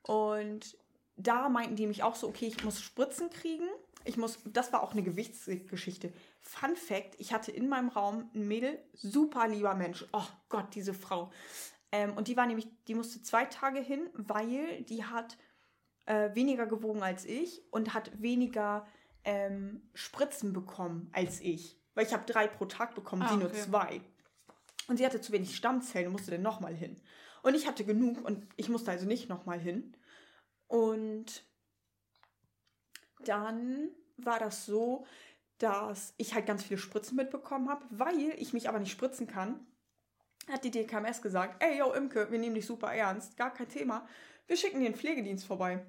Und 0.02 0.76
da 1.16 1.48
meinten 1.48 1.76
die 1.76 1.86
mich 1.86 2.02
auch 2.02 2.14
so, 2.16 2.28
okay, 2.28 2.46
ich 2.46 2.64
muss 2.64 2.80
Spritzen 2.80 3.30
kriegen. 3.30 3.68
Ich 4.04 4.16
muss, 4.16 4.38
das 4.44 4.72
war 4.72 4.82
auch 4.82 4.92
eine 4.92 5.02
Gewichtsgeschichte. 5.02 6.12
Fun 6.40 6.76
Fact, 6.76 7.14
ich 7.18 7.32
hatte 7.32 7.50
in 7.52 7.68
meinem 7.68 7.88
Raum 7.88 8.30
ein 8.34 8.46
Mädel, 8.48 8.78
super 8.94 9.48
lieber 9.48 9.74
Mensch. 9.74 10.04
Oh 10.12 10.26
Gott, 10.48 10.74
diese 10.74 10.94
Frau. 10.94 11.30
Ähm, 11.92 12.14
und 12.16 12.28
die 12.28 12.36
war 12.36 12.46
nämlich, 12.46 12.68
die 12.88 12.94
musste 12.94 13.22
zwei 13.22 13.44
Tage 13.44 13.80
hin, 13.80 14.08
weil 14.14 14.82
die 14.84 15.04
hat 15.04 15.36
äh, 16.06 16.34
weniger 16.34 16.66
gewogen 16.66 17.02
als 17.02 17.24
ich 17.24 17.62
und 17.70 17.94
hat 17.94 18.10
weniger 18.20 18.86
ähm, 19.24 19.82
Spritzen 19.94 20.52
bekommen 20.52 21.10
als 21.12 21.40
ich. 21.40 21.78
Weil 21.94 22.06
ich 22.06 22.12
habe 22.12 22.24
drei 22.24 22.48
pro 22.48 22.64
Tag 22.64 22.94
bekommen, 22.94 23.22
Ah, 23.22 23.28
sie 23.28 23.36
nur 23.36 23.48
okay. 23.48 23.60
zwei. 23.60 24.00
Und 24.88 24.96
sie 24.96 25.06
hatte 25.06 25.20
zu 25.20 25.32
wenig 25.32 25.54
Stammzellen 25.54 26.06
und 26.08 26.12
musste 26.12 26.30
dann 26.32 26.42
nochmal 26.42 26.74
hin. 26.74 27.00
Und 27.42 27.54
ich 27.54 27.66
hatte 27.66 27.84
genug 27.84 28.24
und 28.24 28.46
ich 28.56 28.68
musste 28.68 28.90
also 28.90 29.06
nicht 29.06 29.28
nochmal 29.28 29.60
hin. 29.60 29.94
Und 30.66 31.44
dann 33.28 33.88
war 34.16 34.38
das 34.38 34.66
so, 34.66 35.04
dass 35.58 36.14
ich 36.16 36.34
halt 36.34 36.46
ganz 36.46 36.64
viele 36.64 36.78
Spritzen 36.78 37.16
mitbekommen 37.16 37.68
habe, 37.68 37.84
weil 37.90 38.18
ich 38.36 38.52
mich 38.52 38.68
aber 38.68 38.78
nicht 38.80 38.90
spritzen 38.92 39.26
kann. 39.26 39.66
Hat 40.50 40.64
die 40.64 40.70
DKMS 40.72 41.22
gesagt, 41.22 41.62
ey, 41.62 41.78
yo, 41.78 41.92
Imke, 41.92 42.30
wir 42.30 42.38
nehmen 42.38 42.56
dich 42.56 42.66
super 42.66 42.92
ernst, 42.92 43.36
gar 43.36 43.52
kein 43.54 43.68
Thema. 43.68 44.06
Wir 44.48 44.56
schicken 44.56 44.80
dir 44.80 44.86
einen 44.86 44.96
Pflegedienst 44.96 45.46
vorbei. 45.46 45.84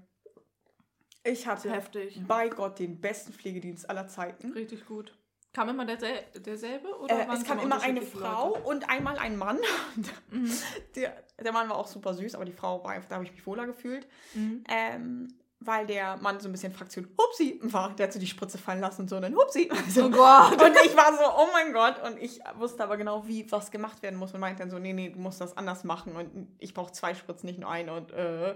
Ich 1.23 1.47
hatte 1.47 1.71
Heftig. 1.71 2.21
bei 2.27 2.49
Gott 2.49 2.79
den 2.79 2.99
besten 2.99 3.33
Pflegedienst 3.33 3.89
aller 3.89 4.07
Zeiten. 4.07 4.51
Richtig 4.51 4.85
gut. 4.85 5.17
Kam 5.53 5.69
immer 5.69 5.85
dersel 5.85 6.09
derselbe? 6.45 6.99
Oder 6.99 7.27
Äh, 7.29 7.33
es 7.35 7.43
kam 7.45 7.59
immer 7.59 7.81
eine 7.81 8.01
Frau 8.01 8.49
Leute? 8.55 8.63
und 8.63 8.89
einmal 8.89 9.17
ein 9.17 9.37
Mann. 9.37 9.59
Mhm. 10.31 10.51
Der, 10.95 11.23
der 11.43 11.51
Mann 11.51 11.69
war 11.69 11.77
auch 11.77 11.87
super 11.87 12.13
süß, 12.15 12.33
aber 12.35 12.43
die 12.45 12.51
Frau 12.53 12.83
war 12.83 12.91
einfach, 12.93 13.07
da 13.09 13.15
habe 13.15 13.25
ich 13.25 13.31
mich 13.31 13.45
wohler 13.45 13.67
gefühlt. 13.67 14.07
Mhm. 14.33 14.63
Ähm, 14.67 15.27
weil 15.65 15.85
der 15.87 16.17
Mann 16.17 16.39
so 16.39 16.49
ein 16.49 16.51
bisschen 16.51 16.73
Fraktion 16.73 17.07
Hupsi 17.17 17.59
war. 17.63 17.95
Der 17.95 18.07
hat 18.07 18.13
so 18.13 18.19
die 18.19 18.27
Spritze 18.27 18.57
fallen 18.57 18.79
lassen 18.81 19.01
und 19.01 19.09
so, 19.09 19.15
und 19.17 19.21
dann 19.23 19.35
Hupsi. 19.35 19.69
Also, 19.85 20.05
Oh 20.05 20.09
Gott. 20.09 20.61
und 20.61 20.75
ich 20.85 20.95
war 20.95 21.13
so, 21.13 21.23
oh 21.37 21.47
mein 21.53 21.73
Gott. 21.73 22.01
Und 22.03 22.21
ich 22.21 22.39
wusste 22.57 22.83
aber 22.83 22.97
genau, 22.97 23.27
wie 23.27 23.51
was 23.51 23.71
gemacht 23.71 24.01
werden 24.01 24.17
muss. 24.19 24.33
Und 24.33 24.39
meinte 24.39 24.61
dann 24.61 24.69
so, 24.69 24.79
nee, 24.79 24.93
nee, 24.93 25.09
du 25.09 25.19
musst 25.19 25.41
das 25.41 25.55
anders 25.57 25.83
machen. 25.83 26.15
Und 26.15 26.55
ich 26.59 26.73
brauche 26.73 26.91
zwei 26.91 27.13
Spritzen, 27.13 27.47
nicht 27.47 27.59
nur 27.59 27.69
eine. 27.69 27.93
Und, 27.93 28.11
äh, 28.11 28.55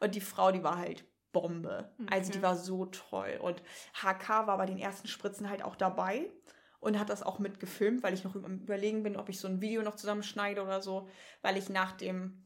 und 0.00 0.14
die 0.14 0.20
Frau, 0.20 0.52
die 0.52 0.62
war 0.62 0.78
halt 0.78 1.04
Bombe. 1.32 1.90
Also 2.10 2.32
die 2.32 2.38
Okay. 2.38 2.46
war 2.46 2.56
so 2.56 2.86
toll. 2.86 3.38
Und 3.42 3.62
HK 4.02 4.46
war 4.46 4.56
bei 4.56 4.66
den 4.66 4.78
ersten 4.78 5.08
Spritzen 5.08 5.48
halt 5.50 5.62
auch 5.64 5.76
dabei. 5.76 6.30
Und 6.80 6.98
hat 7.00 7.08
das 7.10 7.22
auch 7.22 7.38
mitgefilmt, 7.38 8.02
weil 8.02 8.14
ich 8.14 8.22
noch 8.22 8.34
Überlegen 8.36 9.02
bin, 9.02 9.16
ob 9.16 9.28
ich 9.28 9.40
so 9.40 9.48
ein 9.48 9.60
Video 9.60 9.82
noch 9.82 9.96
zusammenschneide 9.96 10.62
oder 10.62 10.80
so. 10.80 11.08
Weil 11.42 11.56
ich 11.56 11.68
nach 11.68 11.92
dem 11.92 12.42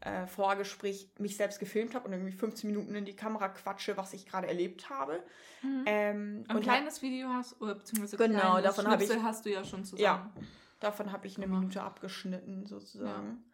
äh, 0.00 0.26
Vorgespräch 0.26 1.10
mich 1.18 1.36
selbst 1.36 1.58
gefilmt 1.60 1.94
habe 1.94 2.06
und 2.06 2.12
irgendwie 2.12 2.32
15 2.32 2.70
Minuten 2.70 2.94
in 2.94 3.04
die 3.04 3.14
Kamera 3.16 3.48
quatsche, 3.48 3.96
was 3.96 4.12
ich 4.14 4.26
gerade 4.26 4.46
erlebt 4.46 4.88
habe. 4.90 5.22
Mhm. 5.62 5.82
Ähm, 5.86 6.44
Ein 6.48 6.56
und 6.56 6.62
kleines 6.62 7.02
Video 7.02 7.28
hast, 7.28 7.60
oder 7.60 7.74
beziehungsweise 7.74 8.16
Genau, 8.16 8.60
davon 8.60 8.86
hab 8.88 9.00
ich- 9.00 9.10
hast 9.22 9.44
du 9.44 9.50
ja 9.50 9.62
schon 9.64 9.84
zusammen. 9.84 10.02
Ja. 10.02 10.32
Davon 10.80 11.12
habe 11.12 11.26
ich 11.26 11.36
eine 11.36 11.44
Gemacht. 11.46 11.60
Minute 11.60 11.82
abgeschnitten, 11.82 12.66
sozusagen. 12.66 13.44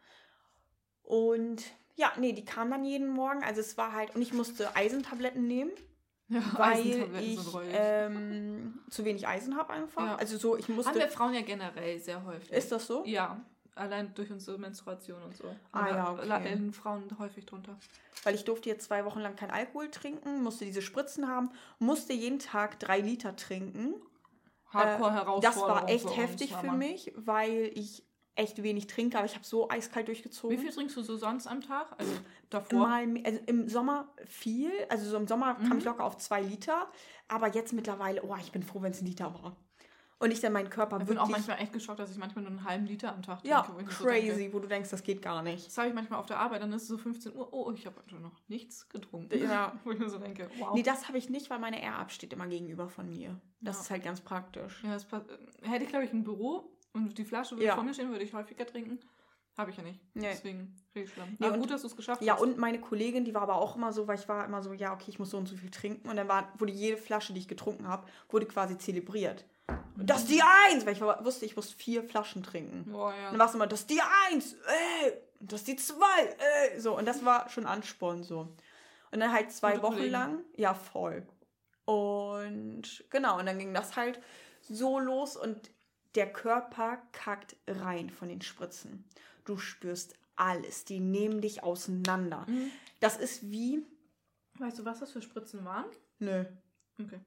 Und 1.02 1.64
ja, 1.96 2.12
nee, 2.18 2.32
die 2.32 2.44
kam 2.44 2.70
dann 2.70 2.84
jeden 2.84 3.08
Morgen. 3.08 3.42
Also 3.42 3.60
es 3.60 3.76
war 3.76 3.92
halt, 3.92 4.14
und 4.14 4.22
ich 4.22 4.32
musste 4.32 4.74
Eisentabletten 4.76 5.46
nehmen, 5.46 5.72
Ja, 6.28 6.40
weil 6.56 6.84
ich 7.20 7.38
ähm, 7.72 8.80
zu 8.90 9.04
wenig 9.04 9.28
Eisen 9.28 9.56
habe 9.56 9.72
einfach. 9.72 10.02
Ja. 10.04 10.16
Also 10.16 10.36
so, 10.38 10.56
ich 10.56 10.64
Haben 10.68 10.76
wir 10.78 10.84
musste. 10.84 11.08
Frauen 11.08 11.34
ja 11.34 11.42
generell 11.42 12.00
sehr 12.00 12.24
häufig. 12.24 12.50
Ist 12.50 12.72
das 12.72 12.86
so? 12.88 13.04
Ja, 13.06 13.40
allein 13.76 14.12
durch 14.14 14.30
unsere 14.30 14.58
Menstruation 14.58 15.22
und 15.22 15.36
so. 15.36 15.44
Ah, 15.72 15.88
ja, 15.88 16.12
okay. 16.12 16.26
leiden 16.26 16.72
Frauen 16.72 17.04
häufig 17.18 17.46
drunter. 17.46 17.78
Weil 18.24 18.34
ich 18.34 18.44
durfte 18.44 18.68
jetzt 18.68 18.86
zwei 18.86 19.04
Wochen 19.04 19.20
lang 19.20 19.36
kein 19.36 19.50
Alkohol 19.50 19.90
trinken, 19.90 20.42
musste 20.42 20.64
diese 20.64 20.82
Spritzen 20.82 21.28
haben, 21.28 21.50
musste 21.78 22.12
jeden 22.12 22.38
Tag 22.38 22.78
drei 22.80 23.00
Liter 23.00 23.36
trinken. 23.36 23.94
Hardcore 24.70 25.10
Äh, 25.10 25.14
Herausforderung. 25.14 25.40
Das 25.40 25.56
war 25.68 25.82
für 25.82 25.94
echt 25.94 26.04
uns, 26.06 26.16
heftig 26.16 26.50
für 26.50 26.56
Hammer. 26.68 26.72
mich, 26.72 27.12
weil 27.16 27.70
ich 27.74 28.02
echt 28.34 28.62
wenig 28.62 28.86
trinke, 28.86 29.16
aber 29.16 29.26
ich 29.26 29.34
habe 29.34 29.44
so 29.46 29.68
eiskalt 29.70 30.08
durchgezogen. 30.08 30.56
Wie 30.56 30.60
viel 30.62 30.72
trinkst 30.72 30.96
du 30.96 31.02
so 31.02 31.16
sonst 31.16 31.46
am 31.46 31.62
Tag? 31.62 31.94
Also 31.98 32.12
davor? 32.50 32.86
Mal, 32.86 33.06
also 33.24 33.40
im 33.46 33.68
Sommer 33.68 34.12
viel, 34.26 34.70
also 34.90 35.08
so 35.08 35.16
im 35.16 35.26
Sommer 35.26 35.54
kam 35.54 35.68
Mhm. 35.68 35.78
ich 35.78 35.84
locker 35.84 36.04
auf 36.04 36.18
zwei 36.18 36.42
Liter, 36.42 36.90
aber 37.28 37.48
jetzt 37.54 37.72
mittlerweile, 37.72 38.22
oh, 38.22 38.36
ich 38.38 38.52
bin 38.52 38.62
froh, 38.62 38.82
wenn 38.82 38.92
es 38.92 39.00
ein 39.00 39.06
Liter 39.06 39.32
war. 39.32 39.56
Und 40.18 40.30
ich 40.30 40.40
dann 40.40 40.54
meinen 40.54 40.70
Körper 40.70 40.98
Ich 41.00 41.06
bin 41.06 41.18
auch 41.18 41.28
manchmal 41.28 41.58
echt 41.60 41.74
geschockt, 41.74 41.98
dass 42.00 42.10
ich 42.10 42.16
manchmal 42.16 42.42
nur 42.44 42.50
einen 42.52 42.64
halben 42.64 42.86
Liter 42.86 43.12
am 43.12 43.20
Tag 43.22 43.40
trinke. 43.40 43.48
ja, 43.50 43.66
ich 43.78 43.84
mir 43.86 43.90
so 43.92 44.04
crazy, 44.04 44.26
denke, 44.38 44.54
wo 44.54 44.60
du 44.60 44.66
denkst, 44.66 44.88
das 44.88 45.02
geht 45.02 45.20
gar 45.20 45.42
nicht. 45.42 45.66
das 45.66 45.76
habe 45.76 45.88
ich 45.88 45.94
manchmal 45.94 46.18
auf 46.18 46.24
der 46.26 46.38
Arbeit, 46.38 46.62
dann 46.62 46.72
ist 46.72 46.82
es 46.82 46.88
so 46.88 46.96
15 46.96 47.34
Uhr, 47.36 47.52
oh, 47.52 47.70
ich 47.72 47.84
habe 47.84 47.96
heute 48.00 48.14
noch 48.16 48.40
nichts 48.48 48.88
getrunken. 48.88 49.38
Ja. 49.38 49.78
Wo 49.84 49.90
ich 49.90 49.98
mir 49.98 50.08
so 50.08 50.18
denke, 50.18 50.48
wow. 50.58 50.70
Nee, 50.74 50.82
das 50.82 51.08
habe 51.08 51.18
ich 51.18 51.28
nicht, 51.28 51.50
weil 51.50 51.58
meine 51.58 51.82
Air-Up 51.82 52.10
steht 52.12 52.32
immer 52.32 52.46
gegenüber 52.46 52.88
von 52.88 53.10
mir. 53.10 53.38
Das 53.60 53.76
Ja. 53.76 53.82
ist 53.82 53.90
halt 53.90 54.04
ganz 54.04 54.20
praktisch. 54.22 54.82
ja, 54.82 54.92
das. 54.94 55.06
Hätte 55.62 55.84
ich, 55.84 55.90
glaube 55.90 56.06
ich, 56.06 56.12
ein 56.14 56.24
Büro 56.24 56.70
und 56.94 57.18
die 57.18 57.24
Flasche 57.26 57.56
würde 57.56 57.66
Ja. 57.66 57.74
vor 57.74 57.84
mir 57.84 57.92
stehen, 57.92 58.08
würde 58.10 58.24
ich 58.24 58.32
häufiger 58.32 58.64
trinken. 58.64 58.98
Habe 59.58 59.70
ich 59.70 59.76
ja 59.76 59.82
nicht. 59.82 60.00
Nee. 60.14 60.28
Deswegen 60.32 60.74
richtig 60.94 61.14
schlimm. 61.14 61.36
Nee, 61.38 61.46
Aber 61.46 61.58
gut, 61.58 61.70
dass 61.70 61.80
du 61.82 61.86
es 61.88 61.96
geschafft 61.96 62.20
Ja, 62.22 62.34
hast. 62.34 62.40
und 62.42 62.56
meine 62.58 62.78
Kollegin, 62.80 63.24
die 63.26 63.34
war 63.34 63.42
aber 63.42 63.56
auch 63.56 63.76
immer 63.76 63.92
so, 63.92 64.06
weil 64.06 64.18
ich 64.18 64.28
war 64.28 64.44
immer 64.46 64.62
so, 64.62 64.72
ja, 64.74 64.92
okay, 64.94 65.06
ich 65.08 65.18
muss 65.18 65.30
so 65.30 65.38
und 65.38 65.46
so 65.46 65.56
viel 65.56 65.70
trinken. 65.70 66.08
Und 66.08 66.16
dann 66.16 66.28
war, 66.28 66.52
wurde 66.58 66.72
jede 66.72 66.96
Flasche, 66.98 67.32
die 67.34 67.40
ich 67.40 67.48
getrunken 67.48 67.86
habe, 67.88 68.06
wurde 68.30 68.46
quasi 68.46 68.76
zelebriert. 68.78 69.46
Das 69.96 70.22
ist 70.22 70.30
die 70.30 70.42
Eins! 70.42 70.84
Weil 70.86 70.92
ich 70.92 71.00
wusste, 71.00 71.46
ich 71.46 71.56
muss 71.56 71.72
vier 71.72 72.04
Flaschen 72.04 72.42
trinken. 72.42 72.90
Boah, 72.90 73.14
ja. 73.14 73.30
Dann 73.30 73.38
war 73.38 73.48
es 73.48 73.54
immer, 73.54 73.66
das 73.66 73.80
ist 73.80 73.90
die 73.90 74.00
Eins! 74.30 74.54
Ey! 74.54 75.12
Und 75.40 75.52
das 75.52 75.60
ist 75.60 75.68
die 75.68 75.76
Zwei! 75.76 76.36
Ey! 76.70 76.80
So, 76.80 76.96
und 76.96 77.06
das 77.06 77.24
war 77.24 77.48
schon 77.48 77.66
Ansporn 77.66 78.22
so. 78.22 78.48
Und 79.10 79.20
dann 79.20 79.32
halt 79.32 79.52
zwei 79.52 79.72
Gute 79.72 79.82
Wochen 79.82 79.94
Kollegen. 79.94 80.12
lang. 80.12 80.44
Ja, 80.56 80.74
voll. 80.74 81.26
Und 81.84 83.04
genau, 83.10 83.38
und 83.38 83.46
dann 83.46 83.58
ging 83.58 83.72
das 83.72 83.96
halt 83.96 84.20
so 84.60 84.98
los 84.98 85.36
und 85.36 85.70
der 86.14 86.32
Körper 86.32 86.98
kackt 87.12 87.56
rein 87.66 88.10
von 88.10 88.28
den 88.28 88.42
Spritzen. 88.42 89.04
Du 89.44 89.58
spürst 89.58 90.14
alles. 90.34 90.84
Die 90.84 91.00
nehmen 91.00 91.40
dich 91.40 91.62
auseinander. 91.62 92.44
Mhm. 92.48 92.70
Das 93.00 93.16
ist 93.16 93.50
wie. 93.50 93.84
Weißt 94.58 94.78
du, 94.78 94.84
was 94.84 95.00
das 95.00 95.12
für 95.12 95.22
Spritzen 95.22 95.64
waren? 95.64 95.84
Nö. 96.18 96.44
Okay. 97.00 97.20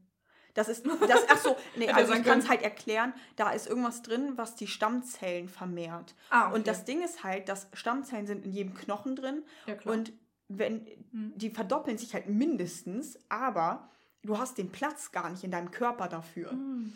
Das 0.56 0.68
ist, 0.68 0.86
das, 0.86 1.22
ach 1.30 1.38
so, 1.38 1.56
nee, 1.76 1.88
also 1.90 2.14
ich 2.14 2.24
kann 2.24 2.40
es 2.40 2.50
halt 2.50 2.62
erklären, 2.64 3.14
da 3.36 3.52
ist 3.52 3.68
irgendwas 3.68 4.02
drin, 4.02 4.34
was 4.36 4.56
die 4.56 4.68
Stammzellen 4.68 5.48
vermehrt. 5.50 6.16
Ah, 6.30 6.50
Und 6.52 6.68
das 6.68 6.86
Ding 6.86 7.02
ist 7.04 7.24
halt, 7.24 7.48
dass 7.50 7.68
Stammzellen 7.74 8.26
sind 8.28 8.46
in 8.46 8.52
jedem 8.52 8.74
Knochen 8.74 9.16
drin 9.16 9.44
ja, 9.68 9.76
klar. 9.76 9.94
und 9.96 10.12
wenn, 10.48 10.88
Mhm. 11.12 11.34
die 11.36 11.52
verdoppeln 11.52 11.98
sich 12.00 12.14
halt 12.16 12.28
mindestens, 12.28 13.18
aber 13.30 13.90
du 14.24 14.38
hast 14.38 14.58
den 14.58 14.72
Platz 14.72 15.12
gar 15.12 15.30
nicht 15.30 15.44
in 15.44 15.52
deinem 15.52 15.72
Körper 15.72 16.08
dafür. 16.08 16.52
Mhm. 16.54 16.94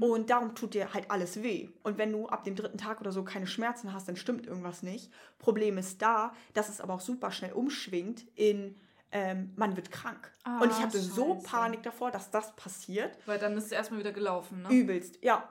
Und 0.00 0.30
darum 0.30 0.54
tut 0.54 0.74
dir 0.74 0.94
halt 0.94 1.10
alles 1.10 1.42
weh. 1.42 1.68
Und 1.82 1.98
wenn 1.98 2.12
du 2.12 2.28
ab 2.28 2.44
dem 2.44 2.54
dritten 2.54 2.78
Tag 2.78 3.00
oder 3.00 3.10
so 3.10 3.24
keine 3.24 3.48
Schmerzen 3.48 3.92
hast, 3.92 4.06
dann 4.06 4.14
stimmt 4.14 4.46
irgendwas 4.46 4.84
nicht. 4.84 5.10
Problem 5.40 5.76
ist 5.76 6.00
da, 6.00 6.32
dass 6.54 6.68
es 6.68 6.80
aber 6.80 6.94
auch 6.94 7.00
super 7.00 7.32
schnell 7.32 7.52
umschwingt 7.52 8.24
in 8.36 8.76
ähm, 9.12 9.52
man 9.56 9.76
wird 9.76 9.90
krank. 9.90 10.32
Ah, 10.44 10.60
und 10.60 10.70
ich 10.70 10.78
hatte 10.82 10.98
so 10.98 11.34
scheiße. 11.34 11.46
Panik 11.46 11.82
davor, 11.82 12.10
dass 12.10 12.30
das 12.30 12.56
passiert. 12.56 13.16
Weil 13.26 13.38
dann 13.38 13.56
ist 13.56 13.66
es 13.66 13.72
erstmal 13.72 14.00
wieder 14.00 14.12
gelaufen, 14.12 14.62
ne? 14.62 14.68
Übelst, 14.70 15.22
ja, 15.22 15.48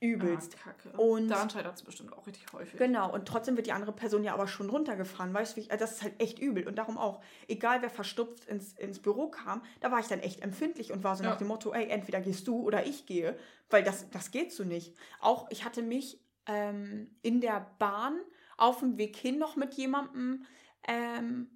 übelst. 0.00 0.54
Ah, 0.60 0.70
Kacke. 0.70 0.96
Und- 0.96 1.28
Daran 1.28 1.50
scheitert 1.50 1.74
es 1.74 1.82
bestimmt 1.82 2.12
auch 2.12 2.26
richtig 2.26 2.52
häufig. 2.52 2.78
Genau, 2.78 3.12
und 3.12 3.26
trotzdem 3.26 3.56
wird 3.56 3.66
die 3.66 3.72
andere 3.72 3.92
Person 3.92 4.22
ja 4.22 4.32
aber 4.34 4.46
schon 4.46 4.70
runtergefahren, 4.70 5.34
weißt 5.34 5.56
du, 5.56 5.62
also 5.62 5.76
das 5.76 5.92
ist 5.92 6.02
halt 6.02 6.20
echt 6.22 6.38
übel. 6.38 6.68
Und 6.68 6.76
darum 6.76 6.96
auch, 6.98 7.20
egal 7.48 7.82
wer 7.82 7.90
verstupft 7.90 8.44
ins, 8.44 8.74
ins 8.74 9.00
Büro 9.00 9.28
kam, 9.28 9.62
da 9.80 9.90
war 9.90 9.98
ich 9.98 10.06
dann 10.06 10.20
echt 10.20 10.42
empfindlich 10.42 10.92
und 10.92 11.02
war 11.02 11.16
so 11.16 11.24
Ja. 11.24 11.30
nach 11.30 11.36
dem 11.38 11.48
Motto, 11.48 11.72
ey, 11.72 11.88
entweder 11.88 12.20
gehst 12.20 12.46
du 12.46 12.60
oder 12.60 12.86
ich 12.86 13.06
gehe, 13.06 13.36
weil 13.70 13.82
das, 13.82 14.08
das 14.10 14.30
geht 14.30 14.52
so 14.52 14.62
nicht. 14.64 14.94
Auch 15.20 15.50
ich 15.50 15.64
hatte 15.64 15.82
mich 15.82 16.20
ähm, 16.46 17.10
in 17.22 17.40
der 17.40 17.66
Bahn 17.80 18.20
auf 18.56 18.78
dem 18.80 18.98
Weg 18.98 19.16
hin 19.16 19.38
noch 19.38 19.56
mit 19.56 19.74
jemandem 19.74 20.44
ähm, 20.86 21.48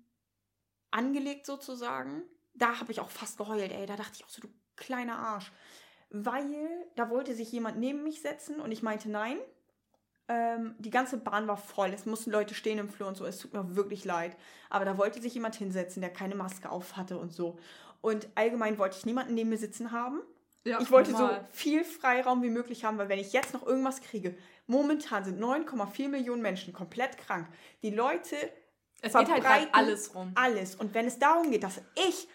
angelegt 0.92 1.46
sozusagen. 1.46 2.22
Da 2.55 2.78
habe 2.81 2.92
ich 2.92 3.00
auch 3.00 3.11
fast 3.11 3.38
geheult, 3.38 3.72
ey. 3.72 3.87
Da 3.87 3.96
dachte 3.96 4.12
ich 4.16 4.24
auch 4.24 4.28
so, 4.28 4.40
du 4.42 4.48
kleiner 4.76 5.18
Arsch. 5.18 5.50
Weil 6.11 6.87
da 6.96 7.09
wollte 7.11 7.35
sich 7.35 7.50
jemand 7.52 7.78
neben 7.78 8.02
mich 8.05 8.20
setzen 8.20 8.61
und 8.61 8.70
ich 8.72 8.83
meinte 8.83 9.11
nein. 9.11 9.38
Ähm, 10.28 10.74
die 10.78 10.90
ganze 10.90 11.16
Bahn 11.16 11.48
war 11.48 11.57
voll. 11.57 11.90
Es 11.92 12.07
mussten 12.07 12.31
Leute 12.31 12.55
stehen 12.55 12.78
im 12.78 12.88
Flur 12.88 13.09
und 13.09 13.16
so. 13.16 13.24
Es 13.24 13.38
tut 13.38 13.52
mir 13.55 13.74
wirklich 13.76 14.05
leid. 14.05 14.37
Aber 14.70 14.85
da 14.85 14.96
wollte 14.98 15.20
sich 15.20 15.35
jemand 15.35 15.55
hinsetzen, 15.57 16.00
der 16.02 16.12
keine 16.12 16.35
Maske 16.35 16.70
auf 16.70 16.96
hatte 16.96 17.18
und 17.18 17.33
so. 17.33 17.59
Und 18.02 18.28
allgemein 18.35 18.78
wollte 18.78 18.96
ich 18.98 19.07
niemanden 19.07 19.35
neben 19.35 19.48
mir 19.50 19.59
sitzen 19.59 19.90
haben. 19.92 20.20
Ja, 20.64 20.81
Ich 20.81 20.90
wollte 20.92 21.11
normal. 21.12 21.40
so 21.50 21.57
viel 21.57 21.83
Freiraum 21.85 22.42
wie 22.42 22.50
möglich 22.50 22.85
haben, 22.85 22.96
weil 22.98 23.09
wenn 23.09 23.18
ich 23.18 23.33
jetzt 23.33 23.52
noch 23.52 23.66
irgendwas 23.66 24.00
kriege, 24.00 24.37
momentan 24.66 25.24
sind 25.24 25.40
9,4 25.40 26.09
Millionen 26.09 26.40
Menschen 26.42 26.72
komplett 26.72 27.18
krank. 27.18 27.48
Die 27.83 27.90
Leute 27.90 28.37
Es 29.02 29.12
geht 29.12 29.30
halt 29.30 29.42
gerade 29.42 29.68
alles 29.72 30.14
rum. 30.14 30.32
alles. 30.34 30.74
Und 30.76 30.94
wenn 30.94 31.06
es 31.06 31.18
darum 31.18 31.50
geht, 31.50 31.64
dass 31.64 31.80
ich 32.08 32.28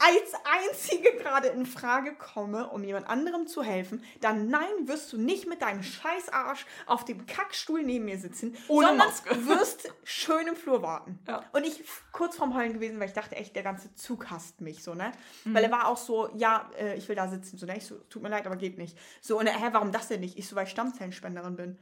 als 0.00 0.32
Einzige 0.44 1.16
gerade 1.16 1.48
in 1.48 1.66
Frage 1.66 2.14
komme, 2.14 2.68
um 2.68 2.84
jemand 2.84 3.08
anderem 3.08 3.46
zu 3.46 3.62
helfen, 3.62 4.04
dann 4.20 4.48
nein, 4.48 4.68
wirst 4.82 5.12
du 5.12 5.18
nicht 5.18 5.48
mit 5.48 5.62
deinem 5.62 5.82
Scheißarsch 5.82 6.66
auf 6.86 7.04
dem 7.04 7.26
Kackstuhl 7.26 7.82
neben 7.82 8.04
mir 8.04 8.18
sitzen, 8.18 8.56
Ohne 8.68 8.88
sondern 8.88 9.08
Maske. 9.08 9.30
wirst 9.46 9.92
schön 10.04 10.46
im 10.46 10.56
Flur 10.56 10.82
warten. 10.82 11.18
Ja. 11.26 11.44
Und 11.52 11.64
ich 11.64 11.82
kurz 12.12 12.36
vorm 12.36 12.54
Heulen 12.54 12.74
gewesen, 12.74 13.00
weil 13.00 13.08
ich 13.08 13.14
dachte 13.14 13.36
echt, 13.36 13.56
der 13.56 13.62
ganze 13.62 13.94
Zug 13.94 14.30
hasst 14.30 14.60
mich 14.60 14.82
so, 14.82 14.94
ne? 14.94 15.12
Mhm. 15.44 15.54
Weil 15.54 15.64
er 15.64 15.72
war 15.72 15.88
auch 15.88 15.96
so, 15.96 16.30
ja, 16.34 16.70
äh, 16.78 16.96
ich 16.96 17.08
will 17.08 17.16
da 17.16 17.28
sitzen, 17.28 17.58
so, 17.58 17.66
ne? 17.66 17.76
Ich 17.76 17.86
so, 17.86 17.96
tut 18.08 18.22
mir 18.22 18.28
leid, 18.28 18.46
aber 18.46 18.56
geht 18.56 18.78
nicht. 18.78 18.96
So, 19.20 19.38
und 19.38 19.46
hä, 19.46 19.68
warum 19.72 19.92
das 19.92 20.08
denn 20.08 20.20
nicht? 20.20 20.38
Ich 20.38 20.48
so, 20.48 20.54
weil 20.54 20.66
ich 20.66 20.70
Stammzellenspenderin 20.70 21.56
bin 21.56 21.78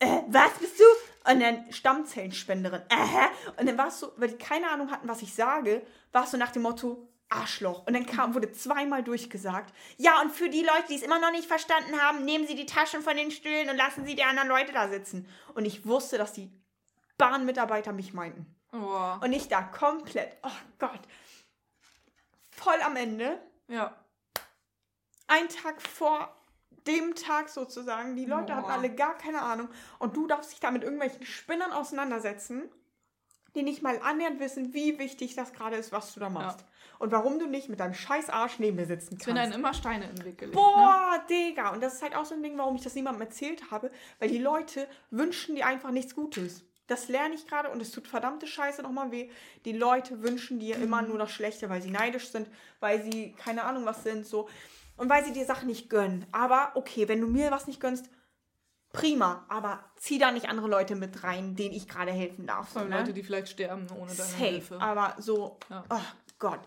äh, 0.00 0.22
was 0.28 0.52
bist 0.58 0.80
du? 0.80 0.84
Und 1.28 1.40
dann 1.40 1.70
Stammzellenspenderin, 1.70 2.82
äh? 2.88 3.58
Und 3.60 3.68
dann 3.68 3.76
warst 3.76 4.02
du, 4.02 4.08
weil 4.16 4.28
die 4.28 4.38
keine 4.38 4.70
Ahnung 4.70 4.90
hatten, 4.90 5.06
was 5.08 5.20
ich 5.22 5.34
sage, 5.34 5.86
warst 6.12 6.32
du 6.32 6.38
nach 6.38 6.50
dem 6.50 6.62
Motto, 6.62 7.06
Arschloch. 7.28 7.86
Und 7.86 7.92
dann 7.94 8.06
kam, 8.06 8.34
wurde 8.34 8.50
zweimal 8.52 9.04
durchgesagt, 9.04 9.72
ja, 9.98 10.20
und 10.20 10.32
für 10.32 10.48
die 10.48 10.62
Leute, 10.62 10.86
die 10.88 10.96
es 10.96 11.02
immer 11.02 11.20
noch 11.20 11.30
nicht 11.30 11.46
verstanden 11.46 12.00
haben, 12.00 12.24
nehmen 12.24 12.46
sie 12.46 12.56
die 12.56 12.66
Taschen 12.66 13.02
von 13.02 13.16
den 13.16 13.30
Stühlen 13.30 13.68
und 13.70 13.76
lassen 13.76 14.04
sie 14.04 14.16
die 14.16 14.24
anderen 14.24 14.48
Leute 14.48 14.72
da 14.72 14.88
sitzen. 14.88 15.28
Und 15.54 15.64
ich 15.64 15.86
wusste, 15.86 16.18
dass 16.18 16.32
die 16.32 16.50
Bahnmitarbeiter 17.18 17.92
mich 17.92 18.12
meinten. 18.14 18.46
Oh. 18.72 19.14
Und 19.20 19.32
ich 19.32 19.48
da 19.48 19.62
komplett, 19.62 20.36
oh 20.42 20.50
Gott, 20.78 21.00
voll 22.50 22.80
am 22.82 22.96
Ende 22.96 23.40
Ja. 23.68 23.94
ein 25.28 25.48
Tag 25.48 25.80
vor 25.82 26.34
dem 26.86 27.14
Tag 27.14 27.48
sozusagen. 27.48 28.16
Die 28.16 28.24
Leute 28.26 28.54
hatten 28.54 28.66
Boah. 28.66 28.72
alle 28.74 28.90
gar 28.90 29.16
keine 29.16 29.42
Ahnung. 29.42 29.68
Und 29.98 30.16
du 30.16 30.26
darfst 30.26 30.52
dich 30.52 30.60
da 30.60 30.70
mit 30.70 30.82
irgendwelchen 30.82 31.24
Spinnern 31.24 31.72
auseinandersetzen, 31.72 32.68
die 33.54 33.62
nicht 33.62 33.82
mal 33.82 34.00
annähernd 34.02 34.38
wissen, 34.40 34.72
wie 34.74 34.98
wichtig 34.98 35.34
das 35.34 35.52
gerade 35.52 35.76
ist, 35.76 35.92
was 35.92 36.14
du 36.14 36.20
da 36.20 36.28
machst. 36.28 36.64
Und 36.98 37.12
warum 37.12 37.38
du 37.38 37.46
nicht 37.46 37.68
mit 37.68 37.80
deinem 37.80 37.94
scheiß 37.94 38.28
Arsch 38.28 38.58
neben 38.58 38.76
mir 38.76 38.86
sitzen 38.86 39.16
Es 39.18 39.26
werden 39.26 39.38
einem 39.38 39.52
kannst. 39.52 39.58
immer 39.58 39.74
Steine 39.74 40.04
in 40.10 40.16
den 40.16 40.24
Weg 40.24 40.38
gelegt. 40.38 40.54
Ne? 40.54 40.62
Boah, 40.62 41.24
Digga. 41.28 41.70
Und 41.70 41.82
das 41.82 41.94
ist 41.94 42.02
halt 42.02 42.14
auch 42.14 42.26
so 42.26 42.34
ein 42.34 42.42
Ding, 42.42 42.56
warum 42.58 42.76
ich 42.76 42.82
das 42.82 42.94
niemandem 42.94 43.22
erzählt 43.22 43.70
habe. 43.70 43.90
Weil 44.18 44.28
die 44.28 44.38
Leute 44.38 44.86
wünschen 45.10 45.56
dir 45.56 45.66
einfach 45.66 45.90
nichts 45.90 46.14
Gutes. 46.14 46.64
Das 46.86 47.08
lerne 47.08 47.34
ich 47.34 47.46
gerade 47.46 47.70
und 47.70 47.80
es 47.80 47.90
tut 47.92 48.06
verdammte 48.08 48.46
Scheiße 48.46 48.82
nochmal 48.82 49.12
weh. 49.12 49.30
Die 49.64 49.72
Leute 49.72 50.22
wünschen 50.22 50.58
dir 50.58 50.76
immer 50.76 51.02
nur 51.02 51.18
das 51.18 51.30
Schlechte, 51.30 51.70
weil 51.70 51.80
sie 51.80 51.90
neidisch 51.90 52.28
sind, 52.30 52.48
weil 52.80 53.02
sie 53.02 53.32
keine 53.32 53.64
Ahnung 53.64 53.84
was 53.86 54.02
sind, 54.02 54.26
so. 54.26 54.48
Und 55.00 55.08
weil 55.08 55.24
sie 55.24 55.32
dir 55.32 55.46
Sachen 55.46 55.66
nicht 55.66 55.88
gönnen. 55.88 56.26
Aber 56.30 56.72
okay, 56.74 57.08
wenn 57.08 57.22
du 57.22 57.26
mir 57.26 57.50
was 57.50 57.66
nicht 57.66 57.80
gönnst, 57.80 58.10
prima. 58.92 59.46
Aber 59.48 59.82
zieh 59.96 60.18
da 60.18 60.30
nicht 60.30 60.50
andere 60.50 60.68
Leute 60.68 60.94
mit 60.94 61.24
rein, 61.24 61.56
denen 61.56 61.74
ich 61.74 61.88
gerade 61.88 62.12
helfen 62.12 62.46
darf. 62.46 62.76
Allem 62.76 62.90
ne? 62.90 62.98
Leute, 62.98 63.14
die 63.14 63.22
vielleicht 63.22 63.48
sterben 63.48 63.86
ohne 63.92 64.14
deine 64.14 64.28
Safe. 64.28 64.44
Hilfe. 64.44 64.78
Aber 64.78 65.16
so, 65.16 65.58
Ja. 65.70 65.84
oh 65.88 66.02
Gott. 66.38 66.60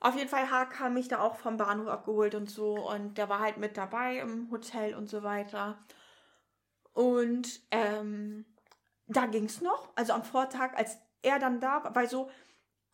Auf 0.00 0.16
jeden 0.16 0.30
Fall 0.30 0.50
Haag 0.50 0.80
hat 0.80 0.92
mich 0.94 1.08
da 1.08 1.20
auch 1.20 1.36
vom 1.36 1.58
Bahnhof 1.58 1.88
abgeholt 1.88 2.34
und 2.34 2.50
so. 2.50 2.88
Und 2.88 3.18
der 3.18 3.28
war 3.28 3.40
halt 3.40 3.58
mit 3.58 3.76
dabei 3.76 4.18
im 4.20 4.50
Hotel 4.50 4.94
und 4.94 5.10
so 5.10 5.22
weiter. 5.22 5.76
Und 6.94 7.60
ähm, 7.70 8.46
da 9.08 9.26
ging 9.26 9.44
es 9.44 9.60
noch. 9.60 9.90
Also 9.94 10.14
am 10.14 10.24
Vortag, 10.24 10.72
als 10.74 10.96
er 11.20 11.38
dann 11.38 11.60
da 11.60 11.84
war, 11.84 11.94
weil 11.94 12.08
so, 12.08 12.30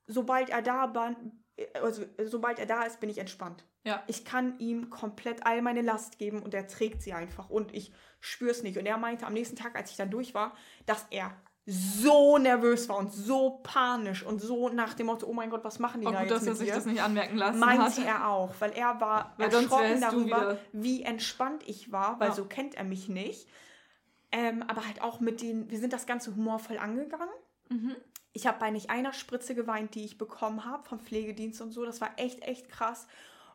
sobald 0.09 0.51
er 0.51 0.63
da 0.63 0.93
war, 0.97 1.15
also 1.81 2.03
sobald 2.25 2.59
er 2.59 2.67
da 2.67 2.83
ist, 2.85 3.01
bin 3.01 3.11
ich 3.11 3.19
entspannt. 3.19 3.65
Ja. 3.85 4.03
Ich 4.07 4.25
kann 4.25 4.59
ihm 4.59 4.91
komplett 4.91 5.45
all 5.47 5.61
meine 5.63 5.83
Last 5.83 6.19
geben 6.19 6.43
und 6.43 6.55
er 6.55 6.67
trägt 6.69 7.03
sie 7.03 7.13
einfach 7.13 7.51
und 7.51 7.75
ich 7.75 7.93
spüre 8.21 8.51
es 8.51 8.63
nicht. 8.63 8.79
Und 8.79 8.87
er 8.87 8.97
meinte 8.99 9.27
am 9.27 9.33
nächsten 9.33 9.57
Tag, 9.57 9.77
als 9.77 9.91
ich 9.91 9.97
dann 9.97 10.11
durch 10.11 10.35
war, 10.35 10.55
dass 10.87 11.07
er 11.11 11.33
so 11.65 12.39
nervös 12.39 12.89
war 12.89 12.97
und 12.99 13.13
so 13.13 13.61
panisch 13.63 14.25
und 14.25 14.41
so 14.41 14.69
nach 14.69 14.95
dem 14.95 15.07
Motto, 15.07 15.27
oh 15.27 15.33
mein 15.33 15.49
Gott, 15.51 15.63
was 15.65 15.79
machen 15.79 16.01
die 16.01 16.07
Oh, 16.09 16.11
da 16.11 16.23
gut, 16.23 16.31
jetzt 16.31 16.39
dass 16.41 16.47
er 16.47 16.51
mit 16.51 16.59
sich 16.59 16.69
dir? 16.69 16.75
das 16.75 16.87
nicht 16.87 17.03
anmerken 17.03 17.37
lassen 17.37 17.61
Meinte 17.61 17.85
hat. 17.85 17.99
er 18.05 18.29
auch, 18.29 18.53
weil 18.59 18.73
er 18.73 19.01
war 19.01 19.35
Weil 19.39 19.53
erschrocken 19.53 20.01
darüber, 20.01 20.59
wie 20.73 21.03
entspannt 21.03 21.63
ich 21.67 21.93
war, 21.93 22.19
weil 22.19 22.29
Ja. 22.31 22.35
so 22.35 22.47
kennt 22.47 22.75
er 22.75 22.85
mich 22.85 23.09
nicht. 23.09 23.49
Ähm, 24.33 24.65
aber 24.67 24.87
halt 24.87 25.03
auch 25.03 25.21
mit 25.21 25.41
den, 25.43 25.71
wir 25.71 25.79
sind 25.79 25.93
das 25.93 26.07
Ganze 26.07 26.35
humorvoll 26.35 26.79
angegangen. 26.79 27.29
Mhm. 27.69 27.95
Ich 28.33 28.47
habe 28.47 28.59
bei 28.59 28.71
nicht 28.71 28.91
einer 28.91 29.13
Spritze 29.13 29.55
geweint, 29.55 29.95
die 29.95 30.05
ich 30.05 30.19
bekommen 30.19 30.65
habe 30.65 30.89
vom 30.89 31.01
Pflegedienst 31.01 31.61
und 31.61 31.73
so. 31.73 31.85
Das 31.85 32.01
war 32.01 32.11
echt, 32.17 32.43
echt 32.43 32.69
krass. 32.69 33.07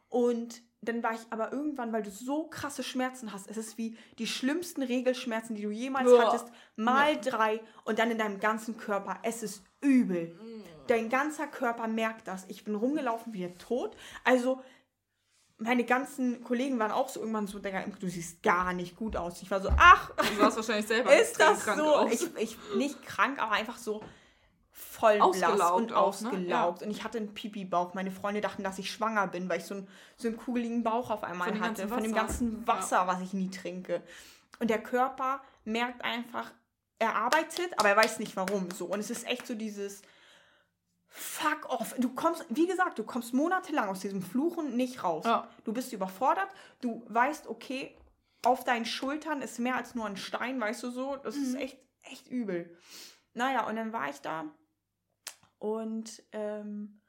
Und 0.10 0.62
dann 0.82 1.02
war 1.04 1.14
ich 1.14 1.22
aber 1.32 1.52
irgendwann, 1.52 1.92
weil 1.92 2.04
du 2.04 2.12
so 2.12 2.48
krasse 2.48 2.84
Schmerzen 2.84 3.34
hast, 3.34 3.50
es 3.50 3.58
ist 3.58 3.78
wie 3.78 3.98
die 4.20 4.28
schlimmsten 4.28 4.84
Regelschmerzen, 4.84 5.56
die 5.56 5.64
du 5.64 5.72
jemals 5.72 6.10
Boah. 6.10 6.28
hattest, 6.28 6.46
mal 6.76 7.20
drei 7.20 7.60
und 7.84 8.00
dann 8.00 8.12
in 8.12 8.18
deinem 8.18 8.40
ganzen 8.40 8.78
Körper. 8.78 9.18
Es 9.24 9.42
ist 9.44 9.64
übel. 9.82 10.40
Dein 10.88 11.10
ganzer 11.10 11.48
Körper 11.48 11.88
merkt 11.88 12.28
das. 12.28 12.46
Ich 12.48 12.64
bin 12.64 12.76
rumgelaufen 12.76 13.34
wie 13.34 13.40
der 13.40 13.58
Tod. 13.58 13.98
Also 14.24 14.62
meine 15.58 15.84
ganzen 15.84 16.44
Kollegen 16.44 16.78
waren 16.78 16.92
auch 16.92 17.10
so 17.10 17.20
irgendwann 17.20 17.48
so, 17.48 17.60
du 17.60 18.08
siehst 18.08 18.44
gar 18.44 18.74
nicht 18.74 18.96
gut 18.96 19.18
aus. 19.18 19.42
Ich 19.42 19.50
war 19.50 19.60
so, 19.62 19.70
ach, 19.76 20.12
Du 20.12 20.40
warst 20.40 20.58
wahrscheinlich 20.58 20.88
selber 20.88 21.14
ist 21.20 21.40
das 21.40 21.66
so? 21.66 21.96
aus. 21.96 22.12
Ich, 22.14 22.36
ich, 22.38 22.58
nicht 22.76 23.04
krank, 23.04 23.42
aber 23.42 23.54
einfach 23.54 23.78
so 23.78 24.04
voll 24.78 25.20
Ausgelaugt 25.20 25.56
blass 25.58 25.72
und 25.72 25.94
auch, 25.94 26.22
ne? 26.22 26.28
ausgelaugt. 26.30 26.84
Und 26.84 26.92
ich 26.92 27.04
hatte 27.04 27.18
einen 27.18 27.34
Pipi-Bauch. 27.34 27.94
Meine 27.96 28.12
Freunde 28.12 28.42
dachten, 28.42 28.64
dass 28.64 28.78
ich 28.78 28.92
schwanger 28.92 29.28
bin, 29.28 29.50
weil 29.50 29.58
ich 29.60 29.66
so 29.66 29.74
einen, 29.76 29.88
so 30.18 30.28
einen 30.28 30.38
kugeligen 30.38 30.84
Bauch 30.84 31.10
auf 31.10 31.24
einmal 31.24 31.50
Von 31.50 31.62
hatte. 31.62 31.88
Von 31.88 32.04
dem 32.04 32.14
ganzen 32.14 32.66
Wasser, 32.68 33.08
was 33.08 33.22
ich 33.22 33.34
nie 33.34 33.50
trinke. 33.50 34.04
Und 34.60 34.70
der 34.70 34.82
Körper 34.82 35.42
merkt 35.66 36.04
einfach, 36.04 36.52
er 37.00 37.16
arbeitet, 37.16 37.78
aber 37.80 37.90
er 37.90 37.98
weiß 37.98 38.20
nicht 38.20 38.36
warum. 38.36 38.70
So. 38.72 38.86
Und 38.86 39.00
es 39.00 39.10
ist 39.10 39.26
echt 39.28 39.48
so 39.48 39.56
dieses 39.56 40.04
Fuck 41.08 41.70
off. 41.70 41.96
Du 41.98 42.10
kommst, 42.14 42.46
wie 42.50 42.68
gesagt, 42.68 43.00
du 43.00 43.04
kommst 43.04 43.34
monatelang 43.34 43.90
aus 43.90 44.02
diesem 44.02 44.22
Fluchen 44.22 44.76
nicht 44.76 45.04
raus. 45.04 45.26
Ja. 45.26 45.48
Du 45.64 45.74
bist 45.74 45.92
überfordert. 45.92 46.50
Du 46.82 47.04
weißt, 47.08 47.48
okay, 47.48 47.96
auf 48.44 48.64
deinen 48.64 48.86
Schultern 48.86 49.42
ist 49.42 49.58
mehr 49.58 49.76
als 49.76 49.96
nur 49.96 50.06
ein 50.06 50.18
Stein, 50.18 50.60
weißt 50.62 50.84
du 50.84 50.92
so. 50.92 51.16
Das 51.18 51.36
ist 51.36 51.54
Mhm. 51.54 51.60
echt, 51.60 51.78
echt 52.04 52.28
übel. 52.28 52.78
Naja, 53.34 53.66
und 53.68 53.76
dann 53.76 53.94
war 53.94 54.10
ich 54.10 54.22
da 54.22 54.46
und 55.60 56.24
ähm, 56.32 57.02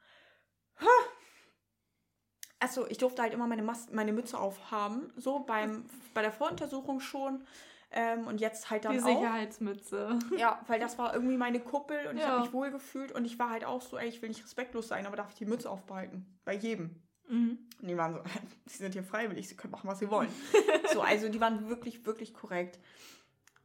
Achso, 2.61 2.87
ich 2.89 2.99
durfte 2.99 3.23
halt 3.23 3.33
immer 3.33 3.47
meine, 3.47 3.63
Mas 3.63 3.91
meine 3.93 4.13
Mütze 4.13 4.39
aufhaben, 4.39 5.13
so 5.17 5.41
beim, 5.41 5.85
bei 6.15 6.23
der 6.23 6.33
Voruntersuchung 6.33 7.01
schon. 7.01 7.45
Ähm, 7.91 8.27
und 8.27 8.41
jetzt 8.41 8.69
halt 8.69 8.85
dann 8.85 8.93
Die 8.93 9.01
auch. 9.01 9.07
Sicherheitsmütze. 9.07 10.19
Ja, 10.37 10.61
weil 10.67 10.79
das 10.79 10.99
war 10.99 11.15
irgendwie 11.15 11.39
meine 11.39 11.61
Kuppel 11.61 12.07
und 12.09 12.17
ich 12.19 12.23
Ja. 12.23 12.31
habe 12.31 12.41
mich 12.43 12.53
wohl 12.53 12.71
gefühlt 12.71 13.13
und 13.13 13.25
ich 13.25 13.39
war 13.39 13.49
halt 13.49 13.65
auch 13.65 13.81
so, 13.81 13.97
ey, 13.97 14.09
ich 14.09 14.21
will 14.21 14.29
nicht 14.29 14.45
respektlos 14.45 14.89
sein, 14.89 15.07
aber 15.07 15.17
darf 15.17 15.31
ich 15.31 15.37
die 15.37 15.47
Mütze 15.47 15.71
aufbehalten? 15.71 16.39
Bei 16.45 16.53
jedem. 16.53 17.03
Mhm. 17.29 17.59
Und 17.81 17.89
die 17.89 17.97
waren 17.97 18.13
so, 18.13 18.21
sie 18.67 18.79
sind 18.79 18.93
hier 18.93 19.05
freiwillig, 19.05 19.49
sie 19.49 19.57
können 19.57 19.71
machen, 19.71 19.89
was 19.89 20.01
sie 20.01 20.11
wollen. 20.11 20.29
so, 20.93 21.01
also 21.01 21.29
die 21.31 21.41
waren 21.41 21.69
wirklich, 21.71 22.05
wirklich 22.05 22.35
korrekt. 22.35 22.79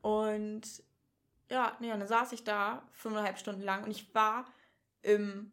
Und 0.02 0.62
ja, 1.50 1.76
nee, 1.82 1.91
und 1.91 2.00
dann 2.00 2.08
saß 2.08 2.32
ich 2.32 2.46
da 2.46 2.88
fünfeinhalb 2.91 3.38
Stunden 3.38 3.62
lang 3.62 3.84
und 3.84 3.91
ich 3.91 4.13
war 4.15 4.46
im 5.03 5.51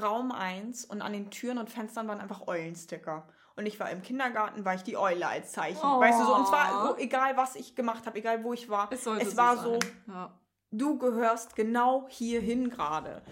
Raum 0.00 0.32
1 0.32 0.84
und 0.86 1.02
an 1.02 1.12
den 1.12 1.30
Türen 1.30 1.58
und 1.58 1.68
Fenstern 1.70 2.08
waren 2.08 2.20
einfach 2.20 2.46
Eulensticker. 2.46 3.28
Und 3.56 3.66
ich 3.66 3.78
war 3.78 3.90
im 3.90 4.02
Kindergarten, 4.02 4.64
war 4.64 4.74
ich 4.74 4.84
die 4.84 4.96
Eule 4.96 5.26
als 5.28 5.52
Zeichen. 5.52 5.80
Oh. 5.82 6.00
Weißt 6.00 6.20
du 6.20 6.24
so, 6.24 6.34
und 6.34 6.46
zwar 6.46 6.86
so, 6.88 6.96
egal 6.96 7.36
was 7.36 7.56
ich 7.56 7.74
gemacht 7.74 8.06
habe, 8.06 8.18
egal 8.18 8.42
wo 8.44 8.52
ich 8.54 8.70
war, 8.70 8.90
Es, 8.92 9.04
es 9.06 9.36
war 9.36 9.58
so, 9.58 9.78
Ja. 10.06 10.32
du 10.70 10.98
gehörst 10.98 11.56
genau 11.56 12.06
hierhin 12.08 12.70
gerade. 12.70 13.22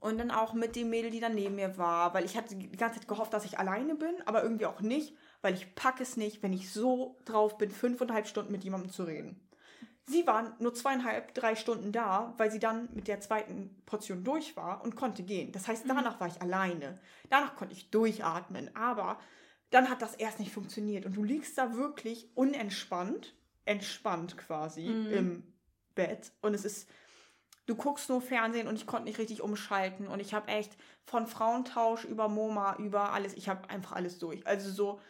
Und 0.00 0.18
dann 0.18 0.30
auch 0.30 0.54
mit 0.54 0.76
dem 0.76 0.90
Mädel, 0.90 1.10
die 1.10 1.20
dann 1.20 1.34
neben 1.34 1.54
mir 1.54 1.76
war, 1.78 2.12
weil 2.14 2.24
ich 2.24 2.36
hatte 2.36 2.56
die 2.56 2.70
ganze 2.72 2.98
Zeit 3.00 3.08
gehofft, 3.08 3.32
dass 3.32 3.44
ich 3.44 3.58
alleine 3.58 3.94
bin, 3.94 4.14
aber 4.26 4.42
irgendwie 4.42 4.66
auch 4.66 4.80
nicht, 4.80 5.14
weil 5.42 5.54
ich 5.54 5.74
packe 5.74 6.02
es 6.02 6.16
nicht, 6.16 6.42
wenn 6.42 6.52
ich 6.52 6.72
so 6.72 7.18
drauf 7.26 7.56
bin, 7.58 7.70
fünfeinhalb 7.70 8.26
Stunden 8.26 8.50
mit 8.50 8.64
jemandem 8.64 8.90
zu 8.90 9.04
reden. 9.04 9.40
Sie 10.10 10.26
waren 10.26 10.52
nur 10.58 10.74
zweieinhalb, 10.74 11.34
drei 11.34 11.54
Stunden 11.54 11.92
da, 11.92 12.34
weil 12.36 12.50
sie 12.50 12.58
dann 12.58 12.88
mit 12.94 13.06
der 13.06 13.20
zweiten 13.20 13.80
Portion 13.86 14.24
durch 14.24 14.56
war 14.56 14.82
und 14.82 14.96
konnte 14.96 15.22
gehen. 15.22 15.52
Das 15.52 15.68
heißt, 15.68 15.84
danach 15.86 16.18
war 16.18 16.26
ich 16.26 16.42
alleine. 16.42 16.98
Danach 17.28 17.54
konnte 17.54 17.74
ich 17.74 17.90
durchatmen, 17.90 18.74
aber 18.74 19.18
dann 19.70 19.88
hat 19.88 20.02
das 20.02 20.16
erst 20.16 20.40
nicht 20.40 20.52
funktioniert. 20.52 21.06
Und 21.06 21.14
du 21.16 21.22
liegst 21.22 21.56
da 21.56 21.74
wirklich 21.76 22.28
unentspannt, 22.34 23.36
entspannt 23.66 24.36
quasi 24.36 24.86
Mhm. 24.88 25.12
im 25.12 25.54
Bett. 25.94 26.32
Und 26.42 26.54
es 26.54 26.64
ist, 26.64 26.88
du 27.66 27.76
guckst 27.76 28.08
nur 28.08 28.20
Fernsehen 28.20 28.66
und 28.66 28.74
ich 28.74 28.86
konnte 28.86 29.04
nicht 29.04 29.18
richtig 29.18 29.42
umschalten. 29.42 30.08
Und 30.08 30.18
ich 30.18 30.34
habe 30.34 30.48
echt 30.48 30.76
von 31.04 31.28
Frauentausch 31.28 32.04
über 32.04 32.28
MoMA, 32.28 32.76
über 32.78 33.12
alles, 33.12 33.34
ich 33.34 33.48
habe 33.48 33.70
einfach 33.70 33.92
alles 33.92 34.18
durch. 34.18 34.44
Also 34.46 34.70
so, 34.72 35.00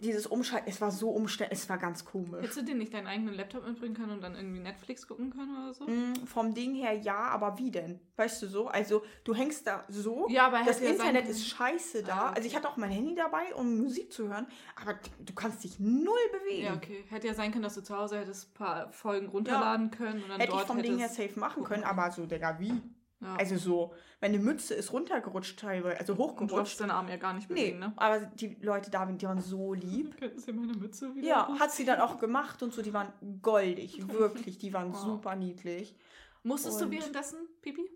dieses 0.00 0.26
Umschalten, 0.26 0.68
es 0.68 0.80
war 0.80 0.90
so 0.90 1.10
umständlich, 1.10 1.60
es 1.60 1.68
war 1.68 1.78
ganz 1.78 2.04
komisch. 2.04 2.40
Hättest 2.42 2.58
du 2.58 2.64
dir 2.64 2.74
nicht 2.74 2.94
deinen 2.94 3.06
eigenen 3.06 3.34
Laptop 3.34 3.66
mitbringen 3.66 3.94
können 3.94 4.12
und 4.12 4.20
dann 4.22 4.34
irgendwie 4.34 4.60
Netflix 4.60 5.06
gucken 5.06 5.30
können 5.30 5.56
oder 5.56 5.74
so? 5.74 5.86
Mm, 5.86 6.26
Vom 6.26 6.54
Ding 6.54 6.74
her 6.74 6.94
ja, 6.94 7.16
aber 7.16 7.58
wie 7.58 7.70
denn? 7.70 8.00
Weißt 8.16 8.42
du 8.42 8.46
so? 8.46 8.68
Also 8.68 9.02
du 9.24 9.34
hängst 9.34 9.66
da 9.66 9.84
so. 9.88 10.28
Ja, 10.28 10.46
aber 10.46 10.58
das 10.64 10.80
ja 10.80 10.88
sein 10.88 10.96
Internet 10.96 11.28
ist 11.28 11.46
scheiße 11.48 12.02
da. 12.02 12.14
Ah, 12.14 12.24
okay. 12.26 12.36
Also 12.36 12.48
ich 12.48 12.56
hatte 12.56 12.68
auch 12.68 12.76
mein 12.76 12.90
Handy 12.90 13.14
dabei, 13.14 13.54
um 13.54 13.78
Musik 13.78 14.12
zu 14.12 14.28
hören, 14.28 14.46
aber 14.80 14.98
du 15.18 15.32
kannst 15.34 15.64
dich 15.64 15.78
null 15.78 16.14
bewegen. 16.32 16.64
Ja, 16.66 16.74
okay. 16.74 17.04
Hätte 17.08 17.26
ja 17.26 17.34
sein 17.34 17.52
können, 17.52 17.64
dass 17.64 17.74
du 17.74 17.82
zu 17.82 17.96
Hause 17.96 18.18
hättest 18.18 18.50
ein 18.50 18.54
paar 18.54 18.92
Folgen 18.92 19.28
runterladen 19.28 19.90
können 19.90 20.22
und 20.22 20.28
dann 20.28 20.40
Hätte 20.40 20.52
ich 20.52 20.58
dort 20.58 20.66
vom 20.66 20.82
Ding 20.82 20.98
her 20.98 21.08
safe 21.08 21.38
machen 21.38 21.64
können, 21.64 21.84
aber 21.84 22.10
so, 22.10 22.26
Digga, 22.26 22.58
wie? 22.58 22.72
Ja. 23.20 23.34
Also 23.34 23.56
so, 23.56 23.94
meine 24.20 24.38
Mütze 24.38 24.74
ist 24.74 24.92
runtergerutscht 24.92 25.58
teilweise, 25.58 25.98
also 25.98 26.12
und 26.12 26.18
du 26.18 26.22
hochgerutscht. 26.24 26.80
deinen 26.80 26.92
Arm 26.92 27.08
ja 27.08 27.16
gar 27.16 27.32
nicht 27.32 27.50
Nee, 27.50 27.62
bewegen, 27.62 27.78
ne? 27.80 27.92
aber 27.96 28.20
die 28.20 28.56
Leute 28.60 28.90
da, 28.92 29.04
die 29.06 29.26
waren 29.26 29.40
so 29.40 29.74
lieb. 29.74 30.16
Könnten 30.20 30.38
sie 30.38 30.52
meine 30.52 30.74
Mütze 30.74 31.12
wieder 31.16 31.26
Ja, 31.26 31.58
hat 31.58 31.72
sie 31.72 31.84
dann 31.84 32.00
auch 32.00 32.18
gemacht 32.18 32.62
und 32.62 32.72
so, 32.72 32.80
die 32.80 32.92
waren 32.94 33.12
goldig, 33.42 34.06
wirklich, 34.12 34.58
die 34.58 34.72
waren 34.72 34.92
Wow. 34.92 35.00
super 35.00 35.34
niedlich. 35.34 35.96
Musstest 36.44 36.80
du 36.80 36.84
Und- 36.84 36.92
währenddessen, 36.92 37.38
Pipi? 37.60 37.90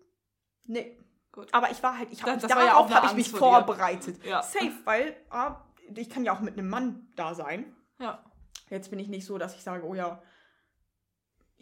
Nee. 0.67 0.99
Gut. 1.31 1.49
Aber 1.53 1.71
ich 1.71 1.83
war 1.83 1.97
halt, 1.97 2.09
ich 2.13 2.23
habe 2.23 2.33
ja 2.33 2.37
darauf 2.49 2.75
auch 2.75 2.87
eine 2.87 2.95
habe 2.97 3.07
ich 3.07 3.15
mich 3.15 3.31
vorbereitet. 3.31 4.23
Ja. 4.25 4.43
Safe, 4.43 4.73
weil 4.85 5.17
ah, 5.31 5.63
ich 5.95 6.11
kann 6.11 6.25
ja 6.25 6.35
auch 6.37 6.41
mit 6.41 6.59
einem 6.59 6.69
Mann 6.69 7.09
da 7.17 7.35
sein. 7.35 7.75
Ja. 7.99 8.23
Jetzt 8.69 8.91
bin 8.91 8.99
ich 8.99 9.09
nicht 9.09 9.25
so, 9.25 9.39
dass 9.39 9.55
ich 9.55 9.63
sage, 9.63 9.87
oh 9.87 9.95
ja, 9.95 10.21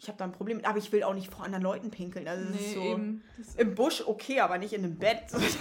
ich 0.01 0.07
habe 0.07 0.17
da 0.17 0.25
ein 0.25 0.31
Problem 0.31 0.57
mit, 0.57 0.65
aber 0.65 0.79
ich 0.79 0.91
will 0.91 1.03
auch 1.03 1.13
nicht 1.13 1.31
vor 1.31 1.45
anderen 1.45 1.61
Leuten 1.63 1.91
pinkeln. 1.91 2.27
Also 2.27 2.43
das 2.45 2.55
ist 2.59 2.67
Nee, 2.69 2.73
so 2.73 2.81
eben. 2.81 3.23
Das, 3.37 3.55
im 3.55 3.75
Busch 3.75 4.01
okay, 4.07 4.39
aber 4.39 4.57
nicht 4.57 4.73
in 4.73 4.83
einem 4.83 4.97
Bett. 4.97 5.25
Das 5.31 5.41
ist, 5.43 5.59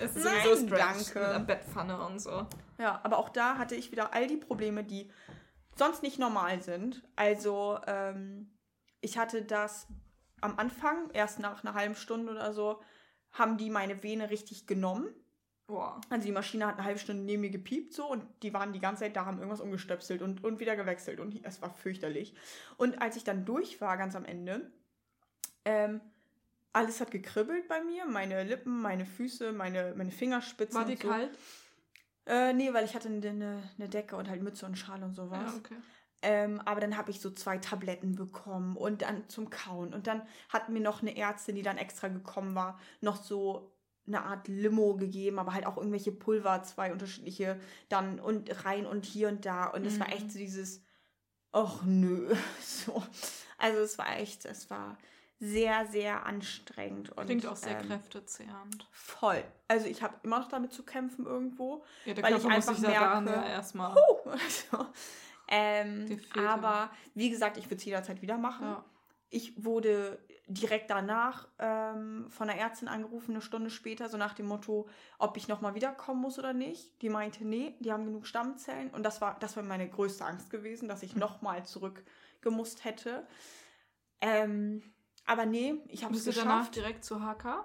es 0.00 0.16
ist 0.16 0.24
Nein, 0.24 0.34
sowieso 0.44 0.66
strange 0.66 1.04
danke. 1.04 1.18
mit 1.18 1.28
einer 1.28 1.40
Bettpfanne 1.40 2.06
und 2.06 2.18
so. 2.20 2.46
ja, 2.78 2.98
aber 3.02 3.18
auch 3.18 3.28
da 3.28 3.58
hatte 3.58 3.74
ich 3.74 3.92
wieder 3.92 4.14
all 4.14 4.26
die 4.26 4.38
Probleme, 4.38 4.82
die 4.82 5.10
sonst 5.76 6.02
nicht 6.02 6.18
normal 6.18 6.62
sind. 6.62 7.02
Also 7.16 7.78
ähm, 7.86 8.50
ich 9.02 9.18
hatte 9.18 9.42
das 9.42 9.86
am 10.40 10.58
Anfang, 10.58 11.10
erst 11.12 11.38
nach 11.38 11.62
einer 11.62 11.74
halben 11.74 11.94
Stunde 11.96 12.32
oder 12.32 12.54
so, 12.54 12.80
haben 13.32 13.58
die 13.58 13.68
meine 13.68 14.02
Vene 14.02 14.30
richtig 14.30 14.66
genommen. 14.66 15.06
Boah. 15.70 16.00
Also 16.10 16.26
die 16.26 16.32
Maschine 16.32 16.66
hat 16.66 16.78
eine 16.78 16.84
halbe 16.84 16.98
Stunde 16.98 17.22
neben 17.22 17.42
mir 17.42 17.50
gepiept 17.50 17.94
so 17.94 18.04
und 18.10 18.24
die 18.42 18.52
waren 18.52 18.72
die 18.72 18.80
ganze 18.80 19.04
Zeit 19.04 19.14
da, 19.14 19.24
haben 19.24 19.38
irgendwas 19.38 19.60
umgestöpselt 19.60 20.20
und, 20.20 20.42
und 20.42 20.58
wieder 20.58 20.74
gewechselt 20.74 21.20
und 21.20 21.38
es 21.44 21.62
war 21.62 21.70
fürchterlich. 21.70 22.34
Und 22.76 23.00
als 23.00 23.14
ich 23.14 23.22
dann 23.22 23.44
durch 23.44 23.80
war, 23.80 23.96
ganz 23.96 24.16
am 24.16 24.24
Ende, 24.24 24.68
ähm, 25.64 26.00
alles 26.72 27.00
hat 27.00 27.12
gekribbelt 27.12 27.68
bei 27.68 27.82
mir, 27.82 28.04
meine 28.04 28.42
Lippen, 28.42 28.82
meine 28.82 29.06
Füße, 29.06 29.52
meine, 29.52 29.94
meine 29.96 30.10
Fingerspitzen. 30.10 30.76
War 30.76 30.84
die 30.84 30.94
und 30.94 31.02
so. 31.02 31.08
kalt? 31.08 31.38
Äh, 32.26 32.52
nee, 32.52 32.72
weil 32.72 32.84
ich 32.84 32.96
hatte 32.96 33.08
eine, 33.08 33.62
eine 33.78 33.88
Decke 33.88 34.16
und 34.16 34.28
halt 34.28 34.42
Mütze 34.42 34.66
und 34.66 34.76
Schal 34.76 35.04
und 35.04 35.14
sowas. 35.14 35.52
Ja, 35.52 35.56
okay. 35.56 35.76
Ähm, 36.22 36.60
aber 36.64 36.80
dann 36.80 36.96
habe 36.96 37.12
ich 37.12 37.20
so 37.20 37.30
zwei 37.30 37.58
Tabletten 37.58 38.16
bekommen 38.16 38.76
und 38.76 39.02
dann 39.02 39.28
zum 39.28 39.50
Kauen. 39.50 39.94
Und 39.94 40.08
dann 40.08 40.22
hat 40.48 40.68
mir 40.68 40.80
noch 40.80 41.00
eine 41.00 41.16
Ärztin, 41.16 41.54
die 41.54 41.62
dann 41.62 41.78
extra 41.78 42.08
gekommen 42.08 42.56
war, 42.56 42.78
noch 43.00 43.22
so 43.22 43.72
eine 44.14 44.24
Art 44.24 44.48
Limo 44.48 44.96
gegeben, 44.96 45.38
aber 45.38 45.54
halt 45.54 45.66
auch 45.66 45.76
irgendwelche 45.76 46.12
Pulver, 46.12 46.62
zwei 46.62 46.92
unterschiedliche, 46.92 47.58
dann 47.88 48.20
und 48.20 48.64
rein 48.64 48.86
und 48.86 49.04
hier 49.06 49.28
und 49.28 49.44
da. 49.46 49.66
Und 49.66 49.86
es 49.86 49.98
war 49.98 50.06
Mhm. 50.08 50.12
echt 50.12 50.32
so 50.32 50.38
dieses, 50.38 50.82
ach 51.52 51.82
nö. 51.84 52.34
So. 52.60 53.02
Also 53.58 53.80
es 53.80 53.98
war 53.98 54.16
echt, 54.18 54.44
es 54.46 54.70
war 54.70 54.96
sehr, 55.38 55.86
sehr 55.86 56.26
anstrengend. 56.26 57.10
Und, 57.16 57.24
Klingt 57.26 57.46
auch 57.46 57.56
sehr 57.56 57.80
ähm, 57.80 57.86
kräftezehrend. 57.88 58.86
Voll. 58.90 59.42
Also 59.68 59.86
ich 59.86 60.02
habe 60.02 60.14
immer 60.22 60.38
noch 60.40 60.48
damit 60.48 60.72
zu 60.72 60.82
kämpfen 60.82 61.24
irgendwo. 61.26 61.82
Ja, 62.04 62.12
der 62.14 62.24
weil 62.24 62.32
Körper 62.32 62.36
ich 62.48 62.54
muss 62.56 62.68
einfach 62.68 62.74
sich 62.80 62.92
ja 62.94 63.00
daran 63.00 63.24
merke, 63.24 63.40
ja 63.40 63.46
erstmal. 63.48 63.96
Ähm, 65.52 66.06
Dir 66.06 66.18
fehlt 66.18 66.36
ja- 66.36 66.50
aber 66.54 66.90
wie 67.14 67.28
gesagt, 67.28 67.56
ich 67.56 67.64
würde 67.66 67.76
es 67.76 67.84
jederzeit 67.84 68.22
wieder 68.22 68.38
machen. 68.38 68.66
Ja. 68.66 68.84
Ich 69.30 69.64
wurde 69.64 70.18
direkt 70.52 70.90
danach 70.90 71.46
ähm, 71.60 72.28
von 72.28 72.48
der 72.48 72.58
Ärztin 72.58 72.88
angerufen, 72.88 73.30
eine 73.32 73.40
Stunde 73.40 73.70
später, 73.70 74.08
so 74.08 74.16
nach 74.16 74.34
dem 74.34 74.46
Motto, 74.46 74.88
ob 75.18 75.36
ich 75.36 75.46
nochmal 75.46 75.74
wiederkommen 75.76 76.20
muss 76.20 76.38
oder 76.40 76.52
nicht. 76.52 77.00
Die 77.02 77.08
meinte, 77.08 77.44
nee, 77.44 77.76
die 77.78 77.92
haben 77.92 78.04
genug 78.04 78.26
Stammzellen. 78.26 78.90
Und 78.90 79.04
das 79.04 79.20
war, 79.20 79.36
das 79.38 79.56
war 79.56 79.62
meine 79.62 79.88
größte 79.88 80.24
Angst 80.24 80.50
gewesen, 80.50 80.88
dass 80.88 81.02
Hm. 81.02 81.06
ich 81.08 81.16
nochmal 81.16 81.64
zurückgemusst 81.64 82.84
hätte. 82.84 83.26
Ähm, 84.20 84.82
aber 85.26 85.46
nee, 85.46 85.74
ich 85.88 86.04
habe 86.04 86.14
es 86.14 86.24
du 86.24 86.32
danach 86.32 86.58
geschafft. 86.58 86.76
direkt 86.76 87.04
zur 87.04 87.20
HK? 87.20 87.64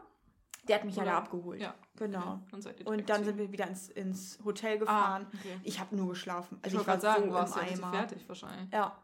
Der 0.67 0.77
hat 0.77 0.85
mich 0.85 0.95
ja 0.95 1.03
Oder- 1.03 1.11
da 1.11 1.17
abgeholt. 1.19 1.61
Ja. 1.61 1.75
Genau. 1.97 2.39
Okay, 2.51 2.73
dann 2.83 2.87
Und 2.87 3.09
dann 3.09 3.19
zu- 3.19 3.25
sind 3.25 3.37
wir 3.37 3.51
wieder 3.51 3.67
ins, 3.67 3.89
ins 3.89 4.39
Hotel 4.43 4.75
Ah, 4.75 4.79
gefahren. 4.79 5.27
okay. 5.33 5.59
Ich 5.63 5.79
habe 5.79 5.95
nur 5.95 6.09
geschlafen. 6.09 6.57
Ich 6.59 6.65
Also 6.65 6.77
ich, 6.81 6.87
wollte 6.87 7.03
war 7.03 7.13
sagen, 7.13 7.29
so 7.29 7.33
warst 7.33 7.55
ja 7.55 7.61
im 7.63 7.83
Eimer. 7.83 7.93
fertig 7.93 8.27
wahrscheinlich. 8.27 8.71
Ja, 8.73 8.97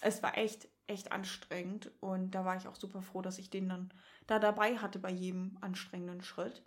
es 0.00 0.22
war 0.22 0.36
echt, 0.36 0.68
echt 0.86 1.12
anstrengend. 1.12 1.90
Und 2.00 2.32
da 2.32 2.44
war 2.44 2.56
ich 2.56 2.66
auch 2.66 2.76
super 2.76 3.02
froh, 3.02 3.22
dass 3.22 3.38
ich 3.38 3.50
den 3.50 3.68
dann 3.68 3.92
da 4.26 4.38
dabei 4.38 4.78
hatte 4.78 4.98
bei 4.98 5.10
jedem 5.10 5.58
anstrengenden 5.60 6.22
Schritt. 6.22 6.64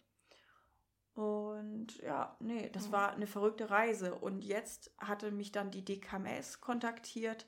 Und 1.15 1.97
ja, 2.01 2.35
nee, 2.39 2.69
das 2.71 2.91
war 2.91 3.13
eine 3.13 3.27
verrückte 3.27 3.69
Reise. 3.69 4.15
Und 4.15 4.43
jetzt 4.43 4.91
hatte 4.97 5.31
mich 5.31 5.51
dann 5.51 5.69
die 5.69 5.85
DKMS 5.85 6.59
kontaktiert. 6.59 7.45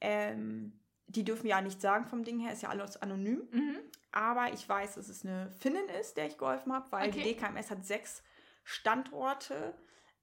Ähm, 0.00 0.80
die 1.06 1.24
dürfen 1.24 1.46
ja 1.46 1.60
nicht 1.60 1.80
sagen 1.80 2.06
vom 2.06 2.24
Ding 2.24 2.40
her, 2.40 2.52
ist 2.52 2.62
ja 2.62 2.70
alles 2.70 2.96
anonym. 2.96 3.48
Mhm. 3.52 3.78
Aber 4.10 4.52
ich 4.52 4.68
weiß, 4.68 4.94
dass 4.94 5.08
es 5.08 5.24
eine 5.24 5.50
Finnin 5.50 5.88
ist, 6.00 6.16
der 6.16 6.26
ich 6.26 6.38
geholfen 6.38 6.72
habe, 6.72 6.90
weil 6.90 7.08
Okay. 7.08 7.22
die 7.22 7.34
DKMS 7.34 7.70
hat 7.70 7.84
sechs 7.84 8.22
Standorte, 8.64 9.74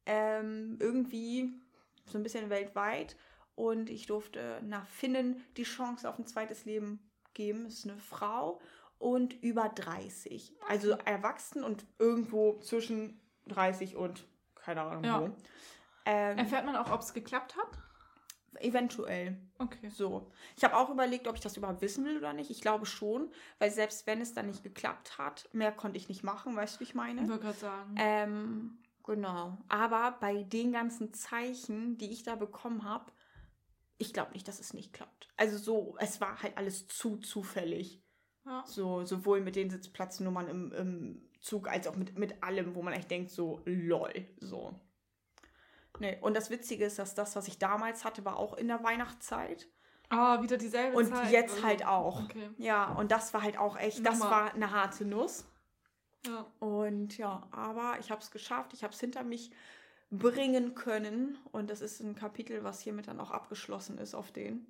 ähm, 0.05 0.77
irgendwie 0.79 1.49
so 2.05 2.17
ein 2.17 2.23
bisschen 2.23 2.49
weltweit. 2.49 3.15
Und 3.61 3.91
ich 3.91 4.07
durfte 4.07 4.59
nach 4.63 4.87
Finnen 4.87 5.43
die 5.55 5.63
Chance 5.65 6.09
auf 6.09 6.17
ein 6.17 6.25
zweites 6.25 6.65
Leben 6.65 6.99
geben. 7.35 7.65
Das 7.65 7.73
ist 7.75 7.87
eine 7.87 7.99
Frau 7.99 8.59
und 8.97 9.33
über 9.43 9.69
30. 9.69 10.51
Also 10.67 10.93
erwachsen 11.05 11.63
und 11.63 11.85
irgendwo 11.99 12.57
zwischen 12.61 13.19
30 13.49 13.95
und 13.97 14.25
keine 14.55 14.81
Ahnung 14.81 15.03
Ja. 15.03 15.21
wo. 15.21 15.25
Ähm, 16.05 16.39
Erfährt 16.39 16.65
man 16.65 16.75
auch, 16.75 16.89
ob 16.91 17.01
es 17.01 17.13
geklappt 17.13 17.55
hat? 17.55 17.67
eventuell. 18.59 19.37
Okay. 19.59 19.89
So. 19.89 20.29
Ich 20.57 20.63
habe 20.63 20.75
auch 20.75 20.89
überlegt, 20.89 21.27
ob 21.27 21.35
ich 21.35 21.41
das 21.41 21.55
überhaupt 21.55 21.81
wissen 21.81 22.03
will 22.03 22.17
oder 22.17 22.33
nicht. 22.33 22.49
Ich 22.49 22.61
glaube 22.61 22.85
schon, 22.85 23.31
weil 23.59 23.71
selbst 23.71 24.05
wenn 24.07 24.19
es 24.21 24.33
dann 24.33 24.47
nicht 24.47 24.61
geklappt 24.63 25.17
hat, 25.17 25.47
mehr 25.53 25.71
konnte 25.71 25.97
ich 25.97 26.09
nicht 26.09 26.23
machen, 26.23 26.55
weißt 26.55 26.75
du, 26.75 26.79
wie 26.79 26.83
ich 26.83 26.95
meine? 26.95 27.21
Ich 27.21 27.29
wollte 27.29 27.43
gerade 27.43 27.57
sagen. 27.57 27.95
Ähm, 27.97 28.77
genau. 29.05 29.57
Aber 29.69 30.17
bei 30.19 30.43
den 30.43 30.71
ganzen 30.73 31.13
Zeichen, 31.13 31.97
die 31.97 32.11
ich 32.11 32.23
da 32.23 32.35
bekommen 32.35 32.83
habe, 32.83 33.05
ich 34.01 34.13
glaube 34.13 34.33
nicht, 34.33 34.47
dass 34.47 34.59
es 34.59 34.73
nicht 34.73 34.93
klappt. 34.93 35.29
Also 35.37 35.57
so, 35.57 35.95
es 35.99 36.19
war 36.19 36.41
halt 36.41 36.57
alles 36.57 36.87
zu 36.87 37.17
zufällig. 37.17 38.01
ja. 38.45 38.63
So, 38.65 39.05
sowohl 39.05 39.41
mit 39.41 39.55
den 39.55 39.69
Sitzplatznummern 39.69 40.47
im, 40.47 40.71
im 40.73 41.29
Zug 41.39 41.69
als 41.69 41.87
auch 41.87 41.95
mit, 41.95 42.17
mit 42.17 42.43
allem, 42.43 42.75
wo 42.75 42.81
man 42.81 42.93
echt 42.93 43.09
denkt, 43.11 43.31
so, 43.31 43.61
lol. 43.65 44.27
So. 44.39 44.79
Nee. 45.99 46.17
Und 46.21 46.35
das 46.35 46.49
Witzige 46.49 46.85
ist, 46.85 46.99
dass 46.99 47.15
das, 47.15 47.35
was 47.35 47.47
ich 47.47 47.59
damals 47.59 48.03
hatte, 48.05 48.25
war 48.25 48.37
auch 48.37 48.55
in 48.55 48.67
der 48.67 48.83
Weihnachtszeit. 48.83 49.67
Ah, 50.09 50.41
wieder 50.41 50.57
dieselbe 50.57 50.97
Und 50.97 51.07
Zeit. 51.07 51.31
jetzt 51.31 51.55
also. 51.55 51.67
halt 51.67 51.85
auch. 51.85 52.23
Okay. 52.23 52.49
Ja, 52.57 52.91
und 52.93 53.11
das 53.11 53.33
war 53.33 53.43
halt 53.43 53.57
auch 53.57 53.77
echt, 53.77 54.05
das 54.05 54.19
Nummer. 54.19 54.31
war 54.31 54.53
eine 54.53 54.71
harte 54.71 55.05
Nuss. 55.05 55.45
Ja. 56.25 56.45
Und 56.59 57.17
ja, 57.17 57.47
aber 57.51 57.97
ich 57.99 58.11
habe 58.11 58.21
es 58.21 58.29
geschafft, 58.31 58.73
ich 58.73 58.83
habe 58.83 58.93
es 58.93 58.99
hinter 58.99 59.23
mich 59.23 59.51
bringen 60.11 60.75
können. 60.75 61.37
Und 61.51 61.69
das 61.69 61.81
ist 61.81 62.01
ein 62.01 62.15
Kapitel, 62.15 62.63
was 62.63 62.81
hiermit 62.81 63.07
dann 63.07 63.19
auch 63.19 63.31
abgeschlossen 63.31 63.97
ist 63.97 64.13
auf 64.13 64.31
den. 64.31 64.67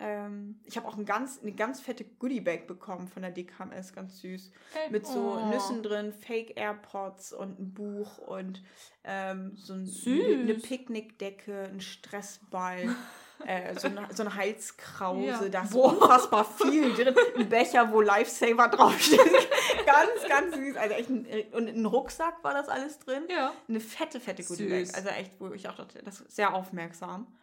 Ähm, 0.00 0.60
ich 0.64 0.76
habe 0.76 0.86
auch 0.86 0.96
ein 0.96 1.04
ganz, 1.04 1.40
eine 1.42 1.52
ganz 1.52 1.80
fette 1.80 2.04
Goodie-Bag 2.04 2.68
bekommen 2.68 3.08
von 3.08 3.22
der 3.22 3.32
DKMS, 3.32 3.92
ganz 3.92 4.20
süß. 4.20 4.52
Hey. 4.72 4.90
Mit 4.90 5.06
so 5.06 5.38
Oh. 5.40 5.50
Nüssen 5.50 5.82
drin, 5.82 6.12
Fake 6.12 6.56
AirPods 6.56 7.32
und 7.32 7.58
ein 7.58 7.74
Buch 7.74 8.18
und 8.18 8.62
ähm, 9.02 9.56
so 9.56 9.72
ein, 9.74 9.90
eine 10.06 10.54
Picknickdecke, 10.54 11.64
ein 11.64 11.80
Stressball. 11.80 12.94
Äh, 13.46 13.78
so, 13.78 13.88
eine, 13.88 14.08
so 14.12 14.22
eine 14.24 14.34
Halskrause, 14.34 15.44
Ja. 15.44 15.48
da 15.48 15.62
ist 15.62 15.72
Boah. 15.72 15.92
unfassbar 15.92 16.44
viel 16.44 16.92
drin. 16.94 17.14
Ein 17.36 17.48
Becher, 17.48 17.92
wo 17.92 18.00
Lifesaver 18.00 18.68
draufsteht. 18.68 19.20
ganz, 19.86 20.28
ganz 20.28 20.56
süß. 20.56 20.76
Also 20.76 20.94
echt 20.94 21.08
ein, 21.08 21.26
und 21.52 21.68
ein 21.68 21.86
Rucksack 21.86 22.42
war 22.42 22.54
das 22.54 22.68
alles 22.68 22.98
drin. 22.98 23.24
Ja. 23.28 23.52
Eine 23.68 23.80
fette, 23.80 24.20
fette 24.20 24.42
Süß. 24.42 24.58
Goodie-Bag. 24.58 24.94
Also 24.94 25.08
echt, 25.10 25.40
wo 25.40 25.52
ich 25.52 25.68
auch 25.68 25.76
dachte, 25.76 26.02
das 26.02 26.20
ist 26.20 26.34
sehr 26.36 26.54
aufmerksam. 26.54 27.38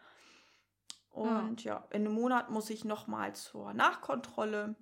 Und 1.10 1.64
ja, 1.64 1.86
in 1.90 2.04
einem 2.04 2.12
Monat 2.12 2.50
muss 2.50 2.68
ich 2.68 2.84
nochmal 2.84 3.34
zur 3.34 3.72
Nachkontrolle. 3.72 4.76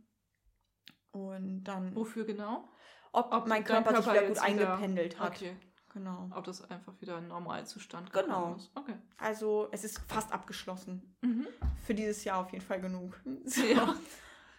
Und 1.13 1.63
dann, 1.65 1.95
Wofür 1.95 2.25
genau? 2.25 2.69
ob, 3.13 3.33
Ob 3.33 3.47
mein 3.47 3.63
dein 3.63 3.85
Körper, 3.85 3.97
sich 3.97 4.05
Körper 4.05 4.21
wieder 4.21 4.29
gut 4.29 4.39
eingependelt 4.43 5.21
hat. 5.21 5.37
Okay. 5.37 5.57
Genau. 5.95 6.29
Ob 6.35 6.45
das 6.45 6.69
einfach 6.71 6.93
wieder 7.01 7.17
ein 7.17 7.29
Normalzustand 7.29 8.13
Genau. 8.13 8.57
ist. 8.57 8.71
Okay. 8.75 8.97
Also 9.17 9.69
es 9.73 9.85
ist 9.85 9.99
fast 10.09 10.33
abgeschlossen. 10.33 11.17
Mhm. 11.23 11.47
Für 11.87 11.95
dieses 11.95 12.25
Jahr 12.25 12.39
auf 12.41 12.53
jeden 12.53 12.65
Fall 12.65 12.81
genug. 12.81 13.19
Ja, 13.57 13.97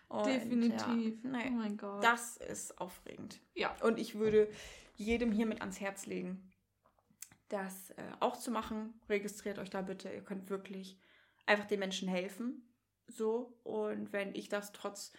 Und, 0.08 0.26
definitiv. 0.28 1.24
Ja, 1.24 1.30
nee, 1.30 1.48
Oh 1.50 1.52
mein 1.52 1.78
Gott. 1.78 2.04
das 2.04 2.38
ist 2.38 2.80
aufregend. 2.80 3.40
ja. 3.54 3.76
Und 3.82 4.00
ich 4.00 4.16
würde 4.16 4.48
jedem 4.96 5.32
hiermit 5.34 5.60
ans 5.62 5.80
Herz 5.82 6.06
legen, 6.06 6.52
das 7.50 7.90
äh, 7.92 8.04
auch 8.22 8.38
zu 8.38 8.50
machen. 8.50 8.94
Registriert 9.10 9.60
euch 9.60 9.70
da 9.70 9.82
bitte. 9.82 10.10
Ihr 10.10 10.24
könnt 10.24 10.50
wirklich 10.50 10.98
einfach 11.46 11.66
den 11.66 11.80
Menschen 11.80 12.08
helfen. 12.08 12.64
So. 13.08 13.60
Und 13.64 14.14
wenn 14.14 14.34
ich 14.36 14.48
das 14.48 14.72
trotz 14.72 15.12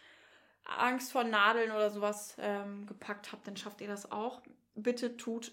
Angst 0.65 1.13
vor 1.13 1.25
Nadeln 1.25 1.71
oder 1.73 1.91
sowas 1.91 2.37
ähm, 2.39 2.87
gepackt 2.87 3.33
habe, 3.33 3.43
dann 3.45 3.57
schafft 3.57 3.81
ihr 3.83 3.87
das 3.89 4.11
auch. 4.11 4.43
Bitte 4.75 5.17
tut 5.17 5.53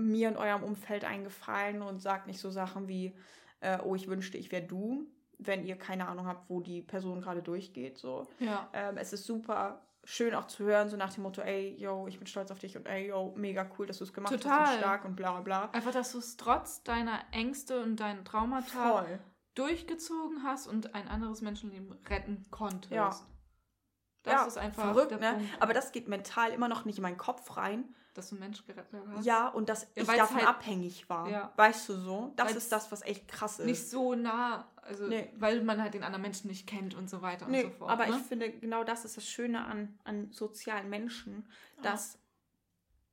mir 0.00 0.28
und 0.28 0.36
eurem 0.36 0.62
Umfeld 0.62 1.04
einen 1.04 1.24
Gefallen 1.24 1.82
und 1.82 2.00
sagt 2.00 2.26
nicht 2.26 2.40
so 2.40 2.50
Sachen 2.50 2.88
wie, 2.88 3.14
äh, 3.60 3.78
oh, 3.82 3.94
ich 3.94 4.08
wünschte, 4.08 4.38
ich 4.38 4.50
wäre 4.52 4.66
du, 4.66 5.06
wenn 5.38 5.64
ihr 5.64 5.76
keine 5.76 6.08
Ahnung 6.08 6.26
habt, 6.26 6.50
wo 6.50 6.60
die 6.60 6.82
Person 6.82 7.20
gerade 7.20 7.42
durchgeht. 7.42 7.98
So. 7.98 8.26
Ja. 8.38 8.68
Ähm, 8.72 8.96
es 8.96 9.12
ist 9.12 9.24
super 9.24 9.82
schön 10.04 10.34
auch 10.34 10.46
zu 10.46 10.64
hören, 10.64 10.88
so 10.88 10.96
nach 10.96 11.12
dem 11.12 11.22
Motto, 11.22 11.42
ey, 11.42 11.74
yo, 11.78 12.06
ich 12.08 12.18
bin 12.18 12.26
stolz 12.26 12.50
auf 12.50 12.58
dich 12.58 12.76
und 12.76 12.86
ey, 12.86 13.08
yo, 13.08 13.34
mega 13.36 13.70
cool, 13.78 13.86
dass 13.86 13.98
du 13.98 14.04
es 14.04 14.12
gemacht 14.12 14.32
hast 14.32 14.42
Total. 14.42 14.74
und 14.74 14.78
stark 14.80 15.04
und 15.04 15.16
bla 15.16 15.32
bla 15.32 15.40
bla. 15.40 15.70
Einfach, 15.72 15.92
dass 15.92 16.12
du 16.12 16.18
es 16.18 16.36
trotz 16.36 16.82
deiner 16.82 17.20
Ängste 17.32 17.82
und 17.82 17.96
deinen 17.96 18.24
Traumata 18.24 19.02
Voll. 19.02 19.18
durchgezogen 19.54 20.42
hast 20.42 20.66
und 20.66 20.94
ein 20.94 21.08
anderes 21.08 21.42
Menschenleben 21.42 21.92
retten 22.08 22.46
konntest. 22.50 22.92
Ja. 22.92 23.10
Das 24.22 24.32
ja, 24.34 24.44
ist 24.44 24.58
einfach 24.58 24.92
verrückt, 24.92 25.18
ne? 25.18 25.32
Punkt, 25.32 25.62
Aber 25.62 25.72
das 25.72 25.92
geht 25.92 26.08
mental 26.08 26.50
immer 26.50 26.68
noch 26.68 26.84
nicht 26.84 26.98
in 26.98 27.02
meinen 27.02 27.16
Kopf 27.16 27.56
rein. 27.56 27.94
Dass 28.14 28.28
du 28.30 28.34
einen 28.36 28.40
Mensch 28.40 28.66
gerettet 28.66 29.00
hast. 29.14 29.24
Ja, 29.24 29.48
und 29.48 29.68
dass 29.68 29.82
Ja, 29.94 30.02
ich 30.02 30.06
davon 30.08 30.36
halt- 30.38 30.48
abhängig 30.48 31.08
war. 31.08 31.28
Ja. 31.28 31.52
Weißt 31.56 31.88
du 31.88 31.94
so? 31.94 32.32
Das 32.36 32.46
Weil's 32.48 32.56
ist 32.56 32.72
das, 32.72 32.90
was 32.90 33.02
echt 33.02 33.28
krass 33.28 33.58
ist. 33.60 33.66
Nicht 33.66 33.88
so 33.88 34.14
nah, 34.14 34.68
also 34.82 35.06
Nee. 35.06 35.30
weil 35.36 35.62
man 35.62 35.80
halt 35.80 35.94
den 35.94 36.02
anderen 36.02 36.22
Menschen 36.22 36.48
nicht 36.48 36.66
kennt 36.66 36.94
und 36.94 37.08
so 37.08 37.22
weiter 37.22 37.46
nee, 37.48 37.64
und 37.64 37.72
so 37.72 37.78
fort. 37.78 37.90
aber 37.90 38.06
ne? 38.06 38.16
ich 38.16 38.22
finde, 38.26 38.50
genau 38.50 38.82
das 38.84 39.04
ist 39.04 39.16
das 39.16 39.26
Schöne 39.28 39.64
an, 39.64 39.98
an 40.04 40.30
sozialen 40.32 40.90
Menschen, 40.90 41.46
dass 41.82 42.18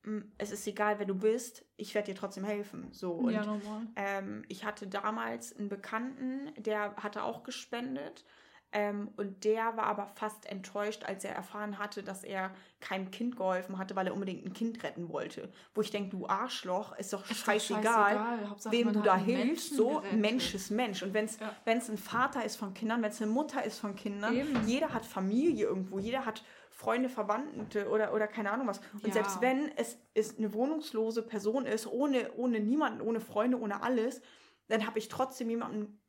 mh, 0.03 0.23
es 0.37 0.51
ist 0.51 0.65
egal, 0.65 0.97
wer 0.99 1.05
du 1.05 1.15
bist, 1.15 1.63
ich 1.75 1.93
werde 1.93 2.13
dir 2.13 2.19
trotzdem 2.19 2.43
helfen. 2.45 2.87
So. 2.91 3.11
Und 3.13 3.33
ja, 3.33 3.45
normal. 3.45 3.87
Ähm, 3.95 4.45
ich 4.47 4.65
hatte 4.65 4.87
damals 4.87 5.55
einen 5.55 5.69
Bekannten, 5.69 6.51
der 6.57 6.95
hatte 6.95 7.23
auch 7.23 7.43
gespendet. 7.43 8.25
Ähm, 8.73 9.09
und 9.15 9.45
der 9.45 9.77
war 9.77 9.85
aber 9.85 10.07
fast 10.07 10.45
enttäuscht, 10.45 11.05
als 11.05 11.23
er 11.23 11.33
erfahren 11.33 11.79
hatte, 11.79 12.03
dass 12.03 12.23
er 12.23 12.51
keinem 12.81 13.11
Kind 13.11 13.37
geholfen 13.37 13.77
hatte, 13.77 13.95
weil 13.95 14.07
er 14.07 14.13
unbedingt 14.13 14.45
ein 14.45 14.53
Kind 14.53 14.83
retten 14.83 15.07
wollte. 15.09 15.49
Wo 15.73 15.81
ich 15.81 15.89
denke, 15.89 16.09
du 16.09 16.27
Arschloch, 16.27 16.97
ist 16.97 17.13
doch 17.13 17.29
Ist 17.29 17.45
scheißegal, 17.45 18.17
scheißegal. 18.17 18.71
Wem 18.71 18.93
du 18.93 19.01
da 19.01 19.15
hilfst. 19.15 19.71
Menschen 19.71 19.77
So, 19.77 19.87
gerettet. 20.01 20.19
Mensch 20.19 20.53
ist 20.53 20.69
Mensch. 20.71 21.01
Und 21.01 21.13
wenn 21.13 21.25
es 21.25 21.39
Ja. 21.39 21.55
ein 21.65 21.97
Vater 21.97 22.43
ist 22.43 22.57
von 22.57 22.73
Kindern, 22.73 23.01
wenn 23.01 23.11
es 23.11 23.21
eine 23.21 23.31
Mutter 23.31 23.63
ist 23.63 23.79
von 23.79 23.95
Kindern, 23.95 24.35
Eben. 24.35 24.67
jeder 24.67 24.93
hat 24.93 25.05
Familie 25.05 25.65
irgendwo, 25.65 25.99
jeder 25.99 26.25
hat 26.25 26.43
Freunde, 26.69 27.09
Verwandte 27.09 27.89
oder, 27.89 28.13
oder 28.13 28.27
keine 28.27 28.51
Ahnung 28.51 28.67
was. 28.67 28.79
Und 28.95 29.07
Ja. 29.07 29.13
selbst 29.13 29.41
wenn 29.41 29.71
es 29.77 29.97
ist 30.13 30.37
eine 30.37 30.53
wohnungslose 30.53 31.23
Person 31.23 31.65
ist, 31.65 31.87
ohne, 31.87 32.33
ohne 32.33 32.59
niemanden, 32.59 33.01
ohne 33.01 33.19
Freunde, 33.21 33.59
ohne 33.59 33.81
alles, 33.81 34.21
dann 34.67 34.85
habe 34.85 34.99
ich 34.99 35.07
trotzdem 35.07 35.49
jemandem 35.49 35.99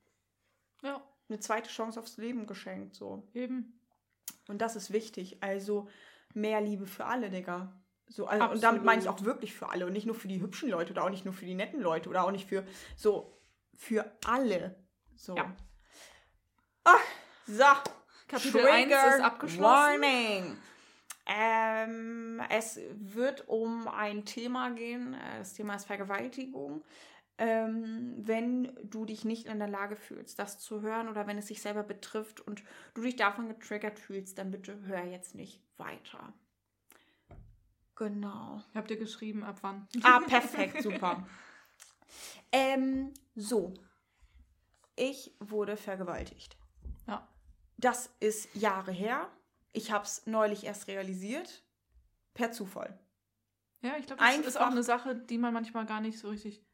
Ja, 0.82 1.02
eine 1.28 1.40
zweite 1.40 1.68
Chance 1.68 2.00
aufs 2.00 2.16
Leben 2.16 2.46
geschenkt. 2.46 2.94
So. 2.94 3.28
eben. 3.34 3.80
Und 4.48 4.62
das 4.62 4.76
ist 4.76 4.92
wichtig. 4.92 5.42
Also 5.42 5.88
mehr 6.34 6.60
Liebe 6.60 6.86
für 6.86 7.04
alle, 7.04 7.30
Digga. 7.30 7.72
So, 8.10 8.26
also, 8.26 8.48
und 8.50 8.62
damit 8.62 8.84
meine 8.84 9.02
ich 9.02 9.08
auch 9.08 9.22
wirklich 9.24 9.52
für 9.52 9.68
alle 9.68 9.86
und 9.86 9.92
nicht 9.92 10.06
nur 10.06 10.14
für 10.14 10.28
die 10.28 10.40
hübschen 10.40 10.70
Leute 10.70 10.92
oder 10.92 11.04
auch 11.04 11.10
nicht 11.10 11.26
nur 11.26 11.34
für 11.34 11.44
die 11.44 11.54
netten 11.54 11.80
Leute 11.80 12.08
oder 12.08 12.24
auch 12.24 12.30
nicht 12.30 12.48
für 12.48 12.64
so 12.96 13.38
für 13.76 14.10
alle. 14.24 14.82
So. 15.14 15.36
Ja. 15.36 15.54
Ach, 16.84 17.04
so. 17.46 17.64
Kapitel 18.28 18.66
1 18.66 18.92
ist 18.92 19.20
abgeschlossen. 19.20 19.62
Warning. 19.62 20.56
Ähm, 21.26 22.42
es 22.48 22.80
wird 22.94 23.48
um 23.48 23.88
ein 23.88 24.24
Thema 24.24 24.70
gehen. 24.70 25.16
Das 25.38 25.52
Thema 25.54 25.74
ist 25.74 25.86
Vergewaltigung. 25.86 26.82
Ähm, 27.40 28.14
wenn 28.26 28.74
du 28.82 29.04
dich 29.04 29.24
nicht 29.24 29.46
in 29.46 29.58
der 29.60 29.68
Lage 29.68 29.94
fühlst, 29.94 30.38
das 30.40 30.58
zu 30.58 30.80
hören 30.82 31.08
oder 31.08 31.26
wenn 31.28 31.38
es 31.38 31.46
dich 31.46 31.62
selber 31.62 31.84
betrifft 31.84 32.40
und 32.40 32.64
du 32.94 33.02
dich 33.02 33.14
davon 33.14 33.48
getriggert 33.48 33.98
fühlst, 34.00 34.38
dann 34.38 34.50
bitte 34.50 34.80
hör 34.86 35.04
jetzt 35.04 35.36
nicht 35.36 35.60
weiter. 35.76 36.32
Genau. 37.94 38.62
Habt 38.74 38.90
ihr 38.90 38.96
geschrieben, 38.96 39.42
ab 39.44 39.58
wann? 39.62 39.86
Ah, 40.02 40.20
perfekt, 40.26 40.82
super. 40.82 41.26
ähm, 42.52 43.12
so. 43.34 43.74
Ich 44.96 45.32
wurde 45.40 45.76
vergewaltigt. 45.76 46.56
Ja. 47.06 47.26
Das 47.76 48.10
ist 48.20 48.52
Jahre 48.54 48.92
her. 48.92 49.28
Ich 49.72 49.92
habe 49.92 50.04
es 50.04 50.26
neulich 50.26 50.64
erst 50.64 50.88
realisiert. 50.88 51.62
Per 52.34 52.52
Zufall. 52.52 52.98
Ja, 53.80 53.96
ich 53.96 54.06
glaube, 54.06 54.20
das 54.22 54.36
ist 54.38 54.46
Einfach- 54.56 54.60
auch 54.66 54.70
eine 54.72 54.82
Sache, 54.82 55.14
die 55.14 55.38
man 55.38 55.52
manchmal 55.54 55.86
gar 55.86 56.00
nicht 56.00 56.18
so 56.18 56.28
richtig 56.30 56.64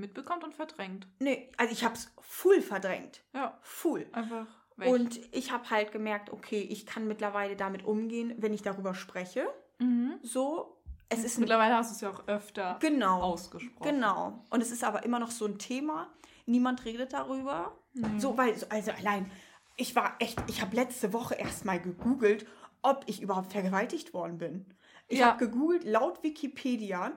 mitbekommt 0.00 0.44
und 0.44 0.54
verdrängt. 0.54 1.06
Nee, 1.18 1.50
also 1.56 1.72
ich 1.72 1.84
habe 1.84 1.94
es 1.94 2.12
full 2.20 2.60
verdrängt. 2.62 3.22
Ja, 3.34 3.58
Full. 3.62 4.06
einfach 4.12 4.46
weg. 4.76 4.88
Und 4.88 5.20
ich 5.34 5.50
habe 5.52 5.68
halt 5.70 5.92
gemerkt, 5.92 6.30
okay, 6.32 6.60
ich 6.60 6.86
kann 6.86 7.06
mittlerweile 7.08 7.56
damit 7.56 7.84
umgehen, 7.84 8.34
wenn 8.38 8.52
ich 8.52 8.62
darüber 8.62 8.94
spreche. 8.94 9.46
mhm. 9.78 10.18
So, 10.22 10.76
es 11.10 11.24
ist 11.24 11.38
Mittlerweile 11.38 11.74
hast 11.76 11.90
du 11.90 11.94
es 11.94 12.00
ja 12.02 12.10
auch 12.10 12.28
öfter 12.28 12.76
Genau. 12.80 13.20
ausgesprochen. 13.22 13.94
Genau. 13.94 14.44
Und 14.50 14.60
es 14.60 14.70
ist 14.70 14.84
aber 14.84 15.04
immer 15.04 15.18
noch 15.18 15.30
so 15.30 15.46
ein 15.46 15.58
Thema. 15.58 16.08
Niemand 16.46 16.84
redet 16.84 17.12
darüber. 17.14 17.76
Nee. 17.94 18.18
So, 18.18 18.36
weil, 18.36 18.54
also 18.68 18.90
allein, 18.92 19.30
ich 19.76 19.96
war 19.96 20.16
echt, 20.18 20.38
ich 20.48 20.60
habe 20.60 20.76
letzte 20.76 21.12
Woche 21.14 21.34
erst 21.36 21.64
mal 21.64 21.80
gegoogelt, 21.80 22.46
ob 22.82 23.04
ich 23.06 23.22
überhaupt 23.22 23.52
vergewaltigt 23.52 24.12
worden 24.12 24.36
bin. 24.38 24.66
Ich 25.08 25.20
Ja. 25.20 25.28
habe 25.28 25.38
gegoogelt, 25.46 25.84
laut 25.84 26.22
Wikipedia 26.22 27.12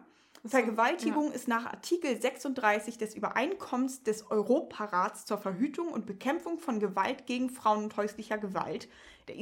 Vergewaltigung 0.46 1.28
ja. 1.28 1.34
ist 1.34 1.48
nach 1.48 1.66
Artikel 1.66 2.20
36 2.20 2.98
des 2.98 3.16
Übereinkommens 3.16 4.04
des 4.04 4.30
Europarats 4.32 5.26
zur 5.26 5.38
Verhütung 5.38 5.90
und 5.90 6.06
Bekämpfung 6.06 6.58
von 6.60 6.80
Gewalt 6.80 7.28
gegen 7.28 7.50
Frauen 7.50 7.84
und 7.84 7.96
häuslicher 7.98 8.38
Gewalt, 8.38 8.90
der 9.28 9.36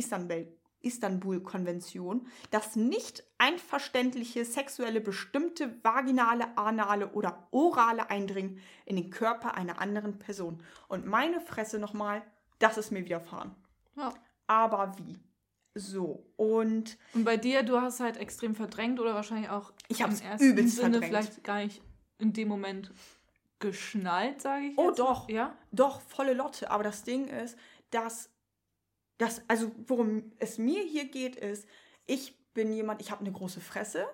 Istanbul-Konvention, 0.81 2.27
das 2.51 2.75
nicht 2.75 3.23
einverständliche 3.37 4.43
sexuelle 4.43 4.99
bestimmte 4.99 5.73
vaginale, 5.83 6.57
anale 6.57 7.11
oder 7.11 7.47
orale 7.51 8.09
Eindringen 8.09 8.59
in 8.85 8.97
den 8.97 9.09
Körper 9.09 9.55
einer 9.55 9.79
anderen 9.79 10.19
Person. 10.19 10.61
Und 10.89 11.05
meine 11.05 11.39
Fresse 11.39 11.79
nochmal, 11.79 12.21
das 12.59 12.77
ist 12.77 12.91
mir 12.91 13.05
widerfahren. 13.05 13.55
Ja. 13.95 14.13
Aber 14.47 14.97
wie? 14.97 15.17
So, 15.75 16.25
und. 16.35 16.97
Und 17.13 17.23
bei 17.23 17.37
dir, 17.37 17.63
du 17.63 17.79
hast 17.79 17.99
halt 17.99 18.17
extrem 18.17 18.55
verdrängt 18.55 18.99
oder 18.99 19.13
wahrscheinlich 19.13 19.49
auch 19.49 19.71
ich 19.87 19.99
im 19.99 20.09
ersten 20.09 20.43
übelst 20.43 20.77
Sinne 20.77 20.99
verdrängt. 20.99 21.05
vielleicht 21.05 21.43
gar 21.43 21.63
nicht 21.63 21.81
in 22.17 22.33
dem 22.33 22.47
Moment 22.47 22.91
geschnallt, 23.59 24.41
sage 24.41 24.67
ich. 24.67 24.77
Oh, 24.77 24.87
jetzt. 24.87 24.99
doch. 24.99 25.29
Ja? 25.29 25.55
Doch, 25.71 26.01
volle 26.01 26.33
Lotte. 26.33 26.71
Aber 26.71 26.83
das 26.83 27.03
Ding 27.03 27.27
ist, 27.27 27.57
dass. 27.91 28.29
Das, 29.17 29.41
also, 29.49 29.71
worum 29.87 30.31
es 30.39 30.57
mir 30.57 30.81
hier 30.81 31.09
geht, 31.09 31.35
ist, 31.35 31.67
ich 32.05 32.37
bin 32.53 32.71
jemand, 32.71 33.01
ich 33.01 33.11
habe 33.11 33.19
eine 33.19 33.33
große 33.33 33.59
Fresse. 33.59 34.07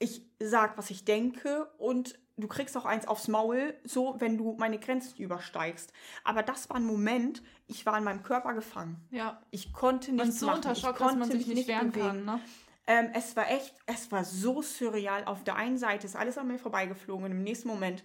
Ich 0.00 0.26
sag, 0.40 0.76
was 0.76 0.90
ich 0.90 1.04
denke 1.04 1.66
und 1.78 2.18
du 2.36 2.48
kriegst 2.48 2.76
auch 2.76 2.84
eins 2.84 3.06
aufs 3.06 3.28
Maul, 3.28 3.74
so 3.84 4.16
wenn 4.18 4.36
du 4.36 4.56
meine 4.58 4.78
Grenzen 4.78 5.16
übersteigst. 5.22 5.92
Aber 6.24 6.42
das 6.42 6.68
war 6.68 6.76
ein 6.76 6.84
Moment, 6.84 7.42
ich 7.66 7.86
war 7.86 7.96
in 7.98 8.04
meinem 8.04 8.22
Körper 8.22 8.54
gefangen. 8.54 9.06
Ja. 9.10 9.40
Ich 9.50 9.72
konnte 9.72 10.12
nicht. 10.12 10.32
So 10.32 10.46
machen. 10.46 10.56
unter 10.56 10.74
Schock, 10.74 10.98
dass 10.98 11.14
man 11.14 11.30
sich 11.30 11.46
nicht 11.46 11.68
wehren 11.68 11.90
bewegen. 11.90 12.06
kann. 12.06 12.24
Ne? 12.24 12.40
Ähm, 12.86 13.10
es 13.14 13.34
war 13.36 13.50
echt, 13.50 13.74
es 13.86 14.12
war 14.12 14.24
so 14.24 14.60
surreal. 14.62 15.24
Auf 15.24 15.44
der 15.44 15.56
einen 15.56 15.78
Seite 15.78 16.06
ist 16.06 16.16
alles 16.16 16.36
an 16.36 16.48
mir 16.48 16.58
vorbeigeflogen 16.58 17.24
und 17.24 17.30
im 17.30 17.42
nächsten 17.42 17.68
Moment 17.68 18.04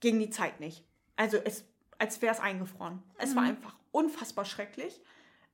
ging 0.00 0.18
die 0.18 0.30
Zeit 0.30 0.60
nicht. 0.60 0.84
Also 1.16 1.38
es, 1.38 1.64
als 1.98 2.20
wäre 2.20 2.34
es 2.34 2.40
eingefroren. 2.40 2.94
Mhm. 2.94 3.02
Es 3.18 3.34
war 3.34 3.42
mhm. 3.44 3.50
einfach 3.50 3.74
unfassbar 3.90 4.44
schrecklich. 4.44 5.00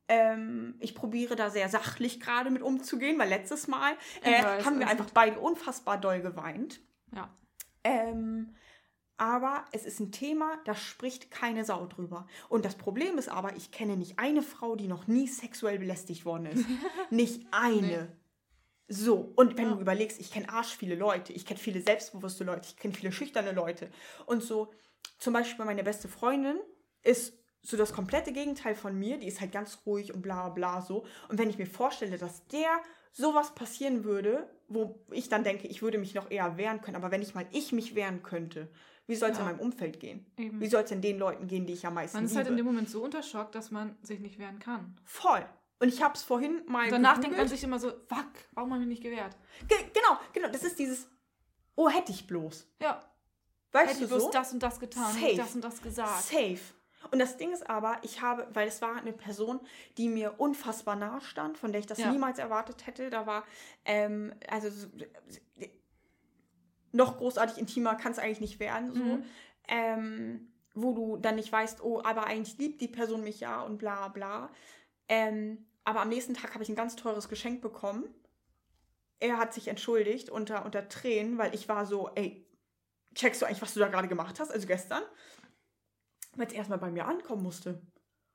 Ähm, 0.08 0.74
ich 0.80 0.96
probiere 0.96 1.36
da 1.36 1.50
sehr 1.50 1.68
sachlich 1.68 2.18
gerade 2.18 2.50
mit 2.50 2.62
umzugehen, 2.62 3.16
weil 3.18 3.28
letztes 3.28 3.68
Mal 3.68 3.92
äh, 4.22 4.42
weiß, 4.42 4.66
haben 4.66 4.80
wir 4.80 4.88
einfach 4.88 5.10
beide 5.10 5.38
unfassbar 5.38 5.98
doll 5.98 6.20
geweint. 6.20 6.80
Ja. 7.14 7.30
Ähm, 7.84 8.54
aber 9.16 9.66
es 9.72 9.84
ist 9.84 10.00
ein 10.00 10.12
Thema, 10.12 10.58
da 10.64 10.74
spricht 10.74 11.30
keine 11.30 11.64
Sau 11.66 11.86
drüber. 11.86 12.26
Und 12.48 12.64
das 12.64 12.76
Problem 12.76 13.18
ist 13.18 13.28
aber, 13.28 13.54
ich 13.54 13.70
kenne 13.70 13.96
nicht 13.96 14.18
eine 14.18 14.42
Frau, 14.42 14.76
die 14.76 14.88
noch 14.88 15.08
nie 15.08 15.28
sexuell 15.28 15.78
belästigt 15.78 16.24
worden 16.24 16.46
ist. 16.46 16.64
nicht 17.10 17.46
eine. 17.50 17.86
Nee. 17.86 18.06
So, 18.88 19.32
und 19.36 19.56
wenn 19.58 19.68
ja. 19.68 19.74
du 19.74 19.80
überlegst, 19.80 20.18
ich 20.18 20.32
kenne 20.32 20.48
arsch 20.48 20.74
viele 20.74 20.94
Leute, 20.94 21.32
ich 21.32 21.44
kenne 21.44 21.60
viele 21.60 21.80
selbstbewusste 21.80 22.44
Leute, 22.44 22.68
ich 22.70 22.76
kenne 22.76 22.94
viele 22.94 23.12
schüchterne 23.12 23.52
Leute. 23.52 23.90
Und 24.26 24.42
so, 24.42 24.72
zum 25.18 25.34
Beispiel 25.34 25.64
meine 25.64 25.84
beste 25.84 26.08
Freundin 26.08 26.58
ist 27.02 27.34
so 27.62 27.76
das 27.76 27.92
komplette 27.92 28.32
Gegenteil 28.32 28.74
von 28.74 28.98
mir, 28.98 29.18
die 29.18 29.28
ist 29.28 29.40
halt 29.40 29.52
ganz 29.52 29.82
ruhig 29.84 30.14
und 30.14 30.22
bla 30.22 30.48
bla 30.48 30.80
so. 30.80 31.04
Und 31.28 31.38
wenn 31.38 31.50
ich 31.50 31.58
mir 31.58 31.66
vorstelle, 31.66 32.16
dass 32.16 32.46
der 32.48 32.80
sowas 33.12 33.54
passieren 33.54 34.04
würde, 34.04 34.48
wo 34.68 35.00
ich 35.10 35.28
dann 35.28 35.44
denke, 35.44 35.66
ich 35.66 35.82
würde 35.82 35.98
mich 35.98 36.14
noch 36.14 36.30
eher 36.30 36.56
wehren 36.56 36.80
können, 36.80 36.96
aber 36.96 37.10
wenn 37.10 37.22
ich 37.22 37.34
mal 37.34 37.46
ich 37.50 37.72
mich 37.72 37.94
wehren 37.94 38.22
könnte, 38.22 38.68
wie 39.06 39.16
soll 39.16 39.30
es 39.30 39.38
ja. 39.38 39.42
in 39.42 39.50
meinem 39.50 39.60
Umfeld 39.60 39.98
gehen? 39.98 40.24
Eben. 40.36 40.60
Wie 40.60 40.68
soll 40.68 40.84
es 40.84 40.90
in 40.92 41.02
den 41.02 41.18
Leuten 41.18 41.48
gehen, 41.48 41.66
die 41.66 41.72
ich 41.72 41.84
am 41.84 41.94
meisten 41.94 42.16
Man 42.16 42.24
ist 42.24 42.30
liebe? 42.30 42.38
halt 42.44 42.50
in 42.50 42.56
dem 42.56 42.66
Moment 42.66 42.88
so 42.88 43.02
unter 43.02 43.22
Schock, 43.22 43.50
dass 43.52 43.72
man 43.72 43.96
sich 44.02 44.20
nicht 44.20 44.38
wehren 44.38 44.60
kann. 44.60 44.96
Voll. 45.04 45.44
Und 45.80 45.88
ich 45.88 46.02
habe 46.02 46.14
es 46.14 46.22
vorhin 46.22 46.62
mal 46.66 46.84
und 46.84 46.92
Danach 46.92 47.14
gegoogelt. 47.14 47.24
denkt 47.24 47.38
man 47.38 47.48
sich 47.48 47.64
immer 47.64 47.80
so, 47.80 47.90
fuck, 48.06 48.30
warum 48.52 48.72
habe 48.72 48.82
ich 48.82 48.88
mich 48.88 49.00
nicht 49.00 49.02
gewehrt? 49.02 49.36
Ge 49.66 49.76
genau, 49.92 50.20
genau, 50.32 50.48
das 50.48 50.62
ist 50.62 50.78
dieses, 50.78 51.08
oh, 51.74 51.88
hätte 51.88 52.12
ich 52.12 52.26
bloß. 52.26 52.68
Ja. 52.80 53.10
Weißt 53.72 53.90
hätte 53.90 53.98
du 54.00 54.04
ich 54.04 54.10
bloß 54.10 54.22
so? 54.24 54.30
das 54.30 54.52
und 54.52 54.62
das 54.62 54.78
getan, 54.78 55.12
Safe. 55.12 55.36
das 55.36 55.54
und 55.54 55.64
das 55.64 55.82
gesagt. 55.82 56.22
Safe. 56.22 56.60
Und 57.10 57.18
das 57.18 57.36
Ding 57.36 57.52
ist 57.52 57.68
aber, 57.68 57.98
ich 58.02 58.20
habe, 58.20 58.46
weil 58.52 58.68
es 58.68 58.82
war 58.82 58.96
eine 58.96 59.12
Person, 59.12 59.60
die 59.96 60.08
mir 60.08 60.38
unfassbar 60.38 60.96
nahe 60.96 61.20
stand, 61.20 61.58
von 61.58 61.72
der 61.72 61.80
ich 61.80 61.86
das 61.86 61.98
ja. 61.98 62.10
niemals 62.10 62.38
erwartet 62.38 62.86
hätte. 62.86 63.10
Da 63.10 63.26
war, 63.26 63.44
ähm, 63.84 64.34
also 64.48 64.68
noch 66.92 67.18
großartig 67.18 67.58
intimer 67.58 67.94
kann 67.94 68.12
es 68.12 68.18
eigentlich 68.18 68.40
nicht 68.40 68.60
werden. 68.60 68.94
So. 68.94 69.02
Mhm. 69.02 69.24
Ähm, 69.68 70.46
wo 70.74 70.92
du 70.92 71.16
dann 71.16 71.36
nicht 71.36 71.50
weißt, 71.50 71.82
oh, 71.82 72.00
aber 72.04 72.26
eigentlich 72.26 72.58
liebt 72.58 72.80
die 72.80 72.88
Person 72.88 73.24
mich 73.24 73.40
ja 73.40 73.60
und 73.62 73.78
bla 73.78 74.08
bla. 74.08 74.50
Ähm, 75.08 75.66
aber 75.84 76.02
am 76.02 76.08
nächsten 76.08 76.34
Tag 76.34 76.54
habe 76.54 76.62
ich 76.62 76.68
ein 76.68 76.76
ganz 76.76 76.96
teures 76.96 77.28
Geschenk 77.28 77.60
bekommen. 77.60 78.04
Er 79.18 79.38
hat 79.38 79.52
sich 79.52 79.68
entschuldigt 79.68 80.30
unter, 80.30 80.64
unter 80.64 80.88
Tränen, 80.88 81.38
weil 81.38 81.54
ich 81.54 81.68
war 81.68 81.86
so, 81.86 82.10
ey, 82.14 82.46
checkst 83.14 83.42
du 83.42 83.46
eigentlich, 83.46 83.62
was 83.62 83.74
du 83.74 83.80
da 83.80 83.88
gerade 83.88 84.08
gemacht 84.08 84.38
hast, 84.38 84.50
also 84.50 84.66
gestern? 84.66 85.02
Weil 86.40 86.48
es 86.48 86.52
erstmal 86.52 86.78
bei 86.78 86.90
mir 86.90 87.06
ankommen 87.06 87.42
musste. 87.42 87.80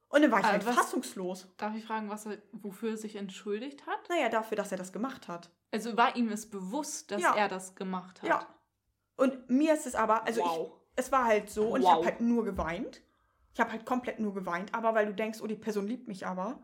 Und 0.10 0.22
dann 0.22 0.32
war 0.32 0.40
ich 0.40 0.46
äh, 0.46 0.50
halt 0.50 0.64
fassungslos. 0.64 1.48
Darf 1.58 1.76
ich 1.76 1.84
fragen, 1.84 2.10
was 2.10 2.26
er, 2.26 2.38
wofür 2.52 2.92
er 2.92 2.98
sich 2.98 3.16
entschuldigt 3.16 3.86
hat? 3.86 4.08
Naja, 4.08 4.30
dafür, 4.30 4.56
dass 4.56 4.72
er 4.72 4.78
das 4.78 4.94
gemacht 4.94 5.28
hat. 5.28 5.50
Also 5.72 5.98
war 5.98 6.16
ihm 6.16 6.30
es 6.30 6.50
bewusst, 6.50 7.12
dass 7.12 7.22
ja. 7.22 7.36
er 7.36 7.50
das 7.50 7.76
gemacht 7.76 8.22
hat? 8.22 8.30
Ja. 8.30 8.48
Und 9.18 9.50
mir 9.50 9.74
ist 9.74 9.86
es 9.86 9.96
aber, 9.96 10.26
also 10.26 10.42
wow. 10.42 10.68
ich, 10.68 11.04
es 11.04 11.12
war 11.12 11.26
halt 11.26 11.50
so 11.50 11.74
und 11.74 11.82
wow. 11.82 11.90
ich 11.90 11.90
habe 11.90 12.06
halt 12.06 12.22
nur 12.22 12.46
geweint. 12.46 13.02
Ich 13.54 13.60
habe 13.60 13.72
halt 13.72 13.86
komplett 13.86 14.20
nur 14.20 14.34
geweint, 14.34 14.74
aber 14.74 14.94
weil 14.94 15.06
du 15.06 15.14
denkst, 15.14 15.42
oh, 15.42 15.48
die 15.48 15.56
Person 15.56 15.88
liebt 15.88 16.08
mich 16.08 16.28
aber. 16.28 16.64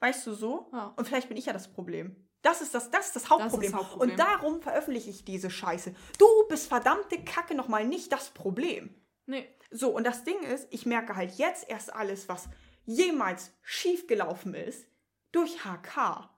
Weißt 0.00 0.26
du 0.26 0.34
so? 0.34 0.68
Ja. 0.72 0.92
Und 0.96 1.06
vielleicht 1.06 1.28
bin 1.28 1.36
ich 1.36 1.46
ja 1.46 1.52
das 1.52 1.72
Problem. 1.72 2.16
Das 2.42 2.60
ist 2.60 2.74
das, 2.74 2.90
das 2.90 3.06
ist 3.06 3.16
das 3.16 3.30
Hauptproblem. 3.30 3.60
Das 3.60 3.66
ist 3.66 3.72
das 3.72 3.80
Hauptproblem. 3.80 4.10
Und 4.10 4.18
darum 4.18 4.60
veröffentliche 4.60 5.10
ich 5.10 5.24
diese 5.24 5.48
Scheiße. 5.48 5.94
Du 6.18 6.26
bist 6.48 6.68
verdammte 6.68 7.22
Kacke 7.22 7.54
nochmal 7.54 7.86
nicht 7.86 8.12
das 8.12 8.30
Problem. 8.30 8.94
Nee. 9.26 9.48
So, 9.72 9.90
und 9.90 10.04
das 10.04 10.24
Ding 10.24 10.40
ist, 10.42 10.68
ich 10.70 10.86
merke 10.86 11.16
halt 11.16 11.32
jetzt 11.38 11.68
erst 11.68 11.92
alles, 11.92 12.28
was 12.28 12.48
jemals 12.84 13.52
schiefgelaufen 13.62 14.54
ist, 14.54 14.86
durch 15.32 15.64
HK. 15.64 16.28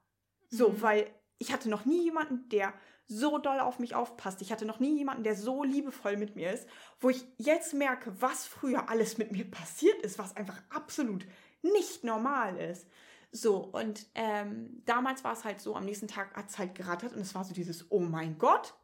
So, 0.48 0.70
mhm. 0.70 0.82
weil 0.82 1.10
ich 1.38 1.52
hatte 1.52 1.68
noch 1.68 1.84
nie 1.84 2.04
jemanden, 2.04 2.48
der 2.48 2.72
so 3.06 3.38
doll 3.38 3.60
auf 3.60 3.78
mich 3.78 3.94
aufpasst. 3.94 4.40
Ich 4.40 4.50
hatte 4.50 4.64
noch 4.64 4.80
nie 4.80 4.96
jemanden, 4.96 5.24
der 5.24 5.36
so 5.36 5.62
liebevoll 5.62 6.16
mit 6.16 6.36
mir 6.36 6.52
ist, 6.52 6.66
wo 7.00 7.10
ich 7.10 7.26
jetzt 7.36 7.74
merke, 7.74 8.14
was 8.20 8.46
früher 8.46 8.88
alles 8.88 9.18
mit 9.18 9.30
mir 9.30 9.50
passiert 9.50 10.00
ist, 10.02 10.18
was 10.18 10.36
einfach 10.36 10.62
absolut 10.70 11.26
nicht 11.62 12.04
normal 12.04 12.56
ist. 12.58 12.86
So, 13.30 13.56
und 13.56 14.06
ähm, 14.14 14.82
damals 14.86 15.24
war 15.24 15.32
es 15.32 15.44
halt 15.44 15.60
so, 15.60 15.74
am 15.74 15.84
nächsten 15.84 16.08
Tag 16.08 16.34
hat 16.36 16.48
es 16.48 16.58
halt 16.58 16.74
gerattert 16.74 17.12
und 17.14 17.20
es 17.20 17.34
war 17.34 17.44
so 17.44 17.52
dieses, 17.52 17.90
oh 17.90 18.00
mein 18.00 18.38
Gott, 18.38 18.74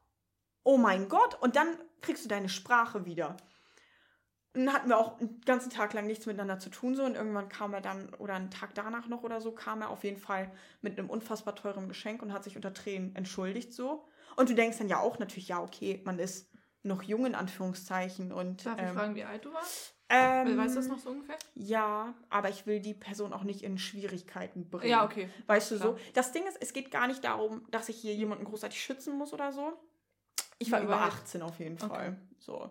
oh 0.65 0.77
mein 0.77 1.09
Gott, 1.09 1.41
und 1.41 1.57
dann 1.57 1.79
kriegst 2.01 2.25
du 2.25 2.29
deine 2.29 2.49
Sprache 2.49 3.07
wieder 3.07 3.37
dann 4.53 4.73
hatten 4.73 4.89
wir 4.89 4.99
auch 4.99 5.21
einen 5.21 5.41
ganzen 5.43 5.71
Tag 5.71 5.93
lang 5.93 6.07
nichts 6.07 6.27
miteinander 6.27 6.59
zu 6.59 6.71
tun 6.71 6.95
so. 6.95 7.05
Und 7.05 7.15
irgendwann 7.15 7.49
kam 7.49 7.73
er 7.73 7.81
dann 7.81 8.13
oder 8.15 8.35
einen 8.35 8.51
Tag 8.51 8.75
danach 8.75 9.07
noch 9.07 9.23
oder 9.23 9.41
so 9.41 9.53
kam 9.53 9.81
er 9.81 9.91
auf 9.91 10.03
jeden 10.03 10.19
Fall 10.19 10.51
mit 10.83 10.99
einem 10.99 11.09
unfassbar 11.09 11.55
teuren 11.55 11.89
Geschenk 11.89 12.23
und 12.23 12.33
hat 12.33 12.45
sich 12.45 12.57
unter 12.57 12.75
Tränen 12.75 13.15
entschuldigt 13.15 13.73
so. 13.73 14.05
Und 14.37 14.49
du 14.49 14.55
denkst 14.55 14.79
dann 14.79 14.89
ja 14.89 14.99
auch 14.99 15.19
natürlich 15.19 15.49
ja 15.49 15.61
okay 15.61 16.01
man 16.05 16.19
ist 16.19 16.51
noch 16.83 17.03
jung 17.03 17.27
in 17.27 17.35
Anführungszeichen 17.35 18.33
und 18.33 18.65
darf 18.67 18.81
ähm, 18.81 18.87
ich 18.87 18.93
fragen 18.93 19.15
wie 19.15 19.25
alt 19.25 19.45
du 19.45 19.53
warst? 19.53 19.95
ähm, 20.09 20.57
weißt 20.57 20.75
du 20.75 20.81
das 20.81 20.89
noch 20.89 20.99
so 20.99 21.11
ungefähr? 21.11 21.37
Ja 21.55 22.15
aber 22.29 22.49
ich 22.49 22.67
will 22.67 22.81
die 22.81 22.95
Person 22.95 23.33
auch 23.33 23.45
nicht 23.45 23.63
in 23.63 23.79
Schwierigkeiten 23.79 24.69
bringen. 24.69 24.91
Ja 24.91 25.05
okay. 25.05 25.29
Weißt 25.47 25.71
du 25.71 25.77
Klar. 25.77 25.93
so 25.93 25.99
das 26.15 26.33
Ding 26.33 26.45
ist 26.49 26.59
es 26.61 26.73
geht 26.73 26.91
gar 26.91 27.07
nicht 27.07 27.23
darum 27.23 27.65
dass 27.71 27.89
ich 27.89 27.99
hier 27.99 28.15
jemanden 28.15 28.45
großartig 28.45 28.83
schützen 28.83 29.17
muss 29.17 29.33
oder 29.33 29.53
so. 29.53 29.75
Ich 30.59 30.73
war 30.73 30.81
ja, 30.81 30.87
über 30.87 31.01
18 31.03 31.43
auf 31.43 31.59
jeden 31.61 31.79
Fall 31.79 31.91
okay. 31.91 32.17
so. 32.39 32.71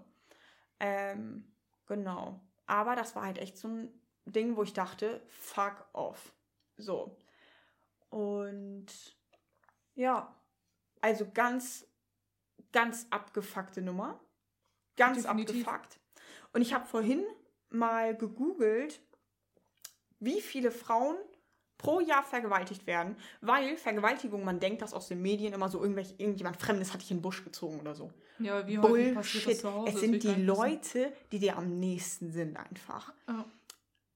Ähm, 0.79 1.45
Genau. 1.89 2.39
Aber 2.67 2.95
das 2.95 3.15
war 3.15 3.25
halt 3.25 3.39
echt 3.39 3.57
so 3.57 3.67
ein 3.67 3.91
Ding, 4.25 4.55
wo 4.55 4.63
ich 4.63 4.73
dachte, 4.73 5.21
fuck 5.27 5.87
off. 5.91 6.33
So. 6.77 7.17
Und 8.09 8.85
ja, 9.95 10.33
also 11.01 11.27
ganz, 11.33 11.85
ganz 12.71 13.07
abgefuckte 13.09 13.81
Nummer. 13.81 14.19
Ganz 14.95 15.23
Definitiv. 15.23 15.67
abgefuckt. 15.67 15.99
Und 16.53 16.61
ich 16.61 16.73
habe 16.73 16.85
vorhin 16.85 17.25
mal 17.69 18.15
gegoogelt, 18.15 19.01
wie 20.19 20.41
viele 20.41 20.71
Frauen 20.71 21.17
pro 21.79 22.01
Jahr 22.01 22.21
vergewaltigt 22.21 22.85
werden, 22.85 23.15
weil 23.41 23.75
Vergewaltigung, 23.77 24.43
man 24.43 24.59
denkt 24.59 24.83
das 24.83 24.93
aus 24.93 25.07
den 25.07 25.23
Medien 25.23 25.53
immer 25.53 25.69
so, 25.69 25.81
irgendwelche, 25.81 26.13
irgendjemand 26.17 26.57
Fremdes 26.57 26.93
hat 26.93 27.01
dich 27.01 27.09
in 27.09 27.17
den 27.17 27.23
Busch 27.23 27.43
gezogen 27.43 27.79
oder 27.79 27.95
so. 27.95 28.11
Ja, 28.37 28.67
wie 28.67 28.77
Bullshit. 28.77 29.15
passiert 29.15 29.47
das 29.47 29.59
zu 29.59 29.73
Hause? 29.73 29.93
Es 29.93 29.99
sind 29.99 30.21
die 30.21 30.35
Leute, 30.35 31.11
die 31.31 31.39
dir 31.39 31.57
am 31.57 31.79
nächsten 31.79 32.31
sind 32.31 32.55
einfach. 32.57 33.11
Oh. 33.27 33.43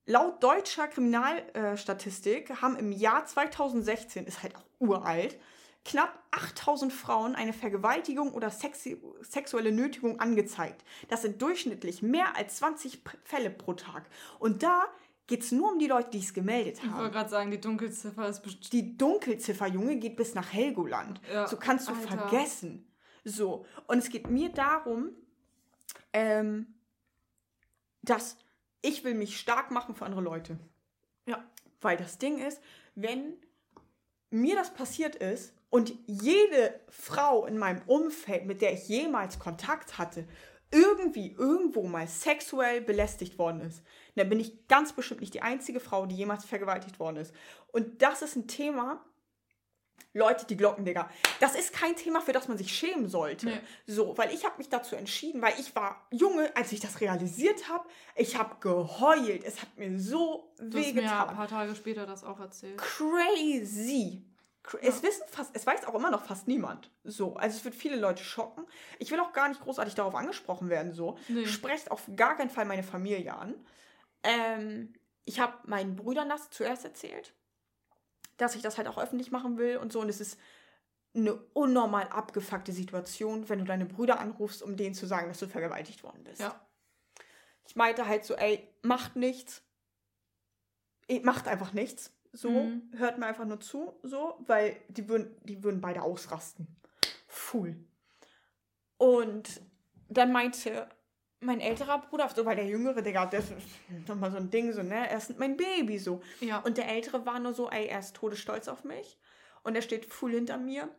Laut 0.05 0.43
deutscher 0.43 0.87
Kriminalstatistik 0.89 2.61
haben 2.61 2.75
im 2.75 2.91
Jahr 2.91 3.25
2016, 3.25 4.25
ist 4.25 4.43
halt 4.43 4.55
auch 4.55 4.65
uralt, 4.79 5.39
knapp 5.85 6.19
8000 6.31 6.91
Frauen 6.91 7.35
eine 7.35 7.53
Vergewaltigung 7.53 8.33
oder 8.33 8.49
sexi 8.49 9.01
sexuelle 9.21 9.71
Nötigung 9.71 10.19
angezeigt. 10.19 10.83
Das 11.09 11.21
sind 11.21 11.41
durchschnittlich 11.41 12.01
mehr 12.01 12.35
als 12.35 12.57
20 12.57 13.01
Fälle 13.23 13.49
pro 13.49 13.73
Tag. 13.73 14.05
Und 14.39 14.63
da 14.63 14.85
geht 15.27 15.41
es 15.41 15.51
nur 15.51 15.71
um 15.71 15.79
die 15.79 15.87
Leute, 15.87 16.09
die 16.11 16.19
es 16.19 16.33
gemeldet 16.33 16.81
haben. 16.81 16.89
Ich 16.89 16.97
wollte 16.97 17.11
gerade 17.11 17.29
sagen, 17.29 17.51
die 17.51 17.61
Dunkelziffer 17.61 18.27
ist 18.27 18.41
bestimmt. 18.41 18.73
Die 18.73 18.97
Dunkelziffer, 18.97 19.67
Junge, 19.67 19.97
geht 19.97 20.15
bis 20.15 20.35
nach 20.35 20.51
Helgoland. 20.51 21.21
Ja. 21.31 21.47
So 21.47 21.57
kannst 21.57 21.87
du 21.87 21.93
Alter. 21.93 22.17
vergessen. 22.17 22.91
So, 23.23 23.65
und 23.87 23.99
es 23.99 24.09
geht 24.09 24.29
mir 24.29 24.49
darum, 24.49 25.11
ähm, 26.11 26.67
dass 28.01 28.37
ich 28.81 29.03
will 29.05 29.13
mich 29.13 29.39
stark 29.39 29.71
machen 29.71 29.95
für 29.95 30.05
andere 30.05 30.21
Leute. 30.21 30.59
Ja. 31.25 31.43
Weil 31.79 31.95
das 31.95 32.17
Ding 32.17 32.37
ist, 32.45 32.61
wenn 32.95 33.37
mir 34.29 34.55
das 34.55 34.73
passiert 34.73 35.15
ist 35.15 35.53
und 35.69 35.93
jede 36.05 36.79
Frau 36.89 37.45
in 37.45 37.57
meinem 37.57 37.81
Umfeld, 37.87 38.45
mit 38.45 38.61
der 38.61 38.73
ich 38.73 38.87
jemals 38.89 39.39
Kontakt 39.39 39.97
hatte, 39.97 40.27
irgendwie 40.73 41.31
irgendwo 41.37 41.83
mal 41.83 42.07
sexuell 42.07 42.81
belästigt 42.81 43.37
worden 43.37 43.61
ist, 43.61 43.83
dann 44.15 44.29
bin 44.29 44.39
ich 44.39 44.67
ganz 44.67 44.93
bestimmt 44.93 45.21
nicht 45.21 45.33
die 45.33 45.41
einzige 45.41 45.79
Frau, 45.79 46.05
die 46.05 46.15
jemals 46.15 46.45
vergewaltigt 46.45 46.99
worden 46.99 47.17
ist. 47.17 47.33
Und 47.71 48.01
das 48.01 48.21
ist 48.21 48.35
ein 48.35 48.47
Thema, 48.47 49.03
Leute, 50.15 50.45
die 50.45 50.57
Glocken, 50.57 50.85
Digga. 50.85 51.09
Das 51.39 51.55
ist 51.55 51.73
kein 51.73 51.95
Thema, 51.95 52.21
für 52.21 52.33
das 52.33 52.47
man 52.47 52.57
sich 52.57 52.71
schämen 52.71 53.07
sollte. 53.07 53.47
Nee. 53.47 53.59
So, 53.87 54.15
weil 54.17 54.31
ich 54.31 54.45
habe 54.45 54.57
mich 54.59 54.69
dazu 54.69 54.95
entschieden, 54.95 55.41
weil 55.41 55.53
ich 55.59 55.75
war 55.75 56.07
Junge, 56.11 56.55
als 56.55 56.71
ich 56.71 56.79
das 56.79 57.01
realisiert 57.01 57.67
habe. 57.67 57.87
Ich 58.15 58.37
habe 58.37 58.55
geheult. 58.59 59.43
Es 59.43 59.61
hat 59.61 59.75
mir 59.75 59.99
so 59.99 60.53
Du 60.59 60.77
hast 60.77 60.93
mir 60.93 61.01
ein 61.01 61.35
paar 61.35 61.47
Tage 61.47 61.75
später 61.75 62.05
das 62.05 62.23
auch 62.23 62.39
erzählt. 62.39 62.77
Crazy. 62.77 64.23
Es 64.81 65.03
wissen 65.03 65.23
fast, 65.27 65.51
es 65.55 65.65
weiß 65.65 65.85
auch 65.85 65.95
immer 65.95 66.09
noch 66.09 66.23
fast 66.23 66.47
niemand. 66.47 66.89
So, 67.03 67.35
also 67.35 67.57
es 67.57 67.65
wird 67.65 67.75
viele 67.75 67.97
Leute 67.97 68.23
schocken. 68.23 68.65
Ich 68.97 69.11
will 69.11 69.19
auch 69.19 69.33
gar 69.33 69.49
nicht 69.49 69.61
großartig 69.61 69.93
darauf 69.95 70.15
angesprochen 70.15 70.69
werden. 70.69 70.93
So, 70.93 71.17
Nee. 71.27 71.45
sprecht 71.45 71.91
auf 71.91 72.03
gar 72.15 72.37
keinen 72.37 72.49
Fall 72.49 72.65
meine 72.65 72.83
Familie 72.83 73.33
an. 73.35 73.55
Ähm, 74.23 74.93
ich 75.25 75.39
habe 75.41 75.57
meinen 75.67 75.95
Brüdern 75.97 76.29
das 76.29 76.49
zuerst 76.49 76.85
erzählt, 76.85 77.33
dass 78.37 78.55
ich 78.55 78.61
das 78.61 78.77
halt 78.77 78.87
auch 78.87 78.97
öffentlich 78.97 79.31
machen 79.31 79.57
will 79.57 79.77
und 79.77 79.91
so. 79.91 79.99
Und 79.99 80.07
es 80.09 80.21
ist 80.21 80.39
eine 81.15 81.33
unnormal 81.53 82.07
abgefuckte 82.07 82.71
Situation, 82.71 83.49
wenn 83.49 83.59
du 83.59 83.65
deine 83.65 83.85
Brüder 83.85 84.19
anrufst, 84.19 84.63
um 84.63 84.77
denen 84.77 84.95
zu 84.95 85.05
sagen, 85.05 85.27
dass 85.27 85.39
du 85.39 85.47
vergewaltigt 85.47 86.03
worden 86.03 86.23
bist. 86.23 86.41
Ja. 86.41 86.59
Ich 87.67 87.75
meinte 87.75 88.07
halt 88.07 88.23
so, 88.25 88.35
ey, 88.35 88.67
macht 88.81 89.15
nichts. 89.17 89.61
Macht 91.21 91.47
einfach 91.47 91.73
nichts. 91.73 92.11
So, 92.33 92.49
Mhm. 92.49 92.91
hört 92.97 93.19
mir 93.19 93.27
einfach 93.27 93.45
nur 93.45 93.59
zu, 93.59 93.93
so, 94.01 94.35
weil 94.47 94.75
die 94.89 95.07
würden, 95.07 95.35
die 95.43 95.63
würden 95.63 95.79
beide 95.81 96.01
ausrasten. 96.01 96.67
Full. 97.27 97.77
Und 98.97 99.61
dann 100.09 100.31
meinte 100.31 100.89
mein 101.39 101.59
älterer 101.59 101.99
Bruder, 101.99 102.29
so, 102.33 102.45
weil 102.45 102.55
der 102.55 102.65
jüngere, 102.65 103.01
Digga, 103.01 103.25
das 103.27 103.51
ist 103.51 104.07
nochmal 104.07 104.31
so 104.31 104.37
ein 104.37 104.49
Ding, 104.49 104.71
so, 104.71 104.81
ne, 104.81 105.09
er 105.09 105.17
ist 105.17 105.37
mein 105.37 105.57
Baby, 105.57 105.99
so. 105.99 106.21
Ja. 106.39 106.59
Und 106.59 106.77
der 106.77 106.87
ältere 106.87 107.25
war 107.25 107.39
nur 107.39 107.53
so, 107.53 107.69
ey, 107.69 107.87
er 107.87 107.99
ist 107.99 108.15
todesstolz 108.15 108.67
auf 108.67 108.83
mich. 108.83 109.19
Und 109.63 109.75
er 109.75 109.81
steht 109.81 110.05
full 110.05 110.31
hinter 110.31 110.57
mir. 110.57 110.89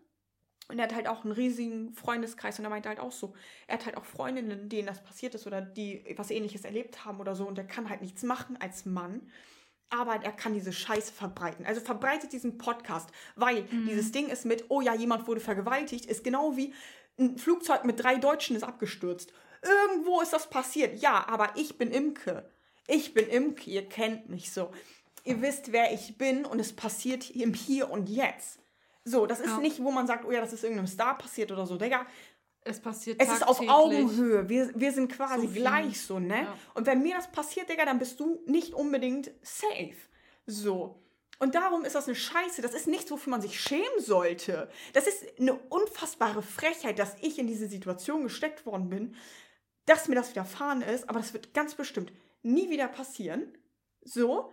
Und 0.69 0.79
er 0.79 0.85
hat 0.85 0.95
halt 0.95 1.09
auch 1.09 1.25
einen 1.25 1.33
riesigen 1.33 1.93
Freundeskreis 1.93 2.59
und 2.59 2.65
er 2.65 2.71
meinte 2.71 2.89
halt 2.89 2.99
auch 3.01 3.13
so, 3.13 3.35
er 3.67 3.75
hat 3.75 3.85
halt 3.85 3.99
auch 3.99 4.07
Freundinnen, 4.07 4.71
denen 4.71 4.87
das 4.87 5.03
passiert 5.05 5.35
ist 5.35 5.47
oder 5.47 5.61
die 5.61 6.15
was 6.17 6.31
ähnliches 6.31 6.65
erlebt 6.65 7.05
haben 7.05 7.21
oder 7.21 7.35
so 7.37 7.47
und 7.47 7.59
er 7.59 7.67
kann 7.67 7.91
halt 7.91 8.01
nichts 8.01 8.23
machen 8.23 8.57
als 8.59 8.87
Mann. 8.87 9.31
Aber 9.91 10.15
er 10.25 10.33
kann 10.33 10.55
diese 10.55 10.73
Scheiße 10.73 11.13
verbreiten. 11.13 11.67
Also 11.67 11.81
verbreitet 11.81 12.33
diesen 12.33 12.59
Podcast, 12.59 13.09
weil 13.37 13.63
dieses 13.87 14.11
Ding 14.13 14.29
ist 14.29 14.45
mit, 14.45 14.65
oh 14.69 14.81
ja, 14.81 14.95
jemand 14.95 15.29
wurde 15.29 15.41
vergewaltigt, 15.41 16.07
ist 16.07 16.25
genau 16.25 16.57
wie 16.57 16.73
ein 17.19 17.39
Flugzeug 17.39 17.85
mit 17.85 18.03
drei 18.03 18.17
Deutschen 18.17 18.57
ist 18.57 18.65
abgestürzt. 18.65 19.33
Irgendwo 19.63 20.21
ist 20.21 20.33
das 20.33 20.51
passiert. 20.51 21.01
Ja, 21.01 21.27
aber 21.29 21.51
ich 21.55 21.79
bin 21.79 21.91
Imke. 21.93 22.49
Ich 22.89 23.15
bin 23.15 23.29
Imke, 23.29 23.71
ihr 23.71 23.89
kennt 23.89 24.29
mich 24.29 24.53
so. 24.53 24.71
Ihr 25.23 25.41
wisst, 25.41 25.73
wer 25.73 25.93
ich 25.93 26.19
bin 26.19 26.45
und 26.45 26.59
es 26.59 26.75
passiert 26.75 27.31
im 27.31 27.55
Hier 27.55 27.91
und 27.91 28.09
Jetzt. 28.11 28.59
So, 29.05 29.27
das 29.27 29.41
ist 29.41 29.51
Ja. 29.51 29.59
nicht, 29.59 29.83
wo 29.83 29.91
man 29.91 30.07
sagt, 30.07 30.25
oh 30.25 30.31
ja, 30.33 30.41
das 30.41 30.53
ist 30.53 30.65
irgendeinem 30.65 30.87
Star 30.87 31.17
passiert 31.17 31.53
oder 31.53 31.67
so. 31.67 31.77
Digga, 31.77 32.05
Es 32.65 32.81
passiert 32.81 33.21
es 33.21 33.31
ist 33.31 33.47
auf. 33.47 33.61
Augenhöhe. 33.61 34.49
Wir, 34.49 34.71
wir 34.75 34.93
sind 34.93 35.13
quasi 35.13 35.47
So 35.47 35.53
gleich 35.53 36.01
so, 36.01 36.19
ne? 36.19 36.43
Ja. 36.43 36.59
Und 36.73 36.87
wenn 36.87 37.03
mir 37.03 37.15
das 37.15 37.31
passiert, 37.31 37.69
Digga, 37.69 37.85
dann 37.85 37.99
bist 37.99 38.19
du 38.19 38.41
nicht 38.47 38.73
unbedingt 38.73 39.31
safe. 39.43 39.95
So. 40.47 40.99
Und 41.39 41.55
darum 41.55 41.85
ist 41.85 41.95
das 41.95 42.07
eine 42.07 42.15
Scheiße. 42.15 42.63
Das 42.63 42.75
ist 42.75 42.87
nichts, 42.87 43.11
wofür 43.11 43.31
man 43.31 43.43
sich 43.43 43.61
schämen 43.61 44.01
sollte. 44.01 44.71
Das 44.95 45.07
ist 45.07 45.39
eine 45.39 45.55
unfassbare 45.55 46.43
Frechheit, 46.43 46.99
dass 46.99 47.17
ich 47.21 47.39
in 47.39 47.47
diese 47.47 47.69
Situation 47.69 48.23
gesteckt 48.23 48.65
worden 48.65 48.89
bin, 48.89 49.15
dass 49.85 50.09
mir 50.09 50.15
das 50.15 50.31
widerfahren 50.31 50.81
ist. 50.81 51.09
Aber 51.11 51.19
das 51.19 51.35
wird 51.35 51.53
ganz 51.53 51.75
bestimmt 51.75 52.13
nie 52.43 52.71
wieder 52.71 52.89
passieren. 52.89 53.53
So. 54.03 54.53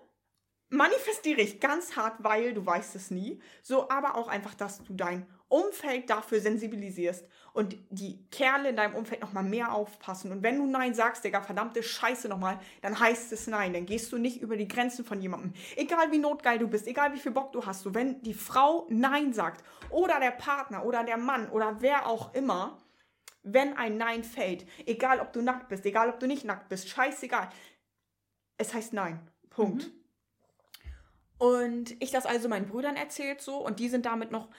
Manifestiere 0.69 1.41
ich 1.41 1.59
ganz 1.59 1.95
hart, 1.95 2.23
weil 2.23 2.53
du 2.53 2.65
weißt 2.65 2.95
es 2.95 3.11
nie. 3.11 3.41
So, 3.61 3.89
aber 3.89 4.15
auch 4.15 4.27
einfach, 4.27 4.53
dass 4.53 4.83
du 4.83 4.93
dein 4.93 5.27
Umfeld 5.49 6.09
dafür 6.09 6.39
sensibilisierst 6.39 7.25
und 7.53 7.75
die 7.89 8.23
Kerle 8.29 8.69
in 8.69 8.75
deinem 8.75 8.95
Umfeld 8.95 9.21
nochmal 9.21 9.43
mehr 9.43 9.73
aufpassen. 9.73 10.31
Und 10.31 10.41
wenn 10.43 10.57
du 10.57 10.65
Nein 10.65 10.93
sagst, 10.93 11.23
Digga, 11.23 11.41
verdammte 11.41 11.83
Scheiße 11.83 12.29
nochmal, 12.29 12.59
dann 12.81 12.99
heißt 12.99 13.31
es 13.33 13.47
Nein. 13.47 13.73
Dann 13.73 13.85
gehst 13.85 14.11
du 14.11 14.17
nicht 14.17 14.41
über 14.41 14.55
die 14.55 14.67
Grenzen 14.67 15.03
von 15.03 15.21
jemandem. 15.21 15.53
Egal 15.75 16.11
wie 16.11 16.17
notgeil 16.17 16.59
du 16.59 16.67
bist, 16.67 16.87
egal 16.87 17.13
wie 17.13 17.19
viel 17.19 17.31
Bock 17.31 17.51
du 17.51 17.65
hast. 17.65 17.81
So, 17.81 17.93
wenn 17.93 18.21
die 18.21 18.33
Frau 18.33 18.87
Nein 18.89 19.33
sagt 19.33 19.63
oder 19.89 20.19
der 20.19 20.31
Partner 20.31 20.85
oder 20.85 21.03
der 21.03 21.17
Mann 21.17 21.49
oder 21.49 21.77
wer 21.81 22.07
auch 22.07 22.33
immer, 22.33 22.77
wenn 23.43 23.75
ein 23.75 23.97
Nein 23.97 24.23
fällt, 24.23 24.65
egal 24.85 25.19
ob 25.19 25.33
du 25.33 25.41
nackt 25.41 25.67
bist, 25.67 25.85
egal 25.85 26.09
ob 26.09 26.19
du 26.19 26.27
nicht 26.27 26.45
nackt 26.45 26.69
bist, 26.69 26.87
scheißegal. 26.89 27.49
Es 28.57 28.73
heißt 28.73 28.93
Nein. 28.93 29.19
Punkt. 29.49 29.91
Und 31.37 32.01
ich 32.01 32.11
das 32.11 32.27
also 32.27 32.47
meinen 32.47 32.67
Brüdern 32.67 32.95
erzählt 32.95 33.41
so 33.41 33.57
und 33.57 33.79
die 33.79 33.89
sind 33.89 34.05
damit 34.05 34.29
noch, 34.29 34.49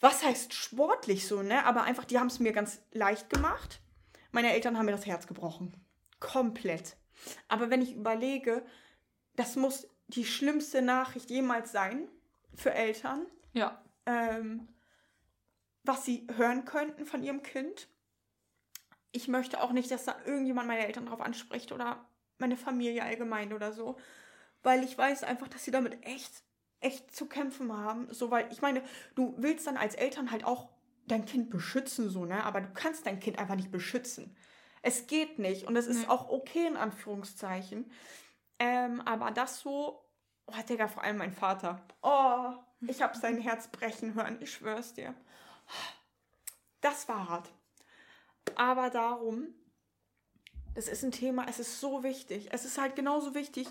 was 0.00 0.24
heißt 0.24 0.54
sportlich 0.54 1.26
so, 1.28 1.42
ne? 1.42 1.64
Aber 1.66 1.82
einfach, 1.82 2.04
die 2.04 2.18
haben 2.18 2.26
es 2.28 2.38
mir 2.40 2.52
ganz 2.52 2.80
leicht 2.92 3.30
gemacht. 3.30 3.80
Meine 4.32 4.52
Eltern 4.52 4.76
haben 4.78 4.86
mir 4.86 4.92
das 4.92 5.06
Herz 5.06 5.26
gebrochen. 5.26 5.74
Komplett. 6.20 6.96
Aber 7.48 7.70
wenn 7.70 7.82
ich 7.82 7.94
überlege, 7.94 8.64
das 9.36 9.56
muss 9.56 9.88
die 10.08 10.24
schlimmste 10.24 10.82
Nachricht 10.82 11.30
jemals 11.30 11.72
sein 11.72 12.08
für 12.54 12.72
Eltern, 12.72 13.26
Ja. 13.52 13.82
ähm, 14.06 14.68
was 15.84 16.04
sie 16.04 16.26
hören 16.34 16.64
könnten 16.64 17.04
von 17.06 17.22
ihrem 17.22 17.42
Kind. 17.42 17.88
Ich 19.12 19.28
möchte 19.28 19.60
auch 19.62 19.72
nicht, 19.72 19.90
dass 19.90 20.04
da 20.04 20.16
irgendjemand 20.24 20.68
meine 20.68 20.86
Eltern 20.86 21.06
drauf 21.06 21.20
anspricht 21.20 21.72
oder 21.72 22.08
meine 22.38 22.56
Familie 22.56 23.02
allgemein 23.02 23.52
oder 23.52 23.72
so, 23.72 23.98
weil 24.62 24.84
ich 24.84 24.96
weiß 24.96 25.24
einfach, 25.24 25.48
dass 25.48 25.64
sie 25.64 25.70
damit 25.70 26.04
echt, 26.06 26.42
echt 26.80 27.14
zu 27.14 27.26
kämpfen 27.26 27.72
haben. 27.76 28.12
So, 28.12 28.30
weil 28.30 28.50
ich 28.52 28.62
meine, 28.62 28.82
du 29.14 29.34
willst 29.36 29.66
dann 29.66 29.76
als 29.76 29.94
Eltern 29.94 30.30
halt 30.30 30.44
auch 30.44 30.68
dein 31.06 31.24
Kind 31.24 31.50
beschützen, 31.50 32.08
so, 32.08 32.24
ne? 32.24 32.44
Aber 32.44 32.60
du 32.60 32.68
kannst 32.72 33.06
dein 33.06 33.20
Kind 33.20 33.38
einfach 33.38 33.56
nicht 33.56 33.70
beschützen. 33.70 34.36
Es 34.82 35.06
geht 35.06 35.38
nicht 35.38 35.66
und 35.66 35.76
es 35.76 35.86
ist 35.86 36.00
Nee. 36.02 36.06
auch 36.08 36.28
okay 36.30 36.66
in 36.66 36.76
Anführungszeichen. 36.76 37.90
Ähm, 38.58 39.00
aber 39.02 39.30
das 39.30 39.60
so, 39.60 40.02
oh, 40.46 40.62
Digga, 40.68 40.88
vor 40.88 41.02
allem 41.02 41.18
mein 41.18 41.32
Vater. 41.32 41.82
Oh, 42.02 42.52
ich 42.86 43.02
habe 43.02 43.16
sein 43.18 43.38
Herz 43.40 43.68
brechen 43.68 44.14
hören, 44.14 44.38
ich 44.40 44.52
schwör's 44.52 44.94
dir. 44.94 45.14
Das 46.80 47.08
war 47.08 47.28
hart. 47.28 47.50
Aber 48.56 48.88
darum, 48.90 49.48
das 50.74 50.88
ist 50.88 51.04
ein 51.04 51.12
Thema, 51.12 51.46
es 51.48 51.58
ist 51.58 51.80
so 51.80 52.02
wichtig. 52.02 52.48
Es 52.52 52.64
ist 52.64 52.78
halt 52.78 52.96
genauso 52.96 53.34
wichtig 53.34 53.68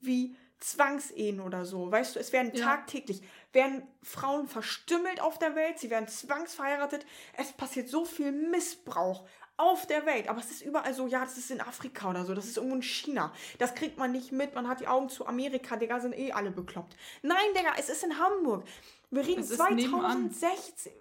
wie 0.00 0.36
Zwangsehen 0.60 1.40
oder 1.40 1.64
so. 1.64 1.90
Weißt 1.90 2.16
du, 2.16 2.20
es 2.20 2.32
werden 2.32 2.52
Ja. 2.54 2.64
tagtäglich, 2.64 3.22
werden 3.52 3.86
Frauen 4.02 4.48
verstümmelt 4.48 5.20
auf 5.20 5.38
der 5.38 5.54
Welt, 5.54 5.78
sie 5.78 5.90
werden 5.90 6.08
zwangsverheiratet. 6.08 7.06
Es 7.36 7.52
passiert 7.52 7.88
so 7.88 8.04
viel 8.04 8.32
Missbrauch 8.32 9.24
auf 9.56 9.86
der 9.86 10.06
Welt. 10.06 10.28
Aber 10.28 10.40
es 10.40 10.50
ist 10.50 10.62
überall 10.62 10.94
so, 10.94 11.06
ja, 11.06 11.20
das 11.24 11.36
ist 11.38 11.50
in 11.50 11.60
Afrika 11.60 12.10
oder 12.10 12.24
so, 12.24 12.34
das 12.34 12.46
ist 12.46 12.56
irgendwo 12.56 12.76
in 12.76 12.82
China. 12.82 13.32
Das 13.58 13.74
kriegt 13.74 13.98
man 13.98 14.12
nicht 14.12 14.30
mit, 14.32 14.54
man 14.54 14.68
hat 14.68 14.80
die 14.80 14.88
Augen 14.88 15.08
zu 15.08 15.26
Amerika, 15.26 15.76
Digga, 15.76 16.00
sind 16.00 16.16
eh 16.16 16.32
alle 16.32 16.50
bekloppt. 16.50 16.96
Nein, 17.22 17.38
Digga, 17.56 17.72
es 17.78 17.88
ist 17.88 18.04
in 18.04 18.18
Hamburg. 18.18 18.64
Wir 19.10 19.26
reden 19.26 19.40
Es 19.40 19.50
ist 19.50 19.58
nebenan. 19.70 20.30
2016. 20.32 20.92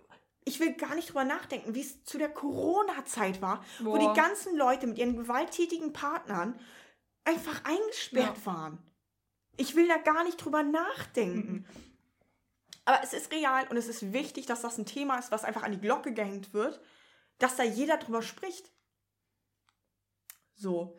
Ich 0.45 0.60
will 0.62 0.74
gar 0.76 0.95
nicht 0.95 1.10
drüber 1.10 1.26
nachdenken, 1.26 1.76
wie 1.76 1.82
es 1.82 2.03
zu 2.05 2.18
der 2.18 2.30
Corona-Zeit 2.30 3.41
war, 3.41 3.64
wo 3.80 3.91
Boah. 3.91 3.99
die 3.99 4.20
ganzen 4.20 4.55
Leute 4.55 4.88
mit 4.88 4.97
ihren 4.97 5.18
gewalttätigen 5.18 5.91
Partnern 5.91 6.58
einfach 7.26 7.66
eingesperrt 7.66 8.38
Ja. 8.38 8.45
waren. 8.45 8.80
Ich 9.58 9.76
will 9.76 9.88
da 9.88 9.97
gar 9.97 10.24
nicht 10.24 10.38
drüber 10.38 10.64
nachdenken. 10.64 11.66
Aber 12.86 13.03
es 13.03 13.14
ist 13.14 13.32
real 13.32 13.68
und 13.70 13.76
es 13.76 13.88
ist 13.88 14.14
wichtig, 14.14 14.45
dass 14.45 14.62
das 14.62 14.78
ein 14.78 14.86
Thema 14.86 15.18
ist, 15.18 15.32
was 15.32 15.43
einfach 15.43 15.64
an 15.64 15.74
die 15.74 15.82
Glocke 15.82 16.14
gehängt 16.14 16.53
wird, 16.53 16.80
dass 17.39 17.58
da 17.58 17.64
jeder 17.64 17.97
drüber 17.97 18.22
spricht. 18.22 18.72
So. 20.55 20.97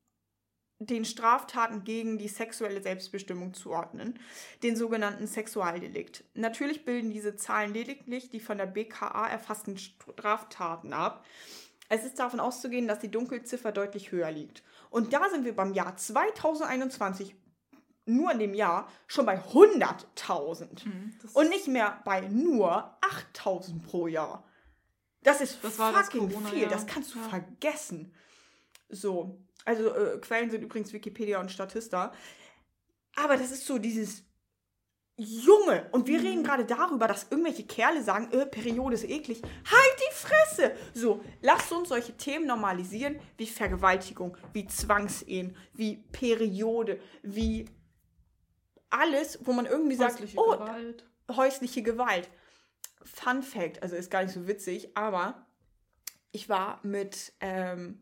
den 0.79 1.05
Straftaten 1.05 1.83
gegen 1.83 2.17
die 2.17 2.27
sexuelle 2.27 2.81
Selbstbestimmung 2.81 3.53
zuordnen, 3.53 4.17
den 4.63 4.75
sogenannten 4.75 5.27
Sexualdelikt. 5.27 6.23
Natürlich 6.33 6.85
bilden 6.85 7.11
diese 7.11 7.35
Zahlen 7.35 7.71
lediglich 7.71 8.31
die 8.31 8.39
von 8.39 8.57
der 8.57 8.65
BKA 8.65 9.27
erfassten 9.27 9.77
Straftaten 9.77 10.93
ab. 10.93 11.23
Es 11.87 12.03
ist 12.03 12.17
davon 12.19 12.39
auszugehen, 12.39 12.87
dass 12.87 12.97
die 12.99 13.11
Dunkelziffer 13.11 13.71
deutlich 13.71 14.11
höher 14.11 14.31
liegt. 14.31 14.63
Und 14.89 15.13
da 15.13 15.29
sind 15.29 15.45
wir 15.45 15.55
beim 15.55 15.73
Jahr 15.73 15.97
2021, 15.97 17.35
nur 18.05 18.31
in 18.31 18.39
dem 18.39 18.53
Jahr, 18.53 18.87
schon 19.07 19.25
bei 19.25 19.39
100.000. 19.39 20.85
Mhm, 20.85 21.13
Und 21.33 21.49
nicht 21.49 21.67
mehr 21.67 22.01
bei 22.05 22.21
nur 22.21 22.97
8.000 23.01 23.83
pro 23.83 24.07
Jahr. 24.07 24.43
Das 25.23 25.39
ist 25.41 25.63
Das 25.63 25.77
war 25.77 25.91
das 25.91 26.05
fucking 26.07 26.29
Corona, 26.29 26.49
viel. 26.49 26.63
ja. 26.63 26.69
Das 26.69 26.87
kannst 26.87 27.13
du 27.13 27.19
Ja. 27.19 27.29
vergessen. 27.29 28.13
So. 28.89 29.39
Also 29.65 29.93
äh, 29.93 30.17
Quellen 30.19 30.49
sind 30.49 30.63
übrigens 30.63 30.91
Wikipedia 30.93 31.39
und 31.39 31.51
Statista. 31.51 32.11
Aber 33.15 33.37
das 33.37 33.51
ist 33.51 33.65
so 33.65 33.77
dieses 33.77 34.23
Junge. 35.17 35.87
Und 35.91 36.07
wir 36.07 36.19
Mhm. 36.19 36.25
reden 36.25 36.43
gerade 36.43 36.65
darüber, 36.65 37.07
dass 37.07 37.27
irgendwelche 37.29 37.65
Kerle 37.67 38.01
sagen, 38.01 38.31
äh, 38.31 38.47
Periode 38.47 38.95
ist 38.95 39.03
eklig. 39.03 39.41
Halt 39.43 39.95
die 39.99 40.13
Fresse! 40.15 40.75
So, 40.95 41.23
lasst 41.41 41.71
uns 41.71 41.89
solche 41.89 42.17
Themen 42.17 42.47
normalisieren, 42.47 43.19
wie 43.37 43.45
Vergewaltigung, 43.45 44.35
wie 44.53 44.65
Zwangsehen, 44.65 45.55
wie 45.73 45.97
Periode, 46.11 46.99
wie 47.21 47.69
alles, 48.91 49.39
wo 49.45 49.53
man 49.53 49.65
irgendwie 49.65 49.95
sagt, 49.95 50.13
Häusliche 50.19 50.37
oh, 50.37 50.51
Gewalt. 50.51 51.05
häusliche 51.31 51.81
Gewalt. 51.81 52.29
Fun 53.03 53.41
Fact, 53.41 53.81
also 53.81 53.95
ist 53.95 54.11
gar 54.11 54.23
nicht 54.23 54.33
so 54.33 54.47
witzig, 54.47 54.95
aber 54.95 55.47
ich 56.31 56.49
war 56.49 56.79
mit, 56.83 57.33
ähm, 57.39 58.01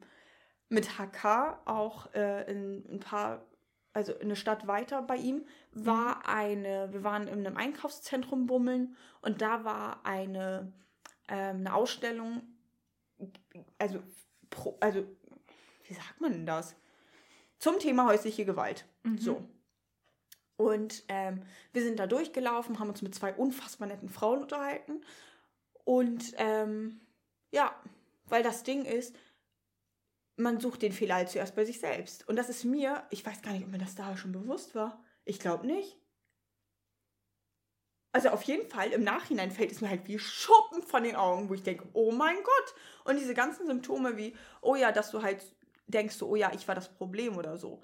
mit 0.67 0.97
HK 0.97 1.61
auch 1.65 2.13
äh, 2.13 2.51
in 2.51 2.85
ein 2.91 2.99
paar, 2.99 3.45
also 3.93 4.13
in 4.13 4.23
eine 4.23 4.35
Stadt 4.35 4.67
weiter 4.67 5.01
bei 5.01 5.15
ihm, 5.15 5.45
war 5.71 6.27
eine, 6.27 6.91
wir 6.91 7.03
waren 7.03 7.27
in 7.27 7.45
einem 7.45 7.57
Einkaufszentrum 7.57 8.45
bummeln 8.45 8.95
und 9.21 9.41
da 9.41 9.63
war 9.63 10.05
eine, 10.05 10.73
ähm, 11.29 11.57
eine 11.57 11.73
Ausstellung, 11.73 12.41
also, 13.77 14.01
pro, 14.49 14.77
also, 14.79 15.05
wie 15.85 15.93
sagt 15.93 16.21
man 16.21 16.31
denn 16.31 16.45
das? 16.45 16.75
Zum 17.57 17.79
Thema 17.79 18.05
häusliche 18.05 18.45
Gewalt. 18.45 18.85
Mhm. 19.03 19.17
So. 19.17 19.49
Und 20.59 21.05
ähm, 21.07 21.41
wir 21.71 21.81
sind 21.81 21.99
da 22.01 22.05
durchgelaufen, 22.05 22.79
haben 22.79 22.89
uns 22.89 23.01
mit 23.01 23.15
zwei 23.15 23.33
unfassbar 23.33 23.87
netten 23.87 24.09
Frauen 24.09 24.41
unterhalten. 24.41 24.99
Und 25.85 26.33
ähm, 26.35 26.99
ja, 27.49 27.73
weil 28.25 28.43
das 28.43 28.63
Ding 28.63 28.83
ist, 28.83 29.15
man 30.35 30.59
sucht 30.59 30.81
den 30.81 30.91
Fehler 30.91 31.15
halt 31.15 31.29
zuerst 31.29 31.55
bei 31.55 31.63
sich 31.63 31.79
selbst. 31.79 32.27
Und 32.27 32.35
das 32.35 32.49
ist 32.49 32.65
mir, 32.65 33.03
ich 33.09 33.25
weiß 33.25 33.41
gar 33.41 33.53
nicht, 33.53 33.63
ob 33.63 33.71
mir 33.71 33.77
das 33.77 33.95
da 33.95 34.17
schon 34.17 34.33
bewusst 34.33 34.75
war. 34.75 35.01
Ich 35.23 35.39
glaube 35.39 35.65
nicht. 35.65 35.95
Also 38.11 38.27
auf 38.27 38.43
jeden 38.43 38.69
Fall, 38.69 38.91
im 38.91 39.05
Nachhinein 39.05 39.51
fällt 39.51 39.71
es 39.71 39.79
mir 39.79 39.89
halt 39.89 40.09
wie 40.09 40.19
Schuppen 40.19 40.83
von 40.83 41.03
den 41.03 41.15
Augen, 41.15 41.47
wo 41.47 41.53
ich 41.53 41.63
denke, 41.63 41.87
oh 41.93 42.11
mein 42.11 42.35
Gott. 42.35 42.75
Und 43.05 43.17
diese 43.17 43.33
ganzen 43.33 43.65
Symptome 43.65 44.17
wie, 44.17 44.35
oh 44.61 44.75
ja, 44.75 44.91
dass 44.91 45.11
du 45.11 45.21
halt 45.23 45.41
denkst, 45.87 46.21
oh 46.21 46.35
ja, 46.35 46.51
ich 46.53 46.67
war 46.67 46.75
das 46.75 46.93
Problem 46.93 47.37
oder 47.37 47.57
so. 47.57 47.81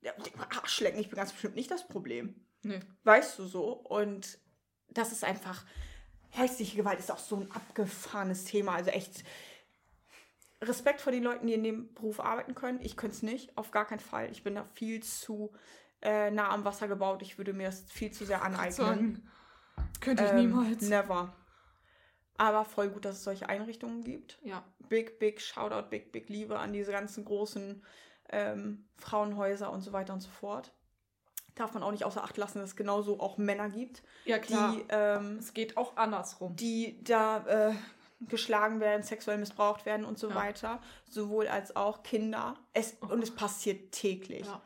Ja, 0.00 0.12
Arschlecken, 0.56 1.00
ich 1.00 1.08
bin 1.08 1.16
ganz 1.16 1.32
bestimmt 1.32 1.56
nicht 1.56 1.70
das 1.70 1.86
Problem. 1.88 2.34
Nee. 2.62 2.80
Weißt 3.04 3.38
du 3.38 3.46
so? 3.46 3.72
Und 3.72 4.38
das 4.90 5.12
ist 5.12 5.24
einfach, 5.24 5.64
häusliche 6.36 6.76
Gewalt 6.76 6.98
ist 6.98 7.10
auch 7.10 7.18
so 7.18 7.36
ein 7.36 7.50
abgefahrenes 7.50 8.44
Thema. 8.44 8.74
Also 8.74 8.90
echt 8.90 9.24
Respekt 10.60 11.00
vor 11.00 11.12
den 11.12 11.22
Leuten, 11.22 11.46
die 11.46 11.54
in 11.54 11.64
dem 11.64 11.94
Beruf 11.94 12.20
arbeiten 12.20 12.54
können. 12.54 12.80
Ich 12.82 12.96
könnte 12.96 13.16
es 13.16 13.22
nicht, 13.22 13.56
auf 13.56 13.70
gar 13.70 13.86
keinen 13.86 14.00
Fall. 14.00 14.30
Ich 14.30 14.42
bin 14.42 14.56
da 14.56 14.64
viel 14.74 15.02
zu 15.02 15.52
äh, 16.02 16.30
nah 16.30 16.50
am 16.50 16.64
Wasser 16.64 16.88
gebaut. 16.88 17.22
Ich 17.22 17.38
würde 17.38 17.52
mir 17.52 17.66
das 17.66 17.82
viel 17.88 18.10
zu 18.10 18.24
sehr 18.24 18.42
aneignen. 18.42 18.72
Sagen, 18.72 19.30
könnte 20.00 20.24
ich 20.24 20.30
Ähm, 20.30 20.36
niemals. 20.36 20.82
Never. 20.82 21.34
Aber 22.36 22.64
voll 22.64 22.88
gut, 22.90 23.04
dass 23.04 23.16
es 23.16 23.24
solche 23.24 23.48
Einrichtungen 23.48 24.04
gibt. 24.04 24.38
Ja. 24.42 24.64
Big, 24.88 25.18
big 25.18 25.40
Shoutout, 25.40 25.90
big, 25.90 26.12
big 26.12 26.28
Liebe 26.28 26.58
an 26.58 26.72
diese 26.72 26.92
ganzen 26.92 27.24
großen 27.24 27.84
ähm, 28.30 28.86
Frauenhäuser 28.96 29.70
und 29.70 29.80
so 29.82 29.92
weiter 29.92 30.12
und 30.12 30.20
so 30.20 30.30
fort. 30.30 30.72
Darf 31.54 31.74
man 31.74 31.82
auch 31.82 31.90
nicht 31.90 32.04
außer 32.04 32.22
Acht 32.22 32.36
lassen, 32.36 32.58
dass 32.60 32.70
es 32.70 32.76
genauso 32.76 33.18
auch 33.20 33.36
Männer 33.36 33.68
gibt, 33.68 34.02
Ja, 34.24 34.38
klar. 34.38 34.72
die, 34.72 34.84
ähm, 34.90 35.38
es 35.38 35.54
geht 35.54 35.76
auch 35.76 35.96
andersrum. 35.96 36.54
die 36.54 37.02
da 37.02 37.44
äh, 37.70 37.74
geschlagen 38.28 38.80
werden, 38.80 39.02
sexuell 39.02 39.38
missbraucht 39.38 39.84
werden 39.86 40.04
und 40.04 40.18
so 40.18 40.28
Ja. 40.30 40.34
weiter. 40.36 40.80
Sowohl 41.08 41.48
als 41.48 41.74
auch 41.76 42.02
Kinder. 42.02 42.56
Es, 42.74 42.94
und 43.00 43.22
es 43.22 43.32
passiert 43.34 43.92
täglich. 43.92 44.46
Ja. 44.46 44.60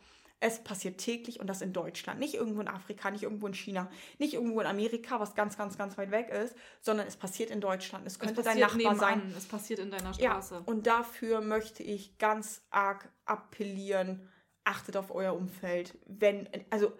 Es 0.45 0.65
passiert 0.65 0.99
täglich 0.99 1.39
und 1.39 1.47
das 1.47 1.63
in 1.63 1.73
Deutschland. 1.73 2.19
Nicht 2.19 2.35
irgendwo 2.35 2.61
in 2.61 2.67
Afrika, 2.67 3.13
nicht 3.13 3.23
irgendwo 3.23 3.47
in 3.47 3.55
China, 3.55 3.89
nicht 4.19 4.35
irgendwo 4.35 4.61
in 4.61 4.67
Amerika, 4.67 5.21
was 5.21 5.37
ganz, 5.37 5.57
ganz, 5.57 5.79
ganz 5.79 5.97
weit 5.97 6.11
weg 6.11 6.31
ist, 6.31 6.57
sondern 6.81 7.07
es 7.07 7.17
passiert 7.17 7.51
in 7.51 7.61
Deutschland. 7.61 8.05
Es 8.07 8.15
Es 8.15 8.19
könnte 8.19 8.43
dein 8.43 8.59
passiert 8.59 8.75
Nachbar 8.85 8.97
sein. 8.97 9.19
nebenan. 9.19 9.39
Es 9.39 9.47
passiert 9.47 9.79
in 9.79 9.91
deiner 9.93 10.11
Ja, 10.19 10.33
Straße. 10.43 10.63
und 10.67 10.89
dafür 10.89 11.41
möchte 11.43 11.85
ich 11.85 12.19
ganz 12.19 12.63
arg 12.71 13.09
appellieren, 13.25 14.29
achtet 14.65 14.97
auf 14.97 15.15
euer 15.15 15.35
Umfeld. 15.35 15.97
Wenn, 16.07 16.49
also 16.71 16.93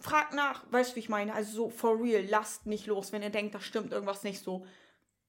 fragt 0.00 0.34
nach, 0.34 0.64
weißt 0.72 0.90
du, 0.90 0.96
wie 0.96 1.00
ich 1.00 1.08
meine? 1.08 1.32
Also 1.32 1.52
so 1.52 1.70
for 1.70 2.02
real, 2.02 2.24
lasst 2.28 2.66
nicht 2.66 2.86
los, 2.88 3.12
wenn 3.12 3.22
ihr 3.22 3.30
denkt, 3.30 3.54
da 3.54 3.60
stimmt 3.60 3.92
irgendwas 3.92 4.24
nicht 4.24 4.40
so. 4.42 4.66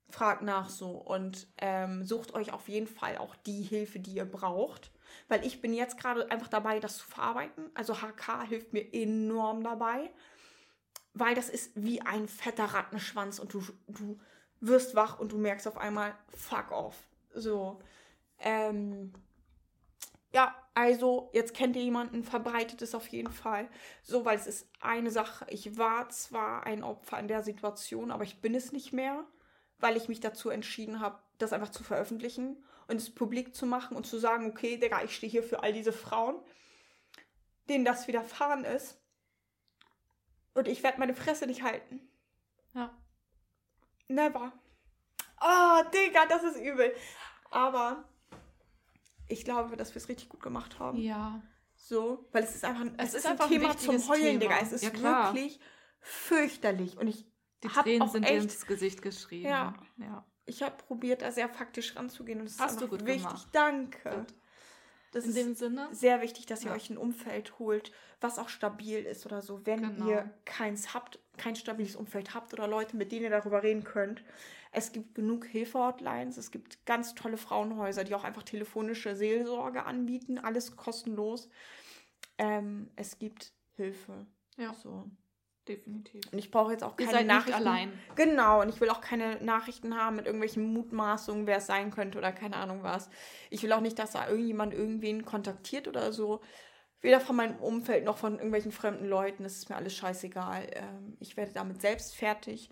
Fragt 0.09 0.41
nach 0.41 0.69
so 0.69 0.91
und 0.97 1.47
ähm, 1.59 2.03
sucht 2.03 2.33
euch 2.33 2.51
auf 2.53 2.67
jeden 2.67 2.87
Fall 2.87 3.17
auch 3.17 3.35
die 3.35 3.61
Hilfe, 3.61 3.99
die 3.99 4.13
ihr 4.15 4.25
braucht. 4.25 4.91
Weil 5.27 5.45
ich 5.45 5.61
bin 5.61 5.73
jetzt 5.73 5.97
gerade 5.97 6.29
einfach 6.31 6.47
dabei, 6.47 6.79
das 6.79 6.97
zu 6.97 7.05
verarbeiten. 7.05 7.69
Also 7.73 7.95
HK 7.95 8.47
hilft 8.47 8.73
mir 8.73 8.93
enorm 8.93 9.63
dabei. 9.63 10.11
Weil 11.13 11.35
das 11.35 11.49
ist 11.49 11.71
wie 11.75 12.01
ein 12.01 12.27
fetter 12.27 12.65
Rattenschwanz 12.65 13.39
und 13.39 13.53
du, 13.53 13.63
du 13.87 14.19
wirst 14.61 14.95
wach 14.95 15.19
und 15.19 15.31
du 15.31 15.37
merkst 15.37 15.67
auf 15.67 15.77
einmal, 15.77 16.15
fuck 16.29 16.71
off. 16.71 16.95
So. 17.33 17.79
Ähm, 18.39 19.13
ja, 20.33 20.55
also 20.73 21.29
jetzt 21.33 21.53
kennt 21.53 21.75
ihr 21.75 21.83
jemanden, 21.83 22.23
verbreitet 22.23 22.81
es 22.81 22.95
auf 22.95 23.07
jeden 23.07 23.33
Fall. 23.33 23.67
So, 24.03 24.23
weil 24.23 24.37
es 24.37 24.47
ist 24.47 24.69
eine 24.79 25.11
Sache. 25.11 25.45
Ich 25.49 25.77
war 25.77 26.09
zwar 26.09 26.65
ein 26.65 26.83
Opfer 26.83 27.19
in 27.19 27.27
der 27.27 27.43
Situation, 27.43 28.11
aber 28.11 28.23
ich 28.23 28.39
bin 28.41 28.55
es 28.55 28.71
nicht 28.71 28.93
mehr, 28.93 29.25
weil 29.79 29.97
ich 29.97 30.07
mich 30.07 30.21
dazu 30.21 30.49
entschieden 30.49 31.01
habe, 31.01 31.19
das 31.37 31.51
einfach 31.51 31.69
zu 31.69 31.83
veröffentlichen 31.83 32.63
und 32.91 32.97
es 32.97 33.09
publik 33.13 33.55
zu 33.55 33.65
machen 33.65 33.97
und 33.97 34.05
zu 34.05 34.19
sagen, 34.19 34.47
okay, 34.49 34.77
Digga, 34.77 35.03
ich 35.03 35.15
stehe 35.15 35.31
hier 35.31 35.43
für 35.43 35.63
all 35.63 35.73
diese 35.73 35.93
Frauen, 35.93 36.35
denen 37.69 37.85
das 37.85 38.07
widerfahren 38.07 38.65
ist. 38.65 38.99
Und 40.53 40.67
ich 40.67 40.83
werde 40.83 40.99
meine 40.99 41.15
Fresse 41.15 41.47
nicht 41.47 41.63
halten. 41.63 42.01
Ja. 42.73 42.95
Never. 44.07 44.51
Oh, 45.39 45.81
Digga, 45.93 46.25
das 46.27 46.43
ist 46.43 46.57
übel. 46.57 46.93
Aber 47.49 48.03
ich 49.27 49.45
glaube, 49.45 49.77
dass 49.77 49.91
wir 49.95 50.01
es 50.01 50.09
richtig 50.09 50.29
gut 50.29 50.41
gemacht 50.41 50.77
haben. 50.79 50.97
Ja. 50.99 51.41
So, 51.75 52.27
weil 52.31 52.43
es 52.43 52.53
ist 52.53 52.65
einfach, 52.65 52.85
Es 52.97 53.09
es 53.09 53.09
ist 53.09 53.15
ist 53.15 53.25
ein 53.25 53.31
einfach 53.31 53.45
ein 53.45 53.51
Thema 53.51 53.77
zum 53.77 53.95
wichtiges 53.95 54.09
Heulen, 54.09 54.23
Thema. 54.23 54.39
Digga. 54.39 54.59
Es 54.61 54.71
ist 54.73 54.83
Ja, 54.83 55.33
wirklich 55.33 55.59
fürchterlich. 56.01 56.97
Und 56.97 57.07
ich 57.07 57.25
Die 57.63 57.69
Tränen 57.69 58.09
sind 58.09 58.23
echt, 58.23 58.43
ins 58.43 58.65
Gesicht 58.65 59.01
geschrieben. 59.01 59.49
Ja. 59.49 59.73
ja. 59.97 60.25
Ich 60.51 60.63
habe 60.63 60.75
probiert, 60.87 61.21
da 61.21 61.31
sehr 61.31 61.49
faktisch 61.49 61.95
ranzugehen. 61.95 62.39
Und 62.39 62.45
es 62.47 62.53
ist 62.53 62.59
Hast 62.61 62.79
du 62.79 62.85
einfach 62.85 62.97
gut 62.97 63.05
wichtig. 63.07 63.23
gemacht. 63.23 63.47
Danke. 63.53 64.09
Gut. 64.09 64.33
Das 65.13 65.25
In 65.25 65.29
ist 65.31 65.37
dem 65.37 65.55
Sinne. 65.55 65.89
sehr 65.91 66.21
wichtig, 66.21 66.45
dass 66.45 66.63
ihr 66.63 66.69
Ja. 66.69 66.75
euch 66.75 66.89
ein 66.89 66.97
Umfeld 66.97 67.59
holt, 67.59 67.91
was 68.21 68.39
auch 68.39 68.47
stabil 68.49 68.99
ist 69.05 69.25
oder 69.25 69.41
so. 69.41 69.65
Wenn 69.65 69.81
Genau. 69.81 70.07
ihr 70.09 70.29
keins 70.45 70.93
habt, 70.93 71.19
kein 71.37 71.55
stabiles 71.55 71.95
Umfeld 71.97 72.33
habt 72.33 72.53
oder 72.53 72.67
Leute, 72.67 72.95
mit 72.95 73.11
denen 73.11 73.23
ihr 73.23 73.29
darüber 73.29 73.61
reden 73.63 73.83
könnt. 73.83 74.23
Es 74.71 74.93
gibt 74.93 75.15
genug 75.15 75.45
Hilfe-Hotlines, 75.47 76.37
es 76.37 76.49
gibt 76.51 76.85
ganz 76.85 77.13
tolle 77.13 77.35
Frauenhäuser, 77.35 78.05
die 78.05 78.15
auch 78.15 78.23
einfach 78.23 78.43
telefonische 78.43 79.15
Seelsorge 79.17 79.83
anbieten, 79.83 80.37
alles 80.37 80.77
kostenlos. 80.77 81.49
Ähm, 82.37 82.89
es 82.95 83.19
gibt 83.19 83.51
Hilfe. 83.75 84.25
Ja, 84.57 84.73
So. 84.73 85.09
Definitiv. 85.67 86.21
Und 86.31 86.39
ich 86.39 86.51
brauche 86.51 86.71
jetzt 86.71 86.83
auch 86.83 86.97
Ihr 86.99 87.05
keine 87.05 87.11
seid 87.11 87.27
nicht 87.27 87.35
Nachrichten. 87.35 87.67
allein. 87.67 87.93
Genau, 88.15 88.61
und 88.61 88.69
ich 88.69 88.81
will 88.81 88.89
auch 88.89 89.01
keine 89.01 89.43
Nachrichten 89.43 89.95
haben 89.97 90.15
mit 90.15 90.25
irgendwelchen 90.25 90.63
Mutmaßungen, 90.73 91.47
wer 91.47 91.57
es 91.57 91.67
sein 91.67 91.91
könnte 91.91 92.17
oder 92.17 92.31
keine 92.31 92.57
Ahnung 92.57 92.83
was. 92.83 93.09
Ich 93.49 93.63
will 93.63 93.73
auch 93.73 93.81
nicht, 93.81 93.99
dass 93.99 94.11
da 94.11 94.27
irgendjemand 94.27 94.73
irgendwen 94.73 95.25
kontaktiert 95.25 95.87
oder 95.87 96.11
so. 96.11 96.41
Weder 97.01 97.19
von 97.19 97.35
meinem 97.35 97.57
Umfeld 97.57 98.05
noch 98.05 98.17
von 98.17 98.33
irgendwelchen 98.33 98.71
fremden 98.71 99.05
Leuten. 99.05 99.43
Das 99.43 99.57
ist 99.57 99.69
mir 99.69 99.75
alles 99.75 99.95
scheißegal. 99.95 100.67
Ähm, 100.73 101.17
ich 101.19 101.35
werde 101.35 101.53
damit 101.53 101.81
selbst 101.81 102.15
fertig. 102.15 102.69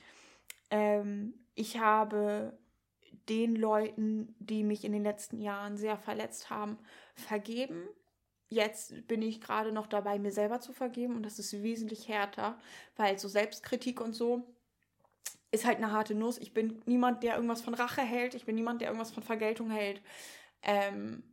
Ähm, 0.70 1.34
ich 1.56 1.80
habe 1.80 2.58
den 3.28 3.56
Leuten, 3.56 4.36
die 4.40 4.64
mich 4.64 4.84
in 4.84 4.92
den 4.92 5.04
letzten 5.04 5.40
Jahren 5.40 5.78
sehr 5.78 5.98
verletzt 5.98 6.50
haben, 6.50 6.78
vergeben. 7.16 7.88
Jetzt 8.50 9.08
bin 9.08 9.22
ich 9.22 9.42
gerade 9.42 9.72
noch 9.72 9.86
dabei, 9.88 10.18
mir 10.18 10.32
selber 10.32 10.60
zu 10.60 10.74
vergeben 10.74 11.16
und 11.16 11.24
das 11.24 11.38
ist 11.38 11.54
wesentlich 11.62 12.08
härter, 12.08 12.60
weil 12.96 13.20
so 13.20 13.28
Selbstkritik 13.28 14.02
und 14.02 14.14
so 14.14 14.44
ist 15.52 15.66
halt 15.66 15.78
eine 15.78 15.92
harte 15.92 16.16
Nuss. 16.16 16.38
Ich 16.40 16.54
bin 16.54 16.82
niemand, 16.86 17.24
der 17.24 17.36
irgendwas 17.36 17.62
von 17.62 17.74
Rache 17.74 18.02
hält. 18.02 18.36
Ich 18.36 18.46
bin 18.46 18.56
niemand, 18.56 18.82
der 18.82 18.90
irgendwas 18.90 19.12
von 19.12 19.24
Vergeltung 19.24 19.70
hält. 19.70 20.02
Ähm, 20.62 21.24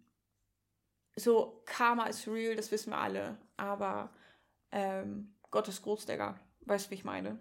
so, 1.16 1.62
Karma 1.64 2.04
ist 2.04 2.26
real, 2.28 2.56
das 2.56 2.70
wissen 2.70 2.90
wir 2.90 2.98
alle. 2.98 3.38
Aber 3.56 4.10
ähm, 4.72 5.34
Gott 5.50 5.68
ist 5.68 5.82
groß, 5.82 6.06
Digga. 6.06 6.38
Weißt 6.60 6.86
du, 6.86 6.90
wie 6.90 6.96
ich 6.96 7.04
meine? 7.04 7.38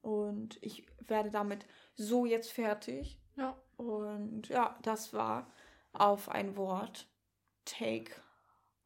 Und 0.00 0.58
ich 0.62 0.86
werde 1.06 1.30
damit 1.30 1.66
so 1.94 2.26
jetzt 2.26 2.50
fertig. 2.50 3.20
Ja. 3.36 3.56
Und 3.76 4.48
ja, 4.48 4.78
das 4.82 5.12
war 5.12 5.50
auf 5.92 6.28
ein 6.28 6.56
Wort. 6.56 7.06
Take. 7.64 8.12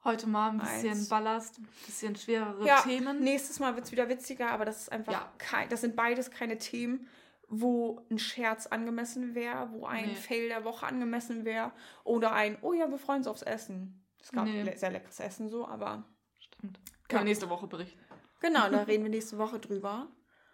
Heute 0.06 0.28
mal 0.28 0.50
ein 0.50 0.58
bisschen 0.58 0.90
Eins. 0.92 1.08
Ballast, 1.08 1.58
ein 1.58 1.68
bisschen 1.84 2.14
schwerere 2.14 2.64
Ja, 2.64 2.80
Themen. 2.80 3.18
nächstes 3.24 3.58
Mal 3.58 3.74
wird 3.74 3.86
es 3.86 3.92
wieder 3.92 4.08
witziger, 4.08 4.52
aber 4.52 4.64
das 4.64 4.82
ist 4.82 4.92
einfach 4.92 5.12
Ja. 5.12 5.32
kein, 5.38 5.68
das 5.68 5.80
sind 5.80 5.96
beides 5.96 6.30
keine 6.30 6.58
Themen, 6.58 7.08
wo 7.48 8.00
ein 8.08 8.20
Scherz 8.20 8.68
angemessen 8.68 9.34
wäre, 9.34 9.68
wo 9.72 9.84
ein 9.84 10.06
Nee. 10.10 10.14
Fail 10.14 10.48
der 10.48 10.62
Woche 10.64 10.86
angemessen 10.86 11.44
wäre 11.44 11.72
oder 12.04 12.30
ein, 12.32 12.56
oh 12.62 12.72
ja, 12.72 12.88
wir 12.88 12.98
freuen 12.98 13.18
uns 13.18 13.26
aufs 13.26 13.42
Essen. 13.42 14.00
Es 14.22 14.30
gab 14.30 14.44
Nee. 14.44 14.62
le- 14.62 14.76
sehr 14.78 14.92
leckeres 14.92 15.18
Essen 15.18 15.48
so, 15.48 15.66
aber 15.66 16.04
Stimmt. 16.38 16.78
Können 17.08 17.10
Ja. 17.10 17.18
wir 17.18 17.24
nächste 17.24 17.50
Woche 17.50 17.66
berichten. 17.66 17.98
genau, 18.38 18.70
da 18.70 18.82
reden 18.84 19.02
wir 19.02 19.10
nächste 19.10 19.38
Woche 19.38 19.58
drüber, 19.58 20.06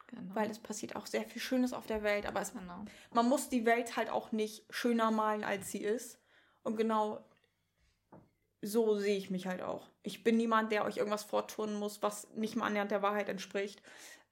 Genau. 0.07 0.34
weil 0.34 0.50
es 0.50 0.61
passiert 0.61 0.96
auch 0.96 1.05
sehr 1.07 1.24
viel 1.24 1.42
Schönes 1.42 1.74
auf 1.74 1.86
der 1.86 2.03
Welt, 2.03 2.24
aber 2.24 2.40
es, 2.40 2.55
genau. 2.55 2.86
man 3.12 3.28
muss 3.28 3.50
die 3.50 3.66
Welt 3.66 3.96
halt 3.98 4.09
auch 4.09 4.32
nicht 4.32 4.64
schöner 4.70 5.11
malen, 5.11 5.44
als 5.44 5.70
sie 5.70 5.82
ist. 5.82 6.18
Und 6.62 6.76
genau 6.78 7.22
so 8.62 8.94
sehe 8.96 9.16
ich 9.18 9.30
mich 9.30 9.46
halt 9.46 9.60
auch. 9.60 9.90
Ich 10.02 10.24
bin 10.24 10.36
niemand, 10.36 10.72
der 10.72 10.84
euch 10.84 10.96
irgendwas 10.96 11.24
vortun 11.24 11.74
muss, 11.74 12.02
was 12.02 12.28
nicht 12.34 12.56
mal 12.56 12.66
annähernd 12.66 12.90
der 12.90 13.02
Wahrheit 13.02 13.28
entspricht. 13.28 13.82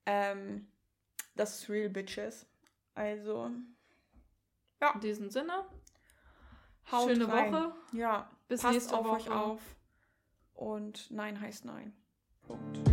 Ähm, 0.06 0.68
das 1.36 1.60
ist 1.60 1.68
real 1.68 1.88
bitches. 1.90 2.46
Also, 2.94 3.50
In 4.94 5.00
diesem 5.00 5.30
Sinne, 5.30 5.64
haut 6.90 7.10
schöne 7.10 7.28
rein. 7.28 7.52
Woche. 7.52 7.72
Ja, 7.92 8.30
Bis 8.48 8.62
passt 8.62 8.74
nächste 8.74 8.96
auf 8.96 9.06
euch 9.06 9.26
Woche. 9.28 9.34
auf. 9.34 9.60
Und 10.54 11.10
Nein 11.10 11.40
heißt 11.40 11.64
Nein. 11.64 11.92
Punkt. 12.42 12.89